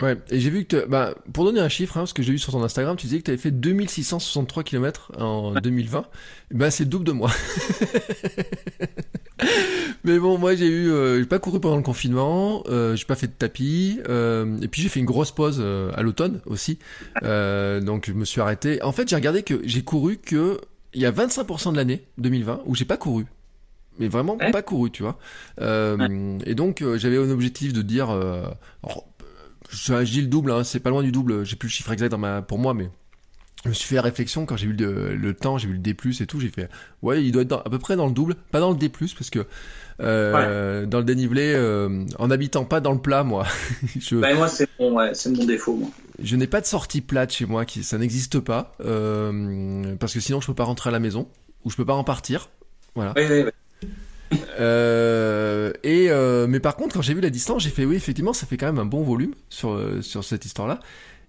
[0.03, 2.39] Ouais, et j'ai vu que, bah, pour donner un chiffre, hein, parce que j'ai vu
[2.39, 6.05] sur ton Instagram, tu disais que tu avais fait 2663 km en 2020.
[6.51, 7.31] Ben, c'est le double de moi.
[10.05, 13.17] Mais bon, moi j'ai eu, euh, j'ai pas couru pendant le confinement, euh, j'ai pas
[13.17, 16.79] fait de tapis, euh, et puis j'ai fait une grosse pause euh, à l'automne aussi.
[17.23, 18.81] Euh, donc je me suis arrêté.
[18.83, 20.61] En fait, j'ai regardé que j'ai couru que
[20.95, 23.27] il y a 25% de l'année 2020 où j'ai pas couru
[23.99, 25.19] mais vraiment pas couru, tu vois.
[25.61, 28.47] Euh, Et donc euh, j'avais un objectif de dire, euh,
[28.83, 29.07] alors,
[29.71, 31.45] je, dis le double, hein, c'est pas loin du double.
[31.45, 32.89] J'ai plus le chiffre exact dans ma, pour moi, mais
[33.65, 35.81] je me suis fait la réflexion quand j'ai vu le, le temps, j'ai vu le
[35.81, 36.69] D+ et tout, j'ai fait,
[37.03, 39.31] ouais, il doit être à peu près dans le double, pas dans le D+ parce
[39.31, 39.47] que
[40.01, 43.47] euh, dans le dénivelé, euh, en habitant pas dans le plat, moi.
[43.99, 44.17] je...
[44.17, 45.75] bah, moi, c'est mon, ouais, mon défaut.
[45.75, 45.89] Moi.
[46.23, 50.21] Je n'ai pas de sortie plate chez moi, qui, ça n'existe pas, euh, parce que
[50.21, 51.29] sinon je peux pas rentrer à la maison
[51.65, 52.51] ou je peux pas en partir.
[52.95, 53.15] Voilà.
[53.17, 53.45] Oui.
[54.59, 58.33] Euh, et euh, mais par contre, quand j'ai vu la distance, j'ai fait oui, effectivement,
[58.33, 60.81] ça fait quand même un bon volume sur euh, sur cette histoire-là.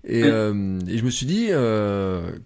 [0.05, 1.47] Et, euh, et, je me suis dit,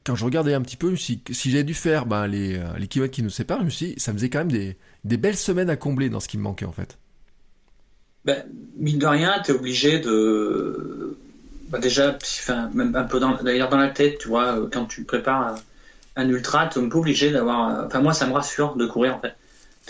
[0.03, 3.14] quand je regardais un petit peu, si, si j'avais dû faire ben, les, les kilomètres
[3.14, 5.38] qui nous séparent, je me suis dit, ça me faisait quand même des, des belles
[5.38, 6.98] semaines à combler dans ce qui me manquait en fait.
[8.26, 8.44] Ben,
[8.78, 11.15] mine de rien, tu es obligé de.
[11.69, 15.60] Ben, déjà, enfin, même un peu d'ailleurs dans la tête, tu vois, quand tu prépares
[16.15, 17.86] un, un ultra, tu es un peu obligé d'avoir.
[17.86, 19.36] Enfin, moi, ça me rassure de courir en fait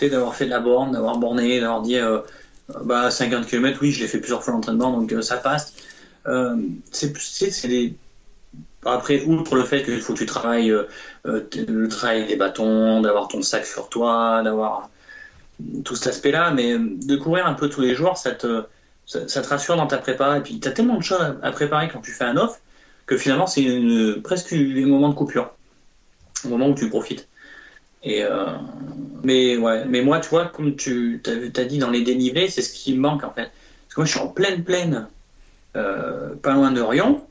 [0.00, 2.18] d'avoir fait de la borne, d'avoir borné, d'avoir dit euh,
[2.84, 5.74] bah 50 km, oui, je l'ai fait plusieurs fois l'entraînement, donc euh, ça passe.
[6.26, 6.56] Euh,
[6.90, 7.94] c'est des
[8.84, 10.74] après, outre le fait qu'il faut que tu travailles
[11.24, 14.90] le travail des bâtons, d'avoir ton sac sur toi, d'avoir
[15.84, 18.64] tout cet aspect-là, mais de courir un peu tous les jours, ça te,
[19.06, 20.36] ça, te rassure dans ta prépa.
[20.38, 22.60] Et puis, tu as tellement de choses à, préparer quand tu fais un off
[23.06, 23.64] que finalement, c'est
[24.24, 25.52] presque un moment de coupure,
[26.44, 27.28] un moment où tu profites.
[28.02, 28.46] Et euh,
[29.22, 32.72] mais ouais, mais moi, tu vois, comme tu as, dit dans les dénivelés, c'est ce
[32.72, 33.50] qui me manque en fait.
[33.84, 35.06] Parce que moi, je suis en pleine plaine,
[35.76, 37.24] euh, pas loin de Rion.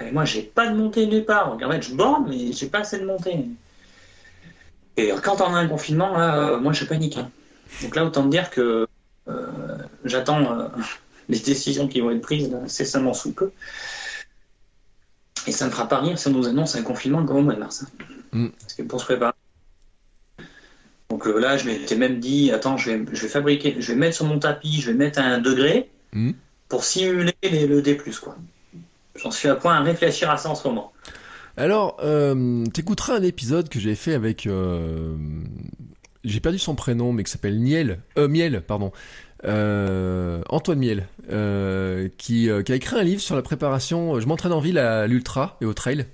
[0.00, 1.50] Et moi, j'ai pas de montée nulle part.
[1.50, 3.44] Donc en fait, je borne, mais j'ai pas assez de montée.
[4.96, 7.18] Et quand on a un confinement, là, euh, moi, je panique.
[7.18, 7.30] Hein.
[7.82, 8.86] Donc là, autant te dire que
[10.04, 10.70] j'attends
[11.28, 13.50] les décisions qui vont être prises incessamment sous peu.
[15.48, 17.54] Et ça ne fera pas rire si on nous annonce un confinement comme au mois
[17.54, 17.82] de mars.
[17.82, 18.04] Hein.
[18.32, 18.48] Mm.
[18.60, 19.32] Parce que pour se préparer.
[21.18, 23.98] Donc euh, là, je m'étais même dit, attends, je vais, je vais fabriquer, je vais
[23.98, 26.30] mettre sur mon tapis, je vais mettre un degré Mm.
[26.68, 28.36] pour simuler les- le D+, quoi.
[29.20, 30.92] J'en suis à point à réfléchir à ça en ce moment.
[31.56, 34.46] Alors, euh, t'écouteras un épisode que j'ai fait avec...
[34.46, 35.16] euh,
[36.24, 37.98] j'ai perdu son prénom, mais qui s'appelle Niel.
[38.16, 38.92] Euh, Miel, pardon.
[39.44, 41.08] Antoine Miel,
[42.16, 44.20] qui, qui a écrit un livre sur la préparation.
[44.20, 46.06] Je m'entraîne en ville à l'ultra et au trail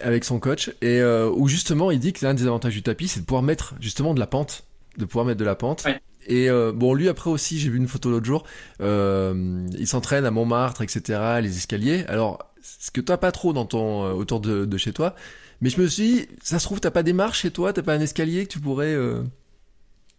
[0.00, 3.08] avec son coach, et euh, où justement il dit que l'un des avantages du tapis,
[3.08, 4.64] c'est de pouvoir mettre justement de la pente,
[4.98, 5.84] de pouvoir mettre de la pente.
[5.84, 6.00] Ouais.
[6.26, 8.44] Et euh, bon, lui après aussi, j'ai vu une photo l'autre jour.
[8.80, 11.20] Euh, il s'entraîne à Montmartre, etc.
[11.42, 12.04] Les escaliers.
[12.08, 15.14] Alors, ce que t'as pas trop dans ton autour de, de chez toi.
[15.60, 17.82] Mais je me suis dit, ça se trouve, t'as pas des marches chez toi, t'as
[17.82, 18.94] pas un escalier que tu pourrais.
[18.94, 19.22] euh,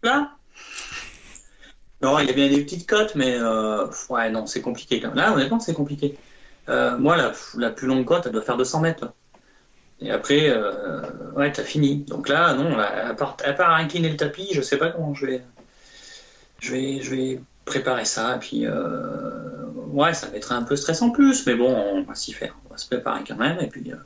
[0.04, 0.30] Là?
[2.02, 3.36] Non, il y a bien des petites côtes, mais
[4.08, 5.00] ouais, non, c'est compliqué.
[5.14, 6.16] Là, honnêtement, c'est compliqué.
[6.68, 9.12] Moi, la, la plus longue côte, elle doit faire 200 mètres.
[10.00, 11.00] Et après, euh,
[11.36, 11.96] ouais, t'as fini.
[11.96, 15.42] Donc là, non, à part, à incliner le tapis, je sais pas comment je vais,
[16.60, 18.36] je vais, je vais préparer ça.
[18.36, 22.02] Et puis, euh, ouais, ça va être un peu stress en plus, mais bon, on
[22.02, 22.54] va s'y faire.
[22.66, 23.58] On va se préparer quand même.
[23.60, 23.96] Et puis, euh,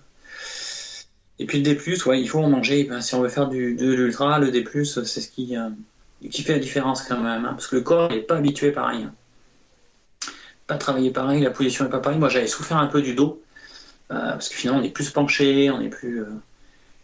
[1.41, 2.89] et puis le D+, ouais, il faut en manger.
[3.01, 5.57] Si on veut faire du, de l'ultra, le D+, c'est ce qui,
[6.31, 9.05] qui fait la différence quand même, hein, parce que le corps n'est pas habitué pareil.
[9.05, 9.15] hein.
[10.67, 12.21] Pas travailler pareil, la position n'est pas pareille.
[12.21, 13.43] Moi, j'avais souffert un peu du dos,
[14.11, 16.23] parce que finalement, on est plus penché, on est plus.
[16.23, 16.27] euh,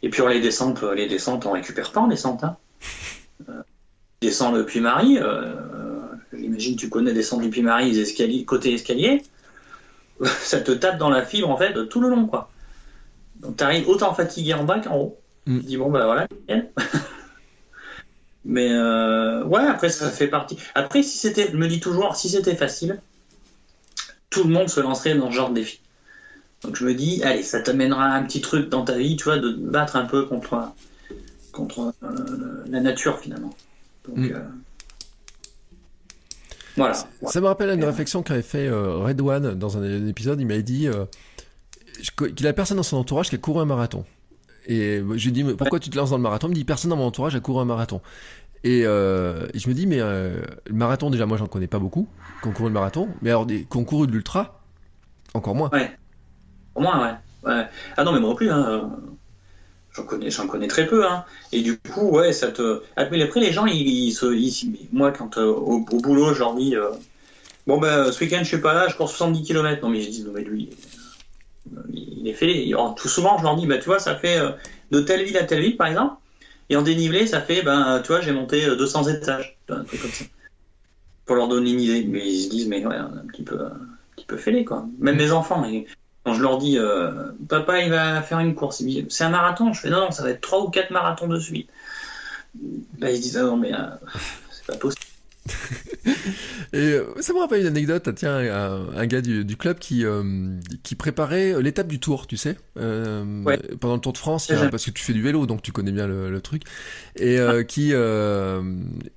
[0.03, 2.45] Et puis, les descentes, euh, les descentes, on récupère pas en descente.
[2.45, 2.57] Hein.
[3.49, 3.63] Euh,
[4.21, 5.55] descends le Puy-Marie, euh,
[6.33, 9.23] j'imagine tu connais descendre du Puy-Marie, les escaliers, côté escalier,
[10.25, 12.51] ça te tape dans la fibre en fait tout le long, quoi.
[13.37, 15.19] Donc, tu arrives autant fatigué en bas qu'en haut.
[15.47, 15.61] Mm.
[15.61, 16.27] Tu dis, bon, bah voilà.
[18.45, 20.57] Mais euh, ouais, après ça fait partie.
[20.75, 23.01] Après, si c'était, je me dis toujours, si c'était facile,
[24.31, 25.81] tout le monde se lancerait dans ce genre de défi.
[26.67, 29.39] Donc je me dis, allez, ça t'amènera un petit truc dans ta vie, tu vois,
[29.39, 30.73] de te battre un peu contre
[31.53, 33.55] contre euh, la nature finalement.
[34.07, 34.33] Donc Mm.
[34.35, 34.41] euh,
[36.77, 36.95] voilà.
[37.27, 40.41] Ça me rappelle une réflexion qu'avait fait euh, Red One dans un épisode.
[40.41, 41.07] Il m'avait dit euh,
[42.35, 44.05] qu'il a personne dans son entourage qui a couru un marathon.
[44.67, 46.49] Et je lui ai dit mais pourquoi tu te lances dans le marathon?
[46.49, 48.03] Il me dit personne dans mon entourage a couru un marathon.
[48.65, 51.79] Et, euh, et je me dis mais euh, le marathon déjà moi j'en connais pas
[51.79, 52.09] beaucoup
[52.43, 54.61] qui ont couru le marathon, mais alors des qui ont couru de l'ultra
[55.35, 55.71] encore moins.
[56.77, 57.65] Pour moi, ouais.
[57.97, 58.51] Ah non, mais moi non plus.
[59.95, 61.07] J'en connais, connais très peu.
[61.07, 61.25] Hein.
[61.53, 62.83] Et du coup, ouais, ça te.
[62.97, 64.27] Après, après, les gens, ils, se.
[64.27, 66.75] ils- moi, quand euh, au, boulot, je leur dis
[67.67, 69.81] Bon, ben, ce week-end, je suis pas là, je cours 70 km.
[69.83, 70.69] Non, mais je dis Non, mais lui,
[71.75, 72.67] euh, il est fait.
[72.69, 74.51] Alors, tout souvent, je leur dis Bah, tu vois, ça fait euh,
[74.91, 76.17] de telle ville à telle ville, par exemple.
[76.69, 79.57] Et en dénivelé, ça fait, ben, tu vois, j'ai monté euh, 200 étages.
[79.71, 80.27] Un truc comme ça.
[81.25, 82.05] Pour leur donner une idée.
[82.05, 83.81] Mais ils se disent Mais ouais, un petit peu, un
[84.15, 84.85] petit peu fêlé, quoi.
[84.99, 85.65] Même mes enfants.
[85.65, 85.87] ils-
[86.27, 89.73] quand je leur dis, euh, papa, il va faire une course, c'est un marathon?
[89.73, 91.71] Je fais, non, non, ça va être trois ou quatre marathons de suite.
[92.99, 93.79] Bah, ils se disent, ah non, mais euh,
[94.51, 95.06] c'est pas possible.
[96.73, 100.05] Et euh, ça me rappelle une anecdote, tiens, un, un gars du, du club qui,
[100.05, 103.59] euh, qui préparait l'étape du tour, tu sais, euh, Ouais.
[103.81, 104.71] pendant le Tour de France, J'aime.
[104.71, 106.63] parce que tu fais du vélo, donc tu connais bien le, le truc,
[107.17, 108.61] et euh, qui, euh,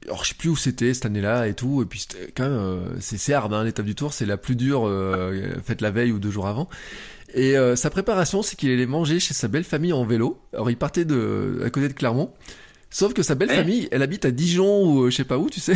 [0.05, 2.79] alors je sais plus où c'était cette année-là et tout, et puis quand même, euh,
[2.99, 6.19] c'est hard, hein, l'étape du tour, c'est la plus dure, euh, faite la veille ou
[6.19, 6.69] deux jours avant.
[7.35, 10.41] Et euh, sa préparation, c'est qu'il allait manger chez sa belle famille en vélo.
[10.53, 12.33] Alors il partait de à côté de Clermont.
[12.89, 13.55] Sauf que sa belle Ouais.
[13.55, 15.75] famille, elle habite à Dijon ou je sais pas où, tu sais.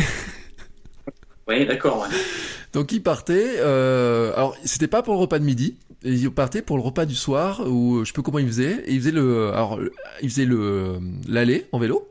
[1.48, 2.08] Oui, d'accord, ouais.
[2.72, 3.56] Donc il partait.
[3.58, 5.76] Euh, alors c'était pas pour le repas de midi.
[6.02, 8.82] Et il partait pour le repas du soir où je sais pas comment il faisait.
[8.86, 9.92] Et il faisait le, alors le-
[10.22, 10.98] il faisait le
[11.28, 12.08] l'aller en vélo.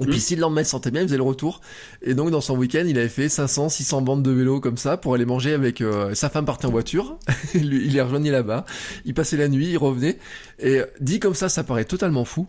[0.00, 0.10] Et Mhm.
[0.10, 1.60] puis si le lendemain il se sentait bien, il faisait le retour.
[2.02, 4.96] Et donc dans son week-end, il avait fait 500, 600 bandes de vélo comme ça
[4.96, 7.18] pour aller manger avec euh, sa femme partait en voiture.
[7.54, 8.64] Il les rejoignait là-bas.
[9.04, 10.18] Il passait la nuit, il revenait.
[10.58, 12.46] Et dit comme ça, ça paraît totalement fou.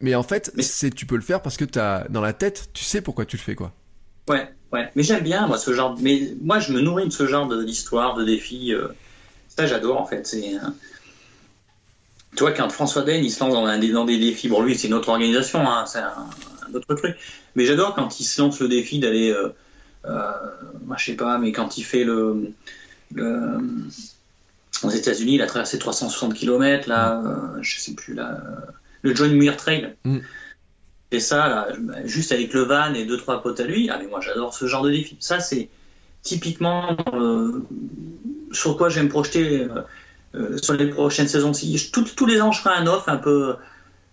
[0.00, 2.70] Mais en fait, Mais- c'est tu peux le faire parce que t'as dans la tête,
[2.72, 3.72] tu sais pourquoi tu le fais quoi.
[4.30, 4.90] Ouais, ouais.
[4.94, 5.96] Mais j'aime bien, moi, ce genre.
[6.00, 8.72] Mais moi, je me nourris de ce genre d'histoire, de défis.
[8.72, 8.88] euh,
[9.48, 10.26] Ça, j'adore, en fait.
[10.26, 10.54] C'est.
[10.54, 10.68] euh,
[12.36, 14.78] Tu vois, quand François Den, il se lance dans, un- dans des défis, bon, lui,
[14.78, 16.28] c'est une autre organisation, hein, c'est un,
[16.72, 17.16] autre truc.
[17.56, 19.30] Mais j'adore quand il se lance le défi d'aller.
[19.30, 19.48] Euh,
[20.06, 20.30] euh,
[20.86, 22.52] moi, je sais pas, mais quand il fait le.
[24.82, 28.40] aux États-Unis, il a traversé 360 km, là, euh, je sais plus, là,
[29.02, 29.94] le John Muir Trail.
[30.04, 30.18] Mm.
[31.12, 31.68] Et ça, là,
[32.02, 34.54] je- juste avec le van et deux, trois potes à lui, ah, mais moi, j'adore
[34.54, 35.16] ce genre de défi.
[35.20, 35.68] Ça, c'est
[36.22, 37.64] typiquement euh,
[38.52, 39.68] sur quoi j'aime projeter euh,
[40.36, 41.52] euh, sur les prochaines saisons.
[41.52, 43.56] Si, je- tous- les ans, je ferai un off un peu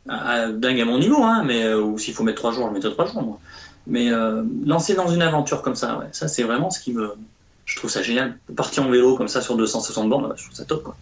[0.08, 2.92] dingue à mon niveau, hein, mais, euh, ou s'il faut mettre trois jours, je mettrai
[2.92, 3.40] trois jours.
[3.86, 4.10] Mais
[4.66, 7.12] lancer dans une aventure comme ça, ça, c'est vraiment ce qui me,
[7.66, 8.38] je trouve ça génial.
[8.56, 10.84] Partir en vélo comme ça sur 260 bornes, je trouve ça top.
[10.84, 10.96] Quoi.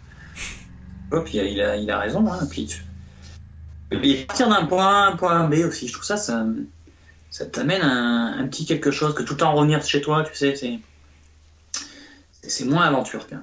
[1.12, 2.24] Hop, il, a, il, a, il a raison.
[2.30, 2.68] Hein, puis,
[3.90, 6.44] partir d'un point A un point B aussi, je trouve ça, ça,
[7.30, 10.34] ça t'amène un, un, petit quelque chose que tout le temps revenir chez toi, tu
[10.34, 10.54] sais,
[12.42, 13.26] c'est, moins aventure.
[13.30, 13.38] Il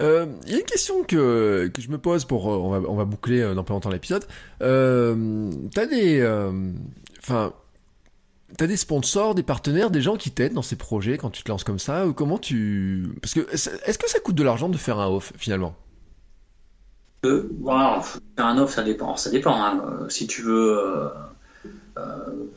[0.00, 3.54] euh, y a une question que, je me pose pour on va, on va boucler
[3.54, 4.26] dans pas longtemps l'épisode.
[4.62, 6.26] Euh, t'as des
[7.20, 7.52] enfin
[8.56, 11.50] T'as des sponsors, des partenaires, des gens qui t'aident dans ces projets quand tu te
[11.50, 13.08] lances comme ça Comment tu...
[13.20, 15.74] Parce que est-ce que ça coûte de l'argent de faire un off finalement?
[17.24, 18.00] Euh,
[18.36, 19.16] Faire un off, ça dépend.
[19.16, 19.62] Ça dépend.
[19.62, 19.82] Hein.
[19.84, 21.08] Euh, si tu veux, euh,
[21.98, 22.48] euh,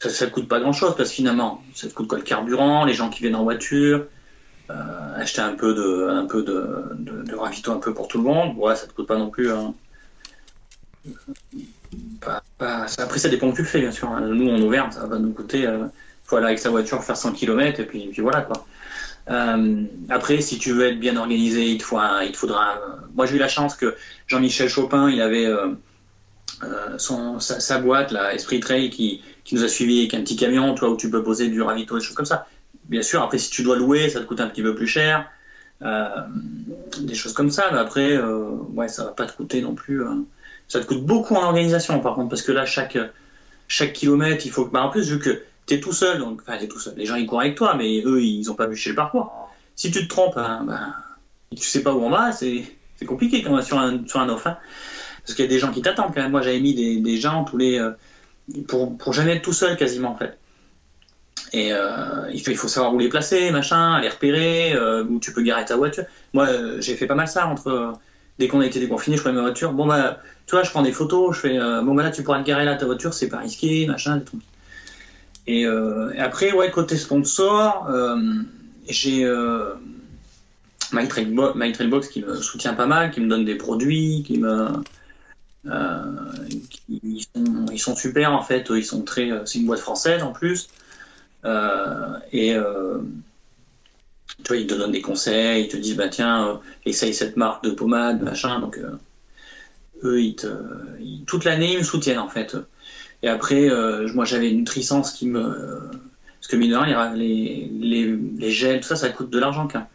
[0.00, 2.94] ça, ne coûte pas grand-chose parce que finalement, ça te coûte quoi le carburant, les
[2.94, 4.06] gens qui viennent en voiture,
[5.16, 8.56] acheter un peu de, un peu de, de, ravito un peu pour tout le monde.
[8.56, 9.50] Ouais, ça te coûte pas non plus.
[9.50, 9.74] Hein
[12.60, 14.08] après, ça dépend où tu le fais, bien sûr.
[14.08, 14.20] Hein.
[14.20, 15.66] Nous, en Auvergne, ça va nous coûter.
[15.66, 15.86] Euh,
[16.24, 18.66] faut aller avec sa voiture faire 100 km et puis, puis voilà quoi.
[19.30, 22.76] Euh, après, si tu veux être bien organisé, il te, il te faudra.
[22.76, 23.94] Euh, moi, j'ai eu la chance que
[24.26, 25.48] Jean-Michel Chopin, il avait
[26.98, 30.74] son, sa, boîte, la Esprit Trail, qui, qui, nous a suivis avec un petit camion,
[30.74, 32.46] toi, où tu peux poser du ravito, des choses comme ça.
[32.84, 35.30] Bien sûr, après, si tu dois louer, ça te coûte un petit peu plus cher.
[35.80, 37.70] des choses comme ça.
[37.72, 40.02] Mais après, ouais, ça va pas te coûter non plus.
[40.68, 42.98] Ça te coûte beaucoup en organisation, par contre, parce que là, chaque,
[43.68, 44.66] chaque kilomètre, il faut.
[44.66, 46.40] Bah, en plus, vu que tu es tout seul, donc.
[46.42, 46.94] Enfin, t'es tout seul.
[46.96, 49.50] Les gens, ils courent avec toi, mais eux, ils ont pas chez le parcours.
[49.76, 50.94] Si tu te trompes, hein, bah,
[51.56, 52.64] tu sais pas où on va, c'est
[53.06, 54.46] compliqué quand on va sur un, sur un off.
[54.46, 54.56] Hein.
[55.22, 56.30] parce qu'il y a des gens qui t'attendent quand même.
[56.30, 57.78] Moi, j'avais mis des, des, gens les.
[57.78, 57.90] Euh,
[58.68, 60.38] pour, pour jamais être tout seul, quasiment, en fait.
[61.52, 65.42] Et euh, il, faut, savoir où les placer, machin, les repérer, euh, où tu peux
[65.42, 66.04] garer ta voiture.
[66.32, 66.48] Moi,
[66.80, 67.94] j'ai fait pas mal ça entre
[68.38, 69.72] dès qu'on a été déconfiné, je prenais ma voiture.
[69.72, 72.40] Bon, bah, tu vois, je prends des photos, je fais, bon, bah là, tu pourras
[72.40, 74.40] te garer là, ta voiture, c'est pas risqué, machin, des trucs.
[75.46, 78.16] Et, euh, et, après, ouais, côté sponsor, euh,
[78.88, 79.74] j'ai euh,
[80.92, 84.68] My, Trailbox qui me soutient pas mal, qui me donne des produits, qui me.
[85.66, 86.02] Euh,
[86.88, 89.30] ils, sont, ils, sont, super en fait, ils sont très.
[89.44, 90.68] C'est une boîte française en plus.
[92.32, 92.56] et
[94.42, 97.64] tu vois, ils te donnent des conseils, ils te disent, bah tiens, essaye cette marque
[97.64, 98.60] de pommade, machin.
[98.60, 98.78] Donc,
[100.02, 100.48] eux, ils te,
[101.26, 102.56] toute l'année, ils me soutiennent, en fait.
[103.24, 105.80] Et après, euh, moi, j'avais une Nutricence qui me.
[106.40, 106.76] parce que, mine
[107.16, 109.86] les, les, les, gels, tout ça, ça coûte de l'argent, quand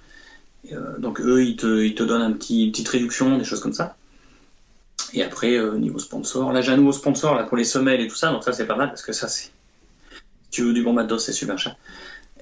[1.00, 3.74] donc, eux, ils te, ils te donnent un petit, une petite réduction, des choses comme
[3.74, 3.96] ça.
[5.14, 8.16] Et après, niveau sponsor, là, j'ai un nouveau sponsor là, pour les semelles et tout
[8.16, 9.52] ça, donc ça, c'est pas mal parce que ça, c'est.
[10.50, 11.76] Si tu veux du bon matos, c'est super cher.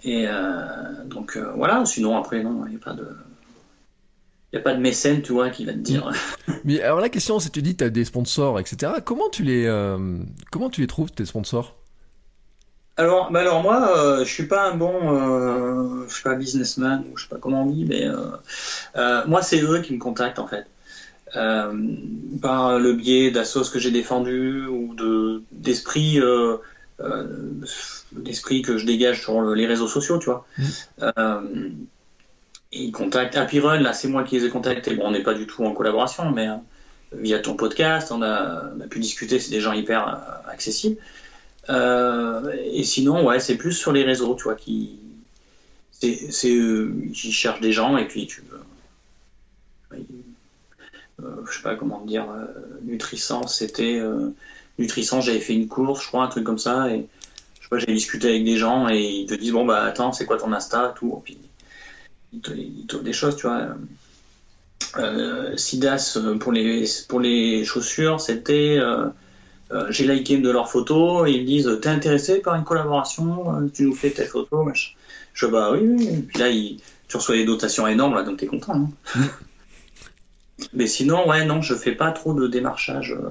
[0.04, 3.08] Et euh, donc euh, voilà, sinon après, non, il n'y a pas de.
[4.53, 6.10] Il n'y a pas de mécène, tu vois, qui va te dire.
[6.64, 8.94] Mais alors la question, c'est tu dis tu as des sponsors, etc.
[9.03, 10.19] Comment tu les, euh,
[10.52, 11.76] comment tu les trouves, tes sponsors?
[12.98, 17.06] Alors, bah alors moi, euh, je suis pas un bon, euh, je suis pas businessman
[17.11, 20.40] ou je sais pas comment on dit, mais euh, moi c'est eux qui me contactent
[20.40, 20.65] en fait,
[22.41, 26.19] par le biais d'assos que j'ai défendu ou de d'esprit
[28.26, 30.48] l'esprit que je dégage sur les réseaux sociaux, tu vois.
[30.57, 30.64] Mmh.
[32.73, 34.95] Euh, ils contactent Happy Run, là c'est moi qui les ai contactés.
[34.95, 36.56] Bon, on n'est pas du tout en collaboration, mais euh,
[37.14, 40.98] via ton podcast, on a, pu discuter, c'est des gens hyper euh, accessibles.
[41.69, 44.99] Euh, et sinon, ouais, c'est plus sur les réseaux, tu vois, qui.
[45.91, 48.44] C'est eux qui cherchent des gens et puis tu.
[49.91, 49.98] Euh,
[51.49, 52.27] je sais pas comment dire,
[52.84, 53.99] Nutrissance, c'était.
[54.77, 57.07] Nutrissance, j'avais fait une course, je crois, un truc comme ça, et
[57.72, 60.53] j'ai discuté avec des gens et ils te disent bon bah attends c'est quoi ton
[60.53, 61.11] Insta tout
[62.41, 63.70] te, des choses tu vois
[64.98, 69.08] euh, Sidas pour les pour les chaussures c'était euh,
[69.72, 72.64] euh, j'ai liké une de leurs photos et ils me disent t'es intéressé par une
[72.64, 74.91] collaboration euh, tu nous fais tes photos machin.
[75.34, 76.22] je bah oui, oui.
[76.28, 79.22] puis là il, tu reçois des dotations énormes là donc t'es content hein.
[80.74, 83.30] mais sinon ouais non je fais pas trop de démarchage euh,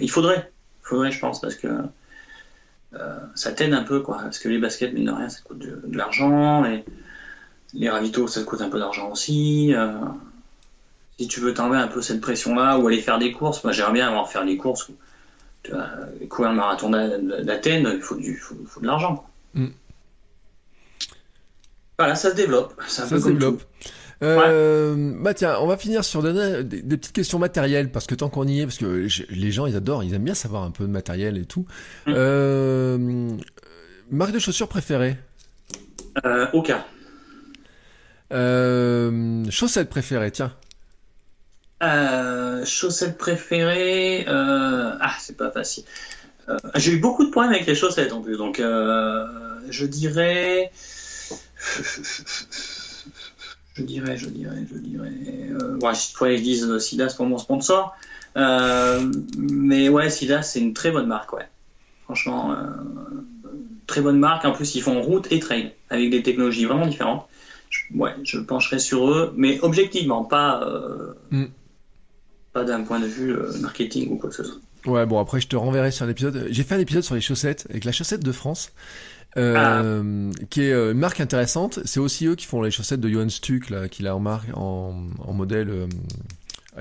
[0.00, 0.50] il faudrait
[0.82, 1.68] il faudrait je pense parce que
[2.94, 4.18] euh, ça t'aide un peu, quoi.
[4.18, 6.64] Parce que les baskets, mine de rien, ça coûte de, l'argent.
[6.64, 6.84] Et
[7.74, 9.74] les ravitaux, ça coûte un peu d'argent aussi.
[9.74, 9.92] Euh,
[11.18, 13.92] si tu veux t'enlever un peu cette pression-là ou aller faire des courses, moi j'aimerais
[13.92, 14.90] bien avoir faire des courses.
[15.62, 15.88] Tu vois,
[16.28, 19.26] courir le marathon d'Athènes, il faut, du, faut, de l'argent.
[19.54, 19.68] Mm.
[21.98, 22.74] Voilà, ça se développe.
[22.86, 23.62] Ça se développe.
[24.22, 28.28] Euh, Bah tiens, on va finir sur des, des, petites questions matérielles parce que tant
[28.28, 30.84] qu'on y est, parce que les gens ils adorent, ils aiment bien savoir un peu
[30.84, 31.66] de matériel et tout.
[32.06, 32.12] Mmh.
[32.14, 33.30] Euh,
[34.10, 35.18] marque de chaussures préférée
[36.24, 36.84] euh, Aucun.
[38.32, 40.52] Euh, chaussettes préférées, tiens.
[41.82, 45.84] Euh, chaussettes préférées, euh, ah c'est pas facile.
[46.76, 50.70] J'ai eu beaucoup de problèmes avec les chaussettes en plus, donc je dirais
[53.74, 55.10] Je dirais, je dirais, je dirais.
[55.82, 57.96] Ouais, je disent Sidas pour mon sponsor.
[58.36, 61.48] Mais ouais, Sidas, c'est une très bonne marque, ouais.
[62.04, 62.56] Franchement,
[63.88, 64.44] très bonne marque.
[64.44, 67.28] En plus, ils font route et trail avec des technologies vraiment différentes.
[67.94, 71.46] Ouais, je pencherai sur eux, mais objectivement, pas, euh, mm.
[72.52, 74.60] pas d'un point de vue euh, marketing ou quoi que ce soit.
[74.86, 76.46] Ouais, bon, après, je te renverrai sur un épisode.
[76.50, 78.72] J'ai fait un épisode sur les chaussettes, avec la chaussette de France.
[79.36, 80.46] Euh, ah.
[80.48, 81.80] qui est une marque intéressante.
[81.84, 84.48] C'est aussi eux qui font les chaussettes de Johan Stuck, là, qu'il a en marque,
[84.54, 85.86] en, en modèle euh,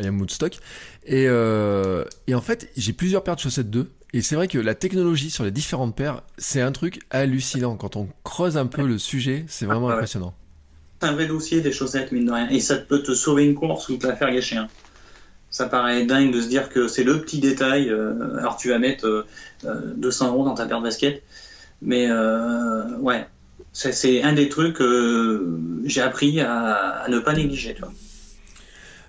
[0.01, 0.57] I am Woodstock.
[1.05, 3.91] Et, euh, et en fait, j'ai plusieurs paires de chaussettes d'eux.
[4.13, 7.75] Et c'est vrai que la technologie sur les différentes paires, c'est un truc hallucinant.
[7.75, 10.33] Quand on creuse un peu le sujet, c'est vraiment ah, impressionnant.
[11.05, 12.49] Un vrai dossier des chaussettes, mine de rien.
[12.49, 14.57] Et ça peut te sauver une course ou te la faire gâcher.
[14.57, 14.67] Hein.
[15.49, 17.89] Ça paraît dingue de se dire que c'est le petit détail.
[17.89, 19.25] Euh, alors tu vas mettre
[19.63, 21.23] 200 euros dans ta paire de basket
[21.81, 23.25] mais euh, ouais,
[23.73, 27.75] c'est un des trucs que j'ai appris à, ne pas négliger.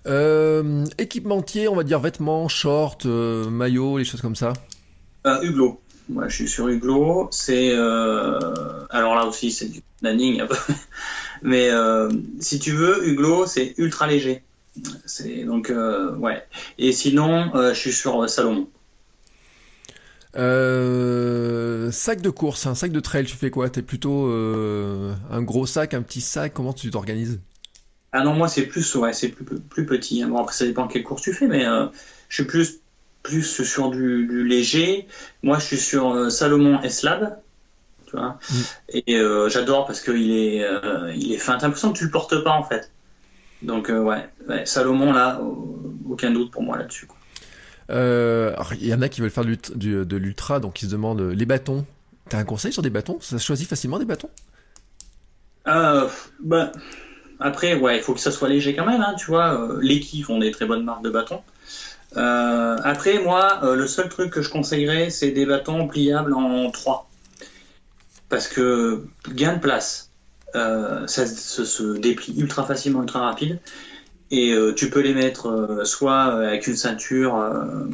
[0.07, 4.53] Euh, équipementier, on va dire vêtements, shorts, euh, maillots, les choses comme ça
[5.43, 5.81] Hublot.
[6.09, 7.29] Moi, je suis sur Hublot.
[7.33, 10.43] C'est alors là aussi, c'est du nanning
[11.43, 11.71] Mais
[12.41, 14.43] si tu veux, Hublot, c'est ultra léger.
[15.05, 15.73] C'est donc
[16.19, 16.43] ouais.
[16.79, 18.69] Et sinon, je suis sur Salomon.
[20.37, 23.71] Euh, sac de course, un sac de trail, tu fais quoi?
[23.71, 26.53] T'es plutôt euh, un gros sac, un petit sac?
[26.53, 27.41] Comment tu t'organises?
[28.13, 30.25] Ah non, moi c'est plus, ouais, c'est plus, plus petit.
[30.25, 31.87] Bon après ça dépend quelle course tu fais, mais euh,
[32.29, 32.81] je suis plus,
[33.23, 35.07] plus sur du, léger.
[35.43, 37.39] Moi je suis sur Salomon S-Lab,
[38.17, 38.39] tu vois.
[38.51, 39.01] Mm.
[39.07, 40.67] Et j'adore parce qu'il est,
[41.15, 41.57] il est fin.
[41.59, 42.91] T'as l'impression que tu le portes pas en fait.
[43.63, 45.41] Donc ouais, ouais, Salomon là,
[46.09, 47.09] aucun doute pour moi là-dessus.
[47.91, 51.35] Euh, il y en a qui veulent faire de l'ultra, donc ils se demandent euh,
[51.35, 51.85] les bâtons.
[52.29, 53.19] T'as un conseil sur des bâtons?
[53.21, 54.31] Ça choisit facilement des bâtons?
[55.69, 56.09] Euh,
[56.41, 56.73] bah,
[57.39, 59.61] Après, ouais, il faut que ça soit léger quand même, hein, tu vois.
[59.61, 61.43] Euh, les font des très bonnes marques de bâtons.
[62.17, 67.06] après, moi, le seul truc que je conseillerais, c'est des bâtons pliables en 3.
[68.29, 70.11] Parce que gain de place,
[70.55, 73.61] ça se, déplie ultra facilement, ultra rapide.
[74.31, 77.87] Et euh, tu peux les mettre euh, soit avec une ceinture, euh,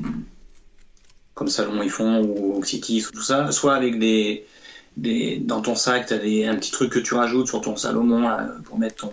[1.34, 4.46] comme Salomon ils font, ou Oxytis ou tout ça, soit avec des,
[4.96, 8.30] dans ton sac, tu as des, un petit truc que tu rajoutes sur ton Salomon
[8.64, 9.12] pour mettre ton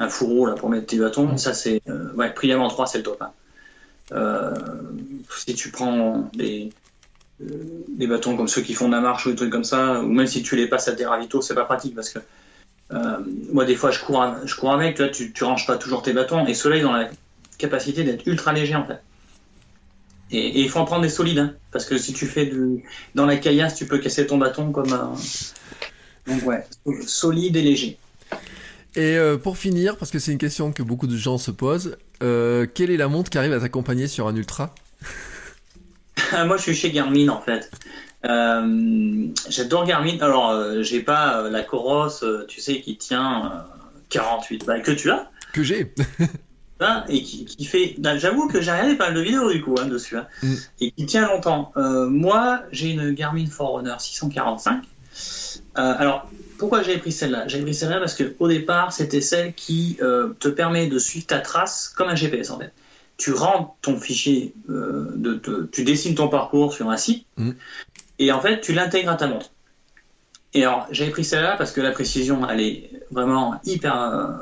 [0.00, 1.36] un fourreau là pour mettre tes bâtons.
[1.36, 1.82] Ça c'est
[2.14, 3.22] ouais, en 3 c'est le top.
[4.12, 4.54] Hein.
[5.36, 6.70] si tu prends des
[7.40, 10.08] des bâtons comme ceux qui font de la marche ou des trucs comme ça, ou
[10.08, 12.18] même si tu les passes à tes ravitaux, c'est pas pratique parce que
[12.92, 13.18] euh,
[13.52, 16.12] moi, des fois, je cours, je cours avec, tu, vois, tu, ranges pas toujours tes
[16.12, 17.10] bâtons, et ceux-là, ils ont la
[17.58, 19.00] capacité d'être ultra légers, en fait.
[20.30, 22.84] Et, il faut en prendre des solides, hein, parce que si tu fais du,
[23.14, 25.14] dans la caillasse, tu peux casser ton bâton comme un.
[26.26, 26.66] Donc, ouais,
[27.06, 27.98] solide et léger.
[28.96, 31.96] Et euh, pour finir, parce que c'est une question que beaucoup de gens se posent,
[32.22, 34.74] euh, quelle est la montre qui arrive à t'accompagner sur un ultra?
[36.46, 37.70] Moi, je suis chez Garmin en fait.
[38.24, 40.18] Euh, j'adore Garmin.
[40.20, 43.64] Alors, euh, j'ai pas euh, la Coros, tu sais, qui tient
[44.10, 45.30] 48 balles que tu as.
[45.52, 45.92] Que j'ai.
[46.80, 47.96] Hein, et qui, fait.
[48.18, 50.16] J'avoue que j'ai regardé pas mal de vidéos du coup hein, dessus.
[50.16, 50.54] Hein, mm.
[50.80, 51.72] Et qui tient longtemps.
[51.74, 54.84] moi, j'ai une Garmin Forerunner 645.
[55.74, 57.48] alors, pourquoi j'avais pris celle-là?
[57.48, 61.40] J'avais pris celle-là parce que au départ, c'était celle qui te permet de suivre ta
[61.40, 62.72] trace comme un GPS en fait.
[63.18, 67.50] Tu rentres ton fichier, de, tu dessines ton parcours sur un site, mm.
[68.18, 69.50] Et en fait, tu l'intègres à ta montre.
[70.54, 74.00] Et alors, j'avais pris celle-là parce que la précision, elle est vraiment hyper.
[74.00, 74.32] Euh,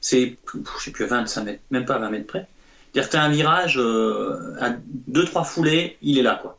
[0.00, 2.46] c'est, je sais plus, 25 mètres, même pas 20 mètres près.
[2.92, 4.70] C'est-à-dire que tu as un virage euh, à
[5.10, 6.58] 2-3 foulées, il est là, quoi.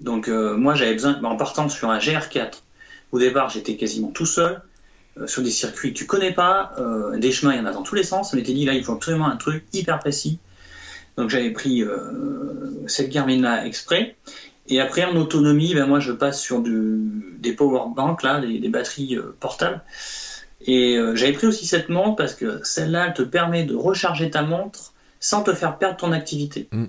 [0.00, 2.62] Donc, euh, moi, j'avais besoin, en partant sur un GR4,
[3.12, 4.62] au départ, j'étais quasiment tout seul,
[5.26, 6.76] sur des circuits que tu connais pas,
[7.16, 8.32] des chemins, il y en a dans tous les sens.
[8.32, 10.38] On m'était dit, là, il faut absolument un truc hyper précis.
[11.18, 11.84] Donc, j'avais pris
[12.86, 14.16] cette Garmin-là exprès.
[14.68, 19.16] Et après, en autonomie, ben moi, je passe sur des power banks, là, des, batteries
[19.16, 19.80] euh, portables.
[20.66, 24.42] Et euh, j'avais pris aussi cette montre parce que celle-là, te permet de recharger ta
[24.42, 26.68] montre sans te faire perdre ton activité.
[26.72, 26.84] Mm.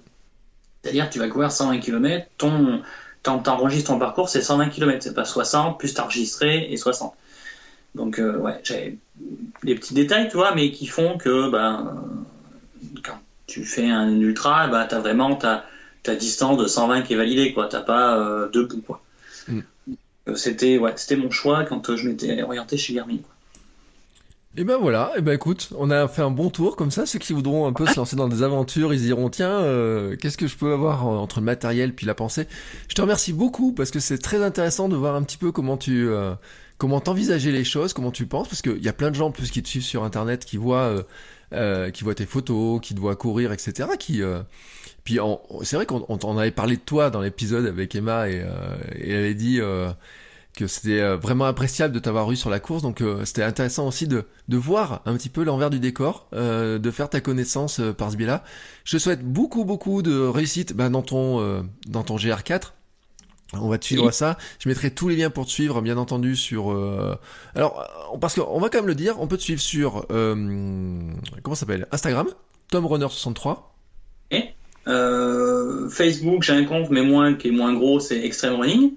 [0.81, 2.81] C'est-à-dire que tu vas courir 120 km, ton,
[3.23, 7.14] t'enregistres ton parcours, c'est 120 km, c'est pas 60, plus t'enregistrer et 60.
[7.95, 8.97] Donc, euh, ouais, j'avais
[9.64, 12.01] des petits détails, tu vois, mais qui font que, ben,
[13.49, 15.63] tu fais un ultra, ben, t'as vraiment, t'as,
[16.03, 17.67] ta distance de 120 qui est validée, quoi.
[17.67, 19.01] T'as pas euh, deux bouts, quoi.
[19.47, 19.59] Mm.
[20.27, 23.17] Euh, c'était ouais, c'était mon choix quand euh, je m'étais orienté chez Garmin.
[24.57, 27.05] Et ben voilà, et ben écoute, on a fait un bon tour comme ça.
[27.05, 29.61] Ceux qui voudront un peu se lancer dans des aventures, ils diront tiens,
[30.19, 32.47] qu'est-ce que je peux avoir entre le matériel puis la pensée?
[32.89, 35.77] Je te remercie beaucoup parce que c'est très intéressant de voir un petit peu comment
[35.77, 36.09] tu
[36.80, 39.31] comment t'envisager les choses, comment tu penses, parce qu'il y a plein de gens en
[39.31, 41.05] plus qui te suivent sur internet, qui voient,
[41.51, 43.89] qui voient tes photos, qui te voient courir, etc.
[43.97, 44.21] Qui,
[45.03, 45.19] puis
[45.63, 48.45] c'est vrai qu'on on, avait parlé de toi dans l'épisode avec Emma et,
[48.95, 49.59] et elle avait dit
[50.59, 53.88] que c'était euh, vraiment appréciable de t'avoir eu sur la course, donc euh, c'était intéressant
[53.88, 57.81] aussi de, de voir un petit peu l'envers du décor, euh, de faire ta connaissance
[57.97, 58.43] par ce biais-là.
[58.84, 62.73] Je te souhaite beaucoup beaucoup de réussite bah, dans ton dans ton GR4.
[63.53, 64.38] On va te suivre ça.
[64.59, 66.69] Je mettrai tous les liens pour te suivre, bien entendu, sur.
[67.55, 67.88] Alors,
[68.21, 71.88] parce qu'on va quand même le dire, on peut te suivre sur comment ça s'appelle?
[71.91, 72.27] Instagram,
[72.71, 73.57] TomRunner63.
[74.31, 74.53] Et
[75.89, 78.93] Facebook, j'ai un compte, mais moins qui est moins gros, c'est Extreme Running.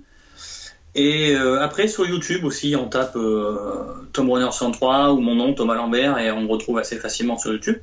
[0.94, 5.54] Et euh, après sur YouTube aussi, on tape euh, Tom Runner 103 ou mon nom
[5.54, 7.78] Thomas Lambert et on me retrouve assez facilement sur YouTube.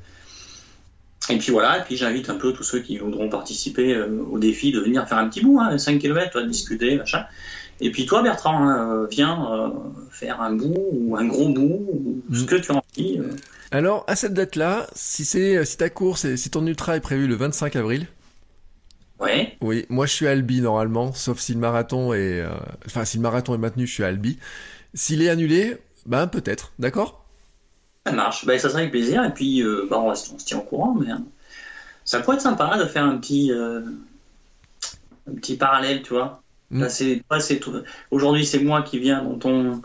[1.29, 4.39] Et puis voilà, et puis j'invite un peu tous ceux qui voudront participer euh, au
[4.39, 7.25] défi de venir faire un petit bout, hein, 5 km, discuter, machin.
[7.81, 9.73] Et puis toi Bertrand, hein, viens
[10.11, 11.87] faire un bout ou un gros bout,
[12.29, 12.45] ou ce mm.
[12.45, 13.19] que tu as envie.
[13.71, 17.35] Alors à cette date-là, si c'est si ta course, si ton ultra est prévu le
[17.35, 18.07] 25 avril,
[19.19, 19.57] Ouais.
[19.61, 22.49] Oui, moi je suis à Albi normalement, sauf si le marathon est, euh,
[22.85, 24.39] enfin si le marathon est maintenu, je suis à Albi.
[24.93, 27.18] S'il est annulé, ben peut-être, d'accord?
[28.05, 29.23] Ça marche, ben, ça serait avec plaisir.
[29.23, 31.23] Et puis, euh, on, se tient au courant, mais hein.
[32.05, 33.81] ça pourrait être sympa de faire un petit, euh,
[35.29, 36.41] un petit parallèle, tu vois.
[36.71, 36.87] Mm.
[36.89, 37.23] c'est,
[38.11, 39.81] Aujourd'hui, c'est moi qui viens dans ton,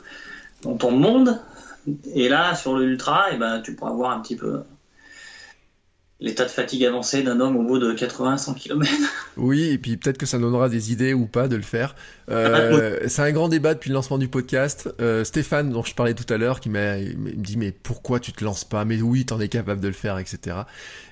[0.62, 1.40] dans ton monde,
[2.14, 4.62] et là, sur le ultra, et eh ben, tu pourras voir un petit peu
[6.24, 8.90] l'état de fatigue avancé d'un homme au bout de 80-100 km.
[9.36, 11.94] Oui, et puis peut-être que ça donnera des idées ou pas de le faire.
[12.30, 14.88] Euh, c'est un grand débat depuis le lancement du podcast.
[15.00, 18.42] Euh, Stéphane, dont je parlais tout à l'heure, qui m'a dit mais pourquoi tu te
[18.42, 18.86] lances pas?
[18.86, 20.56] Mais oui, t'en es capable de le faire, etc.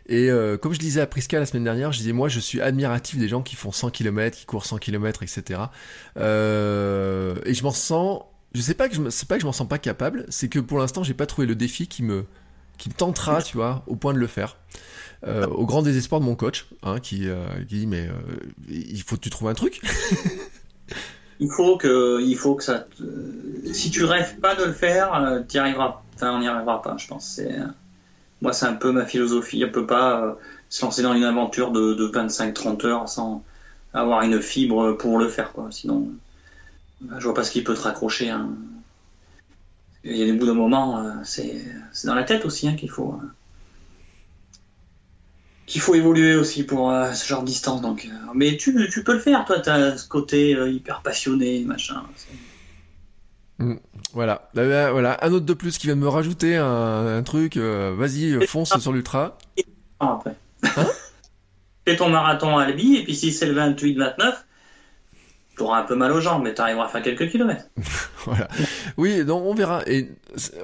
[0.07, 2.63] Et euh, comme je disais à Prisca la semaine dernière, je disais moi je suis
[2.63, 5.61] admiratif des gens qui font 100 km, qui courent 100 km, etc.
[6.17, 8.23] Et je m'en sens,
[8.55, 10.59] je sais pas que je sais pas que je m'en sens pas capable, c'est que
[10.59, 12.25] pour l'instant j'ai pas trouvé le défi qui me
[12.79, 14.57] qui me tentera, tu vois, au point de le faire.
[15.25, 18.13] Euh, au grand désespoir de mon coach, hein, qui, euh, qui, dit mais euh,
[18.69, 19.81] il faut que tu trouves un truc.
[21.41, 22.87] il faut que, il faut que ça.
[23.73, 26.03] Si tu rêves pas de le faire, tu arriveras.
[26.15, 27.41] Enfin, on n'y arrivera pas, je pense.
[28.41, 29.65] Moi, c'est un peu ma philosophie.
[29.65, 30.37] On peut pas
[30.69, 33.45] se lancer dans une aventure de, de 25-30 heures sans
[33.95, 35.69] avoir une fibre pour le faire, quoi.
[35.71, 36.09] Sinon,
[37.17, 38.31] je vois pas ce qui peut te raccrocher.
[38.31, 38.51] Hein.
[40.03, 41.63] Il y a des bouts de moment, c'est
[42.05, 43.21] dans la tête aussi hein, qu'il faut.
[45.67, 47.81] Qu'il faut évoluer aussi pour euh, ce genre de distance.
[47.81, 51.03] Donc, euh, mais tu, tu, peux le faire, toi, tu as ce côté euh, hyper
[51.03, 52.03] passionné, machin.
[53.59, 53.75] Mm.
[54.13, 54.51] voilà.
[54.55, 57.57] Bah, bah, voilà, un autre de plus qui vient de me rajouter un, truc.
[57.57, 59.39] Vas-y, fonce sur l'ultra.
[60.01, 60.37] Après.
[60.65, 60.87] Hein?
[61.87, 64.35] Fais ton marathon à Albi, et puis si c'est le 28-29,
[65.57, 67.67] tu auras un peu mal aux jambes, mais tu arriveras à faire quelques kilomètres.
[68.25, 68.49] voilà.
[68.97, 69.83] Oui, donc on verra.
[69.87, 70.09] Et,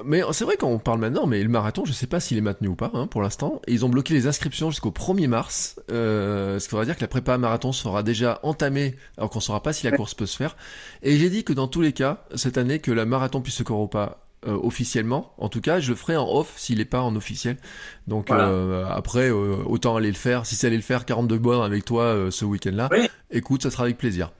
[0.05, 2.69] mais c'est vrai qu'on parle maintenant, mais le marathon, je sais pas s'il est maintenu
[2.69, 3.60] ou pas hein, pour l'instant.
[3.66, 7.09] Ils ont bloqué les inscriptions jusqu'au 1er mars, euh, ce qui voudra dire que la
[7.09, 10.56] prépa marathon sera déjà entamée, alors qu'on saura pas si la course peut se faire.
[11.02, 13.62] Et j'ai dit que dans tous les cas, cette année, que la marathon puisse se
[13.62, 15.35] courir ou pas, euh, officiellement.
[15.36, 17.56] En tout cas, je le ferai en off s'il n'est pas en officiel.
[18.06, 20.47] Donc euh, après, euh, autant aller le faire.
[20.47, 22.89] Si c'est aller le faire 42 bonnes avec toi ce week-end-là,
[23.32, 24.31] écoute, ça sera avec plaisir.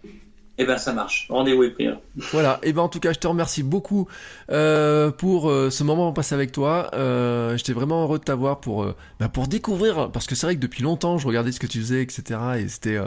[0.59, 1.27] Eh ben ça marche.
[1.31, 1.89] Rendez-vous est pris.
[2.33, 2.59] Voilà.
[2.65, 4.09] Et eh ben en tout cas, je te remercie beaucoup
[4.51, 6.91] euh, pour euh, ce moment passé avec toi.
[6.95, 10.57] Euh, J'étais vraiment heureux de t'avoir pour euh, bah, pour découvrir parce que c'est vrai
[10.57, 12.41] que depuis longtemps, je regardais ce que tu faisais, etc.
[12.59, 12.99] Et c'était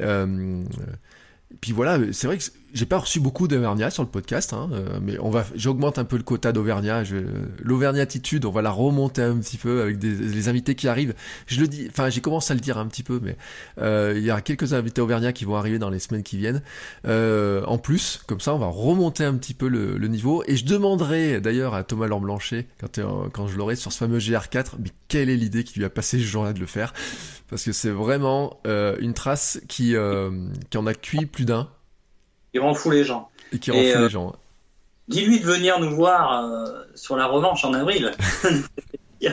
[0.00, 0.62] euh,
[1.60, 4.98] puis voilà, c'est vrai que j'ai pas reçu beaucoup d'Auvergnat sur le podcast, hein, euh,
[5.02, 7.02] mais on va, j'augmente un peu le quota d'Auvergnat.
[7.62, 11.14] L'Auvergnatitude, on va la remonter un petit peu avec des, les invités qui arrivent.
[11.46, 13.36] Je le dis, enfin, j'ai commencé à le dire un petit peu, mais
[13.78, 16.62] euh, il y a quelques invités Auvergnat qui vont arriver dans les semaines qui viennent.
[17.06, 20.42] Euh, en plus, comme ça, on va remonter un petit peu le, le niveau.
[20.46, 23.00] Et je demanderai d'ailleurs à Thomas Lamblanchet, quand,
[23.32, 26.18] quand je l'aurai sur ce fameux GR4, mais quelle est l'idée qui lui a passé
[26.18, 26.94] ce jour-là de le faire?
[27.50, 29.94] Parce que c'est vraiment une trace qui,
[30.70, 31.68] qui en a cuit plus d'un
[32.54, 33.28] il rend fou les gens.
[33.52, 34.34] Et qui rend fou les euh, gens.
[35.08, 38.12] Dis-lui de venir nous voir euh, sur la revanche en avril.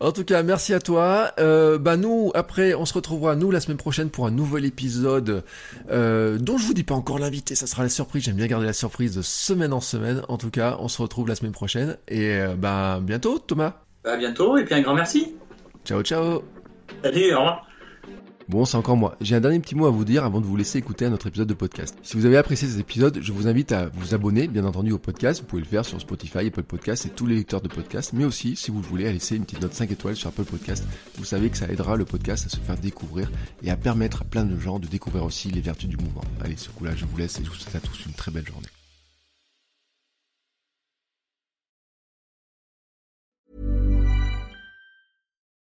[0.00, 1.30] En tout cas, merci à toi.
[1.38, 5.44] Euh, bah nous, après, on se retrouvera nous la semaine prochaine pour un nouvel épisode
[5.92, 7.54] euh, dont je vous dis pas encore l'invité.
[7.54, 8.24] Ça sera la surprise.
[8.24, 10.22] J'aime bien garder la surprise de semaine en semaine.
[10.28, 13.74] En tout cas, on se retrouve la semaine prochaine et bah bientôt, Thomas.
[14.02, 15.36] Bah bientôt et puis un grand merci.
[15.84, 16.42] Ciao, ciao.
[17.04, 17.71] Salut, au revoir.
[18.48, 19.16] Bon, c'est encore moi.
[19.20, 21.26] J'ai un dernier petit mot à vous dire avant de vous laisser écouter un autre
[21.26, 21.96] épisode de podcast.
[22.02, 24.98] Si vous avez apprécié cet épisode, je vous invite à vous abonner, bien entendu, au
[24.98, 25.40] podcast.
[25.40, 28.12] Vous pouvez le faire sur Spotify, Apple Podcast et tous les lecteurs de podcast.
[28.12, 30.44] Mais aussi, si vous le voulez, à laisser une petite note 5 étoiles sur Apple
[30.44, 30.84] Podcast.
[31.16, 33.30] Vous savez que ça aidera le podcast à se faire découvrir
[33.62, 36.24] et à permettre à plein de gens de découvrir aussi les vertus du mouvement.
[36.42, 38.46] Allez, ce coup-là, je vous laisse et je vous souhaite à tous une très belle
[38.46, 38.68] journée.